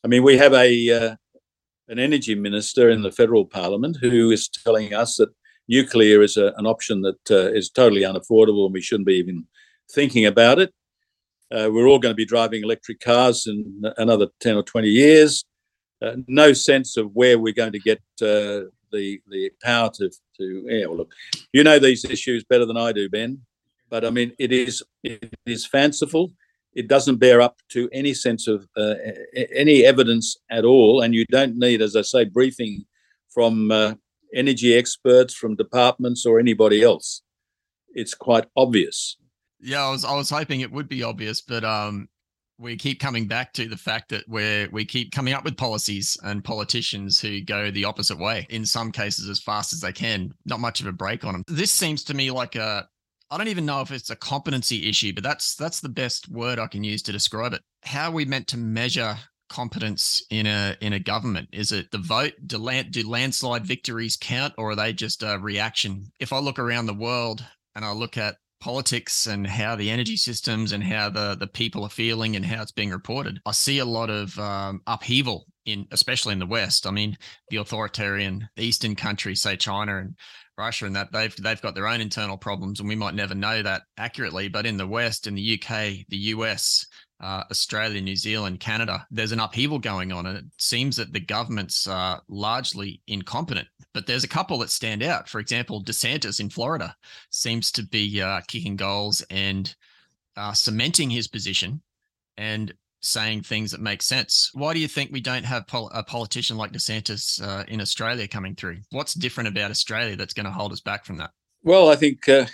I 0.03 0.07
mean, 0.07 0.23
we 0.23 0.37
have 0.37 0.53
a 0.53 0.89
uh, 0.89 1.15
an 1.87 1.99
energy 1.99 2.35
minister 2.35 2.89
in 2.89 3.01
the 3.01 3.11
federal 3.11 3.45
parliament 3.45 3.97
who 4.01 4.31
is 4.31 4.47
telling 4.47 4.93
us 4.93 5.17
that 5.17 5.29
nuclear 5.67 6.21
is 6.21 6.37
a, 6.37 6.53
an 6.57 6.65
option 6.65 7.01
that 7.01 7.31
uh, 7.31 7.51
is 7.51 7.69
totally 7.69 8.01
unaffordable 8.01 8.65
and 8.65 8.73
we 8.73 8.81
shouldn't 8.81 9.07
be 9.07 9.15
even 9.15 9.45
thinking 9.91 10.25
about 10.25 10.59
it. 10.59 10.73
Uh, 11.51 11.69
we're 11.71 11.87
all 11.87 11.99
going 11.99 12.11
to 12.11 12.15
be 12.15 12.25
driving 12.25 12.63
electric 12.63 12.99
cars 12.99 13.47
in 13.47 13.83
another 13.97 14.27
10 14.39 14.55
or 14.55 14.63
20 14.63 14.87
years. 14.87 15.45
Uh, 16.01 16.15
no 16.27 16.53
sense 16.53 16.97
of 16.97 17.11
where 17.13 17.37
we're 17.39 17.53
going 17.53 17.71
to 17.71 17.79
get 17.79 17.99
uh, 18.21 18.65
the 18.91 19.19
the 19.29 19.51
power 19.63 19.89
to 19.93 20.09
to 20.37 20.65
yeah, 20.67 20.85
well, 20.85 20.97
look, 20.97 21.13
you 21.53 21.63
know 21.63 21.79
these 21.79 22.03
issues 22.05 22.43
better 22.43 22.65
than 22.65 22.77
I 22.77 22.91
do, 22.91 23.09
Ben. 23.09 23.39
But 23.89 24.03
I 24.03 24.09
mean, 24.09 24.33
it 24.37 24.51
is 24.51 24.83
it 25.03 25.33
is 25.45 25.65
fanciful 25.65 26.33
it 26.75 26.87
doesn't 26.89 27.17
bear 27.17 27.41
up 27.41 27.57
to 27.69 27.89
any 27.93 28.13
sense 28.13 28.47
of 28.47 28.67
uh, 28.77 28.95
any 29.53 29.85
evidence 29.85 30.37
at 30.51 30.65
all. 30.65 31.01
And 31.01 31.15
you 31.15 31.25
don't 31.31 31.57
need, 31.57 31.81
as 31.81 31.95
I 31.95 32.01
say, 32.01 32.25
briefing 32.25 32.85
from 33.29 33.71
uh, 33.71 33.93
energy 34.33 34.75
experts, 34.75 35.33
from 35.33 35.55
departments, 35.55 36.25
or 36.25 36.39
anybody 36.39 36.83
else. 36.83 37.21
It's 37.93 38.13
quite 38.13 38.45
obvious. 38.57 39.17
Yeah, 39.61 39.85
I 39.85 39.91
was 39.91 40.03
I 40.03 40.15
was 40.15 40.29
hoping 40.29 40.59
it 40.59 40.71
would 40.71 40.89
be 40.89 41.01
obvious, 41.01 41.41
but 41.41 41.63
um, 41.63 42.09
we 42.57 42.75
keep 42.75 42.99
coming 42.99 43.27
back 43.27 43.53
to 43.53 43.67
the 43.67 43.77
fact 43.77 44.09
that 44.09 44.23
we 44.27 44.67
we 44.71 44.85
keep 44.85 45.11
coming 45.11 45.33
up 45.33 45.43
with 45.43 45.57
policies 45.57 46.17
and 46.23 46.43
politicians 46.43 47.19
who 47.19 47.41
go 47.41 47.71
the 47.71 47.85
opposite 47.85 48.17
way 48.17 48.45
in 48.49 48.65
some 48.65 48.91
cases 48.91 49.29
as 49.29 49.39
fast 49.39 49.73
as 49.73 49.81
they 49.81 49.91
can 49.91 50.33
not 50.45 50.59
much 50.59 50.79
of 50.79 50.87
a 50.87 50.91
break 50.91 51.25
on 51.25 51.33
them 51.33 51.43
this 51.47 51.71
seems 51.71 52.03
to 52.03 52.13
me 52.13 52.31
like 52.31 52.55
a 52.55 52.87
i 53.31 53.37
don't 53.37 53.47
even 53.47 53.65
know 53.65 53.81
if 53.81 53.91
it's 53.91 54.09
a 54.09 54.15
competency 54.15 54.87
issue 54.87 55.13
but 55.13 55.23
that's 55.23 55.55
that's 55.55 55.79
the 55.79 55.89
best 55.89 56.29
word 56.29 56.59
i 56.59 56.67
can 56.67 56.83
use 56.83 57.01
to 57.03 57.11
describe 57.11 57.53
it. 57.53 57.61
How 57.83 58.09
are 58.09 58.13
we 58.13 58.25
meant 58.25 58.47
to 58.47 58.57
measure 58.57 59.17
competence 59.49 60.25
in 60.29 60.47
a 60.47 60.75
in 60.81 60.93
a 60.93 60.99
government? 60.99 61.49
Is 61.51 61.71
it 61.71 61.91
the 61.91 61.99
vote? 61.99 62.33
Do, 62.45 62.57
land, 62.57 62.91
do 62.91 63.07
landslide 63.07 63.65
victories 63.65 64.17
count 64.19 64.53
or 64.57 64.71
are 64.71 64.75
they 64.75 64.93
just 64.93 65.23
a 65.23 65.39
reaction? 65.39 66.11
If 66.19 66.33
i 66.33 66.39
look 66.39 66.59
around 66.59 66.87
the 66.87 66.93
world 66.93 67.45
and 67.75 67.85
i 67.85 67.91
look 67.91 68.17
at 68.17 68.35
politics 68.59 69.27
and 69.27 69.45
how 69.45 69.75
the 69.75 69.91
energy 69.91 70.17
systems 70.17 70.71
and 70.71 70.83
how 70.83 71.09
the 71.09 71.35
the 71.35 71.47
people 71.47 71.83
are 71.83 71.89
feeling 71.89 72.35
and 72.35 72.45
how 72.45 72.61
it's 72.61 72.71
being 72.71 72.91
reported. 72.91 73.39
I 73.45 73.51
see 73.51 73.79
a 73.79 73.85
lot 73.85 74.09
of 74.09 74.37
um, 74.39 74.81
upheaval 74.87 75.45
in, 75.65 75.87
especially 75.91 76.33
in 76.33 76.39
the 76.39 76.45
West. 76.45 76.87
I 76.87 76.91
mean, 76.91 77.17
the 77.49 77.57
authoritarian 77.57 78.47
Eastern 78.57 78.95
countries, 78.95 79.41
say 79.41 79.55
China 79.55 79.97
and 79.97 80.15
Russia, 80.57 80.85
and 80.85 80.95
that 80.95 81.11
they've 81.11 81.35
they've 81.37 81.61
got 81.61 81.75
their 81.75 81.87
own 81.87 82.01
internal 82.01 82.37
problems, 82.37 82.79
and 82.79 82.87
we 82.87 82.95
might 82.95 83.15
never 83.15 83.35
know 83.35 83.61
that 83.61 83.83
accurately. 83.97 84.47
But 84.47 84.65
in 84.65 84.77
the 84.77 84.87
West, 84.87 85.27
in 85.27 85.35
the 85.35 85.59
UK, 85.59 86.05
the 86.09 86.17
US, 86.17 86.85
uh, 87.19 87.43
Australia, 87.51 88.01
New 88.01 88.15
Zealand, 88.15 88.59
Canada, 88.59 89.05
there's 89.11 89.31
an 89.31 89.39
upheaval 89.39 89.79
going 89.79 90.11
on, 90.11 90.25
and 90.25 90.37
it 90.37 90.45
seems 90.57 90.95
that 90.97 91.13
the 91.13 91.19
governments 91.19 91.87
are 91.87 92.21
largely 92.29 93.01
incompetent. 93.07 93.67
But 93.93 94.07
there's 94.07 94.23
a 94.23 94.29
couple 94.29 94.59
that 94.59 94.69
stand 94.69 95.03
out. 95.03 95.27
For 95.27 95.39
example, 95.39 95.83
DeSantis 95.83 96.39
in 96.39 96.49
Florida 96.49 96.95
seems 97.29 97.71
to 97.73 97.83
be 97.83 98.21
uh, 98.21 98.41
kicking 98.47 98.75
goals 98.75 99.23
and 99.29 99.73
uh, 100.37 100.53
cementing 100.53 101.09
his 101.09 101.27
position 101.27 101.81
and 102.37 102.73
saying 103.05 103.43
things 103.43 103.71
that 103.71 103.81
make 103.81 104.01
sense. 104.01 104.51
Why 104.53 104.73
do 104.73 104.79
you 104.79 104.87
think 104.87 105.11
we 105.11 105.21
don't 105.21 105.45
have 105.45 105.67
pol- 105.67 105.91
a 105.93 106.03
politician 106.03 106.57
like 106.57 106.71
DeSantis 106.71 107.41
uh, 107.41 107.63
in 107.67 107.81
Australia 107.81 108.27
coming 108.27 108.55
through? 108.55 108.79
What's 108.91 109.13
different 109.13 109.49
about 109.49 109.71
Australia 109.71 110.15
that's 110.15 110.33
going 110.33 110.45
to 110.45 110.51
hold 110.51 110.71
us 110.71 110.81
back 110.81 111.05
from 111.05 111.17
that? 111.17 111.31
Well, 111.63 111.89
I 111.89 111.95
think 111.95 112.27
uh, 112.29 112.45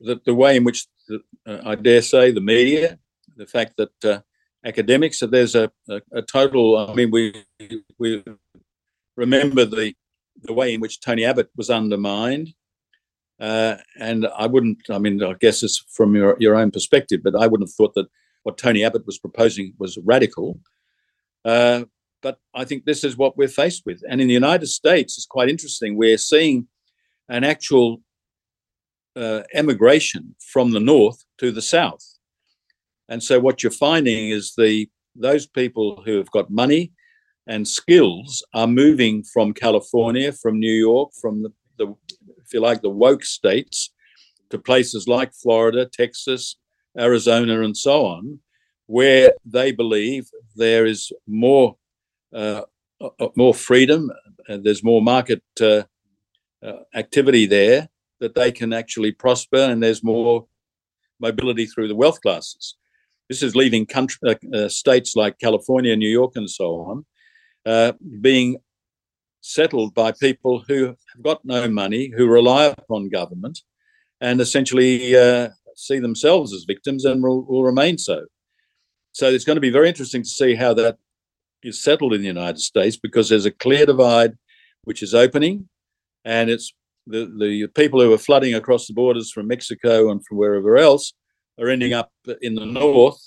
the, 0.00 0.20
the 0.24 0.34
way 0.34 0.56
in 0.56 0.64
which 0.64 0.86
the, 1.08 1.20
uh, 1.46 1.60
I 1.64 1.74
dare 1.74 2.02
say 2.02 2.30
the 2.30 2.40
media 2.40 2.98
the 3.36 3.46
fact 3.46 3.76
that 3.76 4.04
uh, 4.04 4.20
academics, 4.64 5.18
so 5.18 5.26
there's 5.26 5.54
a, 5.54 5.70
a, 5.88 6.00
a, 6.12 6.22
total, 6.22 6.76
I 6.76 6.94
mean, 6.94 7.10
we, 7.10 7.44
we 7.98 8.24
remember 9.16 9.64
the, 9.64 9.94
the 10.42 10.52
way 10.52 10.74
in 10.74 10.80
which 10.80 11.00
Tony 11.00 11.24
Abbott 11.24 11.50
was 11.56 11.70
undermined. 11.70 12.54
Uh, 13.40 13.76
and 13.98 14.26
I 14.26 14.46
wouldn't, 14.46 14.78
I 14.90 14.98
mean, 14.98 15.22
I 15.22 15.34
guess 15.40 15.62
it's 15.62 15.84
from 15.90 16.14
your, 16.14 16.36
your 16.38 16.54
own 16.54 16.70
perspective, 16.70 17.20
but 17.22 17.34
I 17.34 17.46
wouldn't 17.46 17.68
have 17.68 17.74
thought 17.74 17.94
that 17.94 18.06
what 18.44 18.56
Tony 18.56 18.84
Abbott 18.84 19.06
was 19.06 19.18
proposing 19.18 19.74
was 19.78 19.98
radical. 20.04 20.60
Uh, 21.44 21.84
but 22.22 22.38
I 22.54 22.64
think 22.64 22.84
this 22.84 23.04
is 23.04 23.18
what 23.18 23.36
we're 23.36 23.48
faced 23.48 23.82
with. 23.84 24.02
And 24.08 24.20
in 24.20 24.28
the 24.28 24.34
United 24.34 24.68
States, 24.68 25.18
it's 25.18 25.26
quite 25.26 25.50
interesting. 25.50 25.96
We're 25.96 26.16
seeing 26.16 26.68
an 27.28 27.44
actual 27.44 28.00
uh, 29.16 29.42
emigration 29.52 30.34
from 30.52 30.70
the 30.70 30.80
north 30.80 31.22
to 31.38 31.50
the 31.50 31.62
south. 31.62 32.04
And 33.08 33.22
so 33.22 33.40
what 33.40 33.62
you're 33.62 33.72
finding 33.72 34.30
is 34.30 34.54
the 34.56 34.88
those 35.16 35.46
people 35.46 36.02
who 36.04 36.16
have 36.16 36.30
got 36.30 36.50
money 36.50 36.92
and 37.46 37.68
skills 37.68 38.44
are 38.52 38.66
moving 38.66 39.22
from 39.22 39.52
California, 39.52 40.32
from 40.32 40.58
New 40.58 40.72
York, 40.72 41.10
from 41.20 41.42
the, 41.42 41.52
the 41.78 41.94
if 42.44 42.52
you 42.52 42.60
like, 42.60 42.82
the 42.82 42.90
woke 42.90 43.24
states 43.24 43.92
to 44.50 44.58
places 44.58 45.06
like 45.06 45.32
Florida, 45.34 45.86
Texas, 45.86 46.56
Arizona, 46.98 47.62
and 47.62 47.76
so 47.76 48.06
on, 48.06 48.38
where 48.86 49.32
they 49.44 49.72
believe 49.72 50.28
there 50.56 50.86
is 50.86 51.12
more 51.26 51.76
uh, 52.32 52.62
uh 53.00 53.28
more 53.36 53.54
freedom, 53.54 54.10
and 54.48 54.64
there's 54.64 54.84
more 54.84 55.02
market 55.02 55.42
uh, 55.60 55.82
uh, 56.62 56.78
activity 56.94 57.46
there 57.46 57.88
that 58.20 58.34
they 58.34 58.52
can 58.52 58.72
actually 58.72 59.12
prosper, 59.12 59.58
and 59.58 59.82
there's 59.82 60.04
more 60.04 60.46
mobility 61.20 61.66
through 61.66 61.88
the 61.88 61.94
wealth 61.94 62.20
classes. 62.20 62.76
This 63.28 63.42
is 63.42 63.56
leaving 63.56 63.86
country, 63.86 64.18
uh, 64.28 64.56
uh, 64.56 64.68
states 64.68 65.16
like 65.16 65.38
California, 65.38 65.96
New 65.96 66.08
York, 66.08 66.32
and 66.36 66.48
so 66.48 67.04
on, 67.66 67.96
being 68.20 68.58
settled 69.40 69.94
by 69.94 70.12
people 70.12 70.64
who 70.66 70.86
have 70.86 71.22
got 71.22 71.44
no 71.44 71.68
money, 71.68 72.12
who 72.16 72.26
rely 72.26 72.64
upon 72.64 73.08
government, 73.08 73.60
and 74.20 74.40
essentially 74.40 75.14
see 75.76 75.98
themselves 75.98 76.52
as 76.52 76.64
victims 76.64 77.04
and 77.04 77.22
will, 77.22 77.44
will 77.44 77.64
remain 77.64 77.98
so. 77.98 78.24
So 79.12 79.28
it's 79.28 79.44
going 79.44 79.56
to 79.56 79.60
be 79.60 79.70
very 79.70 79.88
interesting 79.88 80.22
to 80.22 80.28
see 80.28 80.54
how 80.54 80.74
that 80.74 80.98
is 81.62 81.82
settled 81.82 82.12
in 82.12 82.20
the 82.20 82.26
United 82.26 82.58
States 82.58 82.96
because 82.96 83.28
there's 83.28 83.46
a 83.46 83.50
clear 83.50 83.86
divide 83.86 84.32
which 84.82 85.02
is 85.02 85.14
opening, 85.14 85.68
and 86.24 86.50
it's 86.50 86.74
the, 87.06 87.32
the 87.38 87.68
people 87.68 88.00
who 88.00 88.12
are 88.12 88.18
flooding 88.18 88.54
across 88.54 88.86
the 88.86 88.92
borders 88.92 89.30
from 89.30 89.46
Mexico 89.46 90.10
and 90.10 90.24
from 90.26 90.36
wherever 90.36 90.76
else 90.76 91.14
are 91.58 91.68
ending 91.68 91.92
up 91.92 92.10
in 92.42 92.54
the 92.54 92.66
north 92.66 93.18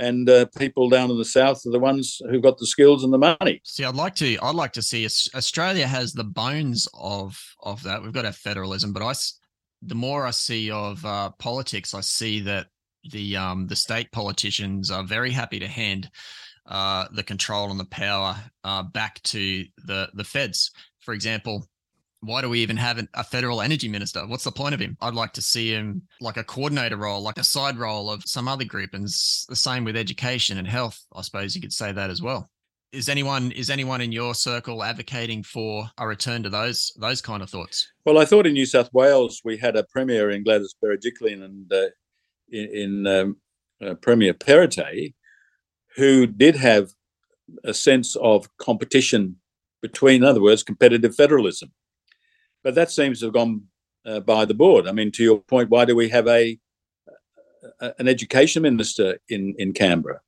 and 0.00 0.30
uh, 0.30 0.46
people 0.56 0.88
down 0.88 1.10
in 1.10 1.18
the 1.18 1.24
south 1.24 1.64
are 1.66 1.70
the 1.70 1.78
ones 1.78 2.20
who've 2.30 2.42
got 2.42 2.56
the 2.58 2.66
skills 2.66 3.04
and 3.04 3.12
the 3.12 3.18
money. 3.18 3.60
See, 3.64 3.84
I'd 3.84 3.94
like 3.94 4.14
to, 4.16 4.38
I'd 4.42 4.54
like 4.54 4.72
to 4.72 4.82
see 4.82 5.06
Australia 5.34 5.86
has 5.86 6.12
the 6.12 6.24
bones 6.24 6.88
of 6.94 7.38
of 7.62 7.82
that. 7.82 8.02
We've 8.02 8.12
got 8.12 8.24
our 8.24 8.32
federalism, 8.32 8.92
but 8.92 9.02
I, 9.02 9.12
the 9.82 9.94
more 9.94 10.26
I 10.26 10.30
see 10.30 10.70
of 10.70 11.04
uh, 11.04 11.30
politics, 11.38 11.94
I 11.94 12.00
see 12.00 12.40
that 12.40 12.66
the 13.10 13.36
um, 13.36 13.66
the 13.66 13.76
state 13.76 14.12
politicians 14.12 14.90
are 14.90 15.04
very 15.04 15.30
happy 15.30 15.58
to 15.58 15.68
hand 15.68 16.10
uh, 16.66 17.06
the 17.12 17.22
control 17.22 17.70
and 17.70 17.80
the 17.80 17.86
power 17.86 18.36
uh, 18.64 18.82
back 18.82 19.22
to 19.22 19.64
the 19.84 20.10
the 20.14 20.24
feds. 20.24 20.70
For 21.00 21.14
example, 21.14 21.66
why 22.20 22.42
do 22.42 22.50
we 22.50 22.60
even 22.60 22.76
have 22.76 22.98
an, 22.98 23.08
a 23.14 23.24
federal 23.24 23.62
energy 23.62 23.88
minister? 23.88 24.26
What's 24.26 24.44
the 24.44 24.52
point 24.52 24.74
of 24.74 24.80
him? 24.80 24.96
I'd 25.00 25.14
like 25.14 25.32
to 25.34 25.42
see 25.42 25.72
him 25.72 26.02
like 26.20 26.36
a 26.36 26.44
coordinator 26.44 26.96
role, 26.96 27.22
like 27.22 27.38
a 27.38 27.44
side 27.44 27.78
role 27.78 28.10
of 28.10 28.22
some 28.26 28.48
other 28.48 28.64
group. 28.64 28.90
And 28.92 29.04
the 29.04 29.56
same 29.56 29.84
with 29.84 29.96
education 29.96 30.58
and 30.58 30.68
health. 30.68 31.02
I 31.14 31.22
suppose 31.22 31.54
you 31.54 31.62
could 31.62 31.72
say 31.72 31.92
that 31.92 32.10
as 32.10 32.20
well. 32.20 32.50
Is 32.92 33.08
anyone 33.08 33.52
is 33.52 33.70
anyone 33.70 34.00
in 34.00 34.10
your 34.10 34.34
circle 34.34 34.82
advocating 34.82 35.42
for 35.44 35.88
a 35.98 36.06
return 36.06 36.42
to 36.42 36.50
those 36.50 36.92
those 36.98 37.20
kind 37.20 37.42
of 37.42 37.50
thoughts? 37.50 37.92
Well, 38.04 38.18
I 38.18 38.24
thought 38.24 38.46
in 38.46 38.54
New 38.54 38.66
South 38.66 38.90
Wales 38.92 39.42
we 39.44 39.56
had 39.56 39.76
a 39.76 39.84
premier 39.84 40.30
in 40.30 40.42
Gladys 40.42 40.74
Berejiklian 40.82 41.44
and 41.44 41.72
uh, 41.72 41.86
in, 42.50 42.68
in 42.74 43.06
um, 43.06 43.36
uh, 43.80 43.94
Premier 43.94 44.34
Perrottet, 44.34 45.14
who 45.96 46.26
did 46.26 46.56
have 46.56 46.90
a 47.64 47.74
sense 47.74 48.16
of 48.16 48.48
competition 48.58 49.36
between, 49.82 50.22
in 50.22 50.28
other 50.28 50.42
words, 50.42 50.62
competitive 50.62 51.14
federalism 51.14 51.72
but 52.62 52.74
that 52.74 52.90
seems 52.90 53.20
to 53.20 53.26
have 53.26 53.34
gone 53.34 53.62
uh, 54.06 54.20
by 54.20 54.44
the 54.44 54.54
board. 54.54 54.86
I 54.86 54.92
mean, 54.92 55.10
to 55.12 55.22
your 55.22 55.40
point, 55.40 55.70
why 55.70 55.84
do 55.84 55.96
we 55.96 56.08
have 56.10 56.26
a, 56.26 56.58
a 57.80 57.94
an 57.98 58.08
education 58.08 58.62
minister 58.62 59.18
in 59.28 59.54
in 59.58 59.72
Canberra? 59.72 60.20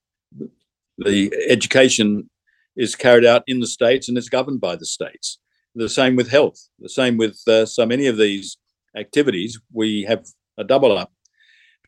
The 0.98 1.32
education 1.48 2.28
is 2.76 2.94
carried 2.94 3.24
out 3.24 3.42
in 3.46 3.60
the 3.60 3.66
states 3.66 4.08
and 4.08 4.16
is 4.16 4.28
governed 4.28 4.60
by 4.60 4.76
the 4.76 4.86
states. 4.86 5.38
The 5.74 5.88
same 5.88 6.16
with 6.16 6.30
health. 6.30 6.68
The 6.78 6.88
same 6.88 7.16
with 7.16 7.40
uh, 7.48 7.66
so 7.66 7.86
many 7.86 8.06
of 8.06 8.16
these 8.16 8.56
activities. 8.96 9.58
We 9.72 10.02
have 10.02 10.26
a 10.58 10.64
double 10.64 10.96
up 10.96 11.12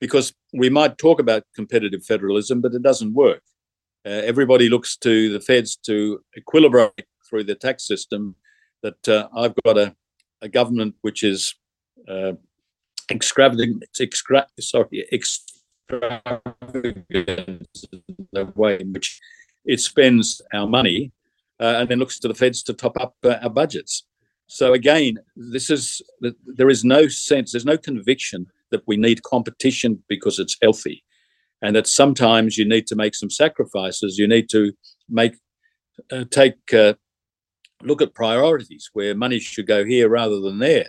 because 0.00 0.32
we 0.52 0.70
might 0.70 0.98
talk 0.98 1.20
about 1.20 1.44
competitive 1.54 2.04
federalism, 2.04 2.60
but 2.60 2.74
it 2.74 2.82
doesn't 2.82 3.14
work. 3.14 3.42
Uh, 4.06 4.10
everybody 4.10 4.68
looks 4.68 4.96
to 4.98 5.32
the 5.32 5.40
feds 5.40 5.76
to 5.76 6.20
equilibrate 6.38 7.04
through 7.28 7.44
the 7.44 7.54
tax 7.54 7.86
system 7.86 8.36
that 8.82 9.08
uh, 9.08 9.28
I've 9.34 9.54
got 9.64 9.78
a 9.78 9.94
a 10.44 10.48
government 10.48 10.94
which 11.00 11.24
is 11.24 11.54
uh, 12.08 12.34
extravagant, 13.10 13.82
extra, 13.98 14.46
sorry, 14.60 15.04
extravagant 15.12 17.66
the 18.32 18.44
way 18.54 18.78
in 18.78 18.92
which 18.92 19.20
it 19.64 19.80
spends 19.80 20.42
our 20.52 20.66
money, 20.66 21.12
uh, 21.60 21.76
and 21.78 21.88
then 21.88 21.98
looks 21.98 22.18
to 22.20 22.28
the 22.28 22.34
feds 22.34 22.62
to 22.64 22.72
top 22.72 22.96
up 23.00 23.14
uh, 23.24 23.36
our 23.42 23.50
budgets. 23.50 24.04
So 24.46 24.72
again, 24.74 25.18
this 25.36 25.70
is 25.70 26.02
there 26.20 26.68
is 26.68 26.84
no 26.84 27.08
sense, 27.08 27.52
there's 27.52 27.64
no 27.64 27.78
conviction 27.78 28.46
that 28.70 28.82
we 28.86 28.96
need 28.96 29.22
competition 29.22 30.02
because 30.08 30.38
it's 30.38 30.56
healthy, 30.60 31.02
and 31.62 31.74
that 31.76 31.86
sometimes 31.86 32.58
you 32.58 32.68
need 32.68 32.86
to 32.88 32.96
make 32.96 33.14
some 33.14 33.30
sacrifices. 33.30 34.18
You 34.18 34.28
need 34.28 34.48
to 34.50 34.72
make 35.08 35.36
uh, 36.10 36.24
take 36.30 36.74
uh, 36.74 36.94
look 37.82 38.02
at 38.02 38.14
priorities 38.14 38.90
where 38.92 39.14
money 39.14 39.38
should 39.38 39.66
go 39.66 39.84
here 39.84 40.08
rather 40.08 40.40
than 40.40 40.58
there. 40.58 40.86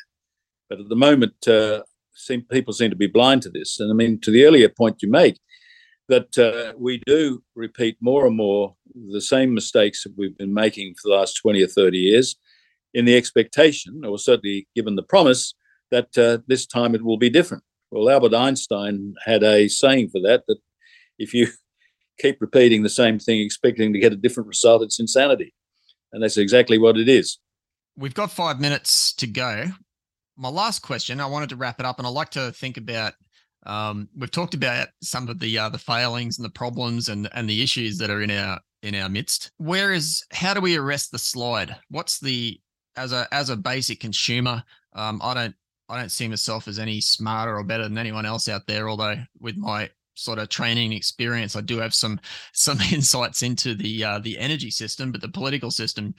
But 0.69 0.79
at 0.79 0.89
the 0.89 0.95
moment, 0.95 1.47
uh, 1.47 1.83
seem, 2.13 2.41
people 2.43 2.73
seem 2.73 2.89
to 2.89 2.95
be 2.95 3.07
blind 3.07 3.43
to 3.43 3.49
this. 3.49 3.79
And 3.79 3.91
I 3.91 3.93
mean, 3.93 4.19
to 4.21 4.31
the 4.31 4.45
earlier 4.45 4.69
point 4.69 5.01
you 5.01 5.09
make, 5.09 5.39
that 6.07 6.37
uh, 6.37 6.73
we 6.77 7.01
do 7.05 7.41
repeat 7.55 7.97
more 7.99 8.27
and 8.27 8.35
more 8.35 8.75
the 9.11 9.21
same 9.21 9.53
mistakes 9.53 10.03
that 10.03 10.13
we've 10.17 10.37
been 10.37 10.53
making 10.53 10.93
for 10.95 11.09
the 11.09 11.15
last 11.15 11.35
20 11.35 11.63
or 11.63 11.67
30 11.67 11.97
years 11.97 12.35
in 12.93 13.05
the 13.05 13.17
expectation, 13.17 14.03
or 14.05 14.17
certainly 14.17 14.67
given 14.75 14.95
the 14.95 15.03
promise, 15.03 15.53
that 15.91 16.17
uh, 16.17 16.37
this 16.47 16.65
time 16.65 16.95
it 16.95 17.03
will 17.03 17.17
be 17.17 17.29
different. 17.29 17.63
Well, 17.91 18.09
Albert 18.09 18.33
Einstein 18.33 19.15
had 19.25 19.43
a 19.43 19.67
saying 19.67 20.09
for 20.09 20.21
that 20.21 20.43
that 20.47 20.57
if 21.17 21.33
you 21.33 21.47
keep 22.19 22.39
repeating 22.39 22.83
the 22.83 22.89
same 22.89 23.19
thing, 23.19 23.39
expecting 23.41 23.93
to 23.93 23.99
get 23.99 24.13
a 24.13 24.17
different 24.17 24.47
result, 24.47 24.83
it's 24.83 24.99
insanity. 24.99 25.53
And 26.13 26.23
that's 26.23 26.37
exactly 26.37 26.77
what 26.77 26.97
it 26.97 27.09
is. 27.09 27.39
We've 27.97 28.13
got 28.13 28.31
five 28.31 28.59
minutes 28.59 29.13
to 29.15 29.27
go. 29.27 29.65
My 30.37 30.49
last 30.49 30.79
question, 30.79 31.21
I 31.21 31.25
wanted 31.25 31.49
to 31.49 31.55
wrap 31.55 31.79
it 31.79 31.85
up, 31.85 31.97
and 31.97 32.07
I 32.07 32.09
like 32.09 32.31
to 32.31 32.51
think 32.51 32.77
about. 32.77 33.13
Um, 33.65 34.09
we've 34.15 34.31
talked 34.31 34.53
about 34.53 34.89
some 35.01 35.27
of 35.27 35.39
the 35.39 35.57
uh, 35.57 35.69
the 35.69 35.77
failings 35.77 36.37
and 36.37 36.45
the 36.45 36.51
problems 36.51 37.09
and 37.09 37.29
and 37.33 37.49
the 37.49 37.61
issues 37.61 37.97
that 37.97 38.09
are 38.09 38.21
in 38.21 38.31
our 38.31 38.59
in 38.83 38.95
our 38.95 39.09
midst. 39.09 39.51
Where 39.57 39.93
is 39.93 40.23
how 40.31 40.53
do 40.53 40.61
we 40.61 40.77
arrest 40.77 41.11
the 41.11 41.19
slide? 41.19 41.75
What's 41.89 42.19
the 42.19 42.59
as 42.95 43.11
a 43.11 43.27
as 43.31 43.49
a 43.49 43.55
basic 43.55 43.99
consumer? 43.99 44.63
Um, 44.93 45.19
I 45.23 45.33
don't 45.33 45.55
I 45.89 45.99
don't 45.99 46.11
see 46.11 46.27
myself 46.27 46.67
as 46.67 46.79
any 46.79 47.01
smarter 47.01 47.57
or 47.57 47.63
better 47.63 47.83
than 47.83 47.97
anyone 47.97 48.25
else 48.25 48.47
out 48.47 48.67
there. 48.67 48.89
Although 48.89 49.17
with 49.39 49.57
my 49.57 49.89
sort 50.15 50.39
of 50.39 50.49
training 50.49 50.93
experience, 50.93 51.55
I 51.55 51.61
do 51.61 51.79
have 51.79 51.93
some 51.93 52.19
some 52.53 52.79
insights 52.93 53.41
into 53.43 53.75
the 53.75 54.03
uh, 54.03 54.19
the 54.19 54.37
energy 54.37 54.71
system, 54.71 55.11
but 55.11 55.21
the 55.21 55.29
political 55.29 55.71
system, 55.71 56.13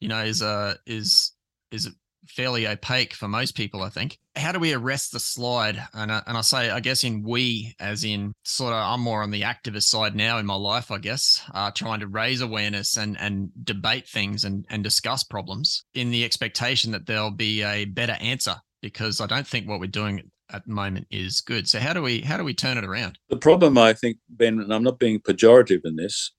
you 0.00 0.08
know, 0.08 0.22
is 0.22 0.42
uh 0.42 0.74
is 0.86 1.32
is 1.70 1.90
fairly 2.30 2.66
opaque 2.66 3.14
for 3.14 3.28
most 3.28 3.56
people. 3.56 3.82
I 3.82 3.88
think. 3.88 4.18
How 4.36 4.52
do 4.52 4.58
we 4.58 4.72
arrest 4.72 5.12
the 5.12 5.20
slide? 5.20 5.82
And 5.92 6.12
I, 6.12 6.22
and 6.26 6.36
I 6.36 6.40
say, 6.40 6.70
I 6.70 6.80
guess 6.80 7.02
in 7.02 7.22
we, 7.22 7.74
as 7.80 8.04
in 8.04 8.32
sort 8.44 8.72
of, 8.72 8.78
I'm 8.78 9.00
more 9.00 9.22
on 9.22 9.30
the 9.30 9.42
activist 9.42 9.84
side 9.84 10.14
now 10.14 10.38
in 10.38 10.46
my 10.46 10.54
life. 10.54 10.90
I 10.90 10.98
guess 10.98 11.42
uh, 11.52 11.70
trying 11.72 12.00
to 12.00 12.06
raise 12.06 12.40
awareness 12.40 12.96
and 12.96 13.18
and 13.20 13.50
debate 13.64 14.08
things 14.08 14.44
and 14.44 14.64
and 14.70 14.82
discuss 14.82 15.24
problems 15.24 15.84
in 15.94 16.10
the 16.10 16.24
expectation 16.24 16.92
that 16.92 17.06
there'll 17.06 17.30
be 17.30 17.62
a 17.62 17.84
better 17.84 18.16
answer 18.20 18.56
because 18.80 19.20
I 19.20 19.26
don't 19.26 19.46
think 19.46 19.68
what 19.68 19.80
we're 19.80 19.86
doing 19.86 20.30
at 20.52 20.66
the 20.66 20.72
moment 20.72 21.06
is 21.10 21.40
good. 21.40 21.68
So 21.68 21.78
how 21.78 21.92
do 21.92 22.02
we 22.02 22.20
how 22.20 22.36
do 22.36 22.44
we 22.44 22.54
turn 22.54 22.78
it 22.78 22.84
around? 22.84 23.18
The 23.28 23.36
problem, 23.36 23.78
I 23.78 23.92
think, 23.92 24.18
Ben, 24.28 24.58
and 24.60 24.72
I'm 24.72 24.82
not 24.82 24.98
being 24.98 25.20
pejorative 25.20 25.80
in 25.84 25.96
this. 25.96 26.32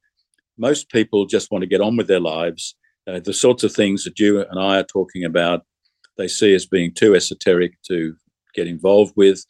Most 0.58 0.90
people 0.90 1.26
just 1.26 1.52
want 1.52 1.64
to 1.64 1.68
get 1.68 1.82
on 1.82 1.98
with 1.98 2.08
their 2.08 2.20
lives. 2.20 2.76
Uh, 3.08 3.20
the 3.20 3.34
sorts 3.34 3.64
of 3.64 3.74
things 3.74 4.04
that 4.04 4.20
you 4.20 4.42
and 4.42 4.60
I 4.60 4.80
are 4.80 4.84
talking 4.84 5.24
about, 5.24 5.66
they 6.22 6.28
see 6.28 6.54
as 6.54 6.66
being 6.66 6.94
too 6.94 7.16
esoteric 7.16 7.82
to 7.88 8.16
get 8.54 8.68
involved 8.68 9.14
with, 9.16 9.44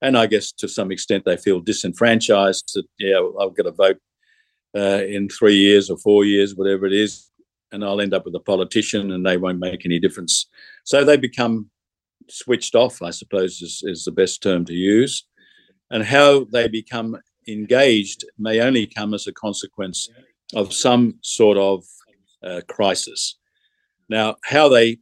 and 0.00 0.16
I 0.16 0.26
guess 0.26 0.52
to 0.52 0.68
some 0.68 0.90
extent 0.90 1.24
they 1.24 1.36
feel 1.36 1.60
disenfranchised. 1.60 2.70
That 2.74 2.86
yeah, 2.98 3.16
I'll 3.40 3.50
get 3.50 3.66
a 3.66 3.72
vote 3.72 3.98
uh, 4.76 5.02
in 5.06 5.28
three 5.28 5.56
years 5.56 5.90
or 5.90 5.98
four 5.98 6.24
years, 6.24 6.54
whatever 6.54 6.86
it 6.86 6.92
is, 6.92 7.30
and 7.72 7.84
I'll 7.84 8.00
end 8.00 8.14
up 8.14 8.24
with 8.24 8.34
a 8.34 8.40
politician, 8.40 9.12
and 9.12 9.24
they 9.24 9.36
won't 9.36 9.58
make 9.58 9.84
any 9.84 9.98
difference. 9.98 10.46
So 10.84 11.04
they 11.04 11.16
become 11.16 11.70
switched 12.28 12.74
off, 12.74 13.02
I 13.02 13.10
suppose 13.10 13.62
is, 13.62 13.82
is 13.84 14.04
the 14.04 14.12
best 14.12 14.42
term 14.42 14.64
to 14.66 14.74
use. 14.74 15.24
And 15.90 16.02
how 16.02 16.44
they 16.52 16.68
become 16.68 17.16
engaged 17.48 18.24
may 18.38 18.60
only 18.60 18.86
come 18.86 19.14
as 19.14 19.26
a 19.26 19.32
consequence 19.32 20.08
of 20.54 20.72
some 20.72 21.18
sort 21.22 21.58
of 21.58 21.84
uh, 22.42 22.60
crisis. 22.68 23.38
Now, 24.08 24.36
how 24.44 24.68
they 24.68 24.98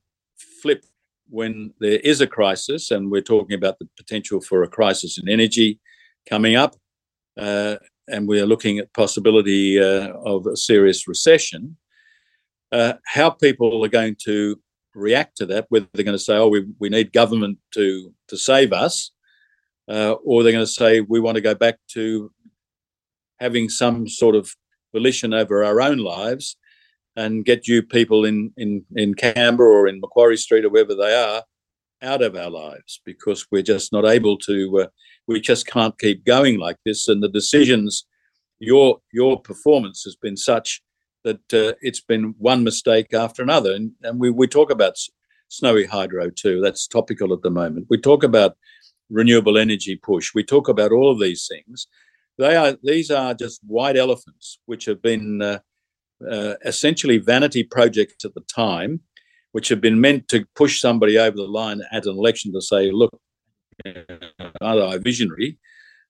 flip 0.62 0.84
when 1.28 1.72
there 1.80 2.00
is 2.00 2.20
a 2.20 2.26
crisis, 2.26 2.90
and 2.90 3.10
we're 3.10 3.22
talking 3.22 3.56
about 3.56 3.78
the 3.78 3.88
potential 3.96 4.40
for 4.40 4.62
a 4.62 4.68
crisis 4.68 5.18
in 5.18 5.28
energy 5.28 5.80
coming 6.28 6.56
up, 6.56 6.76
uh, 7.38 7.76
and 8.08 8.28
we're 8.28 8.46
looking 8.46 8.78
at 8.78 8.92
possibility 8.92 9.80
uh, 9.80 10.12
of 10.24 10.46
a 10.46 10.56
serious 10.56 11.08
recession, 11.08 11.76
uh, 12.72 12.94
how 13.06 13.30
people 13.30 13.84
are 13.84 13.88
going 13.88 14.16
to 14.24 14.60
react 14.94 15.36
to 15.38 15.46
that, 15.46 15.66
whether 15.70 15.86
they're 15.94 16.04
going 16.04 16.16
to 16.16 16.22
say, 16.22 16.36
"Oh, 16.36 16.48
we, 16.48 16.66
we 16.78 16.88
need 16.88 17.12
government 17.12 17.58
to 17.72 18.12
to 18.28 18.36
save 18.36 18.72
us," 18.72 19.10
uh, 19.88 20.12
or 20.24 20.42
they're 20.42 20.52
going 20.52 20.66
to 20.66 20.70
say, 20.70 21.00
"We 21.00 21.20
want 21.20 21.36
to 21.36 21.40
go 21.40 21.54
back 21.54 21.78
to 21.92 22.30
having 23.40 23.68
some 23.68 24.08
sort 24.08 24.36
of 24.36 24.54
volition 24.92 25.34
over 25.34 25.64
our 25.64 25.80
own 25.80 25.98
lives 25.98 26.56
and 27.16 27.44
get 27.44 27.68
you 27.68 27.82
people 27.82 28.24
in 28.24 28.52
in 28.56 28.84
in 28.96 29.14
Canberra 29.14 29.70
or 29.70 29.88
in 29.88 30.00
Macquarie 30.00 30.36
Street 30.36 30.64
or 30.64 30.70
wherever 30.70 30.94
they 30.94 31.14
are 31.14 31.42
out 32.02 32.22
of 32.22 32.36
our 32.36 32.50
lives 32.50 33.00
because 33.04 33.46
we're 33.50 33.62
just 33.62 33.92
not 33.92 34.04
able 34.04 34.36
to. 34.38 34.80
Uh, 34.80 34.86
we 35.26 35.40
just 35.40 35.66
can't 35.66 35.98
keep 35.98 36.24
going 36.24 36.58
like 36.58 36.76
this, 36.84 37.08
and 37.08 37.22
the 37.22 37.28
decisions. 37.28 38.06
Your 38.58 39.00
your 39.12 39.40
performance 39.40 40.02
has 40.04 40.16
been 40.16 40.36
such 40.36 40.82
that 41.24 41.52
uh, 41.52 41.74
it's 41.80 42.00
been 42.00 42.34
one 42.38 42.62
mistake 42.62 43.12
after 43.12 43.42
another. 43.42 43.72
And, 43.72 43.92
and 44.02 44.20
we, 44.20 44.30
we 44.30 44.46
talk 44.46 44.70
about 44.70 44.96
snowy 45.48 45.86
hydro 45.86 46.30
too. 46.30 46.60
That's 46.60 46.86
topical 46.86 47.32
at 47.32 47.42
the 47.42 47.50
moment. 47.50 47.86
We 47.90 47.98
talk 47.98 48.22
about 48.22 48.56
renewable 49.10 49.58
energy 49.58 49.96
push. 49.96 50.34
We 50.34 50.44
talk 50.44 50.68
about 50.68 50.92
all 50.92 51.10
of 51.10 51.20
these 51.20 51.48
things. 51.48 51.88
They 52.38 52.56
are 52.56 52.76
these 52.82 53.10
are 53.10 53.34
just 53.34 53.60
white 53.66 53.96
elephants, 53.96 54.58
which 54.66 54.86
have 54.86 55.00
been 55.00 55.40
uh, 55.40 55.58
uh, 56.30 56.54
essentially 56.64 57.18
vanity 57.18 57.62
projects 57.62 58.24
at 58.24 58.34
the 58.34 58.42
time, 58.42 59.00
which 59.52 59.68
have 59.68 59.80
been 59.80 60.00
meant 60.00 60.28
to 60.28 60.46
push 60.54 60.80
somebody 60.80 61.18
over 61.18 61.36
the 61.36 61.42
line 61.42 61.82
at 61.92 62.06
an 62.06 62.16
election 62.16 62.52
to 62.52 62.60
say, 62.60 62.90
"Look, 62.90 63.18
are 64.60 64.82
I 64.82 64.98
visionary?" 64.98 65.58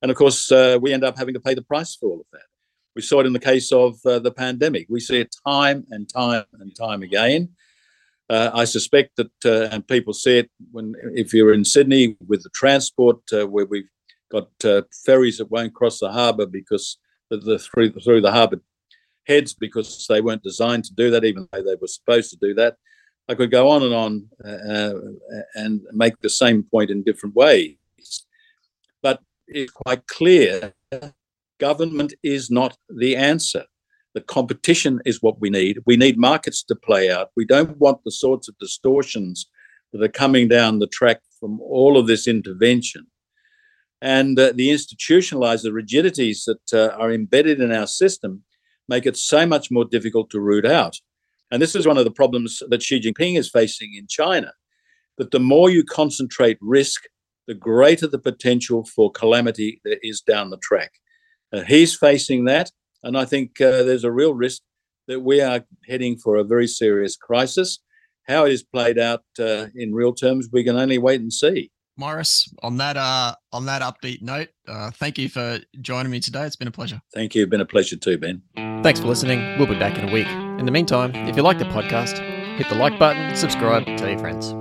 And 0.02 0.10
of 0.10 0.16
course, 0.16 0.52
uh, 0.52 0.78
we 0.80 0.92
end 0.92 1.04
up 1.04 1.16
having 1.16 1.34
to 1.34 1.40
pay 1.40 1.54
the 1.54 1.62
price 1.62 1.94
for 1.94 2.10
all 2.10 2.20
of 2.20 2.26
that. 2.32 2.42
We 2.94 3.02
saw 3.02 3.20
it 3.20 3.26
in 3.26 3.32
the 3.32 3.40
case 3.40 3.72
of 3.72 3.98
uh, 4.06 4.18
the 4.18 4.30
pandemic. 4.30 4.86
We 4.88 5.00
see 5.00 5.18
it 5.18 5.34
time 5.46 5.86
and 5.90 6.08
time 6.08 6.44
and 6.60 6.74
time 6.76 7.02
again. 7.02 7.50
Uh, 8.30 8.50
I 8.54 8.64
suspect 8.64 9.16
that, 9.16 9.44
uh, 9.44 9.68
and 9.70 9.86
people 9.86 10.14
see 10.14 10.38
it 10.38 10.50
when 10.72 10.94
if 11.14 11.34
you're 11.34 11.52
in 11.52 11.64
Sydney 11.64 12.16
with 12.26 12.42
the 12.42 12.50
transport, 12.50 13.20
uh, 13.32 13.46
where 13.46 13.66
we've 13.66 13.88
got 14.30 14.48
uh, 14.64 14.82
ferries 15.04 15.38
that 15.38 15.50
won't 15.50 15.74
cross 15.74 16.00
the 16.00 16.10
harbour 16.10 16.46
because 16.46 16.98
the, 17.30 17.36
the 17.36 17.58
through 17.58 17.92
through 18.00 18.22
the 18.22 18.32
harbour 18.32 18.60
heads 19.26 19.54
because 19.54 20.06
they 20.08 20.20
weren't 20.20 20.42
designed 20.42 20.84
to 20.84 20.94
do 20.94 21.10
that, 21.10 21.24
even 21.24 21.48
though 21.52 21.62
they 21.62 21.76
were 21.80 21.86
supposed 21.86 22.30
to 22.30 22.36
do 22.40 22.54
that. 22.54 22.76
I 23.28 23.34
could 23.34 23.50
go 23.50 23.68
on 23.70 23.82
and 23.82 23.94
on 23.94 24.28
uh, 24.44 24.94
and 25.54 25.80
make 25.92 26.20
the 26.20 26.28
same 26.28 26.62
point 26.62 26.90
in 26.90 27.02
different 27.02 27.34
ways, 27.34 27.76
but 29.02 29.20
it's 29.48 29.72
quite 29.72 30.06
clear 30.06 30.74
government 31.58 32.12
is 32.22 32.50
not 32.50 32.76
the 32.88 33.16
answer. 33.16 33.64
The 34.14 34.20
competition 34.20 35.00
is 35.04 35.22
what 35.22 35.40
we 35.40 35.50
need. 35.50 35.78
We 35.86 35.96
need 35.96 36.18
markets 36.18 36.62
to 36.64 36.76
play 36.76 37.10
out. 37.10 37.30
We 37.36 37.44
don't 37.44 37.78
want 37.78 38.04
the 38.04 38.12
sorts 38.12 38.48
of 38.48 38.58
distortions 38.58 39.46
that 39.92 40.02
are 40.02 40.08
coming 40.08 40.48
down 40.48 40.78
the 40.78 40.86
track 40.86 41.20
from 41.40 41.60
all 41.60 41.96
of 41.96 42.06
this 42.06 42.28
intervention. 42.28 43.06
And 44.00 44.38
uh, 44.38 44.52
the 44.54 44.70
institutionalized, 44.70 45.64
the 45.64 45.72
rigidities 45.72 46.44
that 46.44 46.72
uh, 46.72 46.94
are 46.96 47.10
embedded 47.10 47.60
in 47.60 47.72
our 47.72 47.86
system 47.86 48.42
make 48.88 49.06
it 49.06 49.16
so 49.16 49.46
much 49.46 49.70
more 49.70 49.84
difficult 49.84 50.30
to 50.30 50.40
root 50.40 50.66
out. 50.66 50.96
And 51.50 51.60
this 51.60 51.74
is 51.74 51.86
one 51.86 51.98
of 51.98 52.04
the 52.04 52.10
problems 52.10 52.62
that 52.68 52.82
Xi 52.82 53.00
Jinping 53.00 53.38
is 53.38 53.50
facing 53.50 53.94
in 53.94 54.06
China 54.08 54.52
that 55.18 55.30
the 55.30 55.40
more 55.40 55.70
you 55.70 55.84
concentrate 55.84 56.58
risk, 56.60 57.04
the 57.46 57.54
greater 57.54 58.06
the 58.06 58.18
potential 58.18 58.84
for 58.84 59.12
calamity 59.12 59.80
there 59.84 59.98
is 60.02 60.20
down 60.20 60.50
the 60.50 60.58
track. 60.58 60.92
Uh, 61.52 61.62
he's 61.62 61.94
facing 61.94 62.44
that, 62.46 62.70
and 63.02 63.16
I 63.16 63.24
think 63.24 63.60
uh, 63.60 63.84
there's 63.84 64.04
a 64.04 64.10
real 64.10 64.34
risk 64.34 64.62
that 65.06 65.20
we 65.20 65.40
are 65.40 65.64
heading 65.86 66.16
for 66.16 66.36
a 66.36 66.44
very 66.44 66.66
serious 66.66 67.16
crisis. 67.16 67.78
How 68.26 68.46
it 68.46 68.52
is 68.52 68.62
played 68.62 68.98
out 68.98 69.22
uh, 69.38 69.66
in 69.74 69.94
real 69.94 70.14
terms, 70.14 70.48
we 70.50 70.64
can 70.64 70.76
only 70.76 70.98
wait 70.98 71.20
and 71.20 71.32
see. 71.32 71.70
Maurice, 71.96 72.52
on 72.62 72.76
that 72.78 72.96
uh, 72.96 73.34
on 73.52 73.66
that 73.66 73.82
upbeat 73.82 74.22
note, 74.22 74.48
uh, 74.66 74.90
thank 74.90 75.18
you 75.18 75.28
for 75.28 75.60
joining 75.80 76.10
me 76.10 76.20
today. 76.20 76.44
It's 76.44 76.56
been 76.56 76.68
a 76.68 76.72
pleasure. 76.72 77.00
Thank 77.12 77.34
you. 77.34 77.46
Been 77.46 77.60
a 77.60 77.66
pleasure 77.66 77.96
too, 77.96 78.18
Ben. 78.18 78.42
Thanks 78.82 79.00
for 79.00 79.06
listening. 79.06 79.58
We'll 79.58 79.68
be 79.68 79.78
back 79.78 79.98
in 79.98 80.08
a 80.08 80.12
week. 80.12 80.28
In 80.58 80.66
the 80.66 80.72
meantime, 80.72 81.14
if 81.14 81.36
you 81.36 81.42
like 81.42 81.58
the 81.58 81.64
podcast, 81.66 82.18
hit 82.56 82.68
the 82.68 82.76
like 82.76 82.98
button, 82.98 83.34
subscribe, 83.36 83.84
tell 83.96 84.08
your 84.08 84.18
friends. 84.18 84.54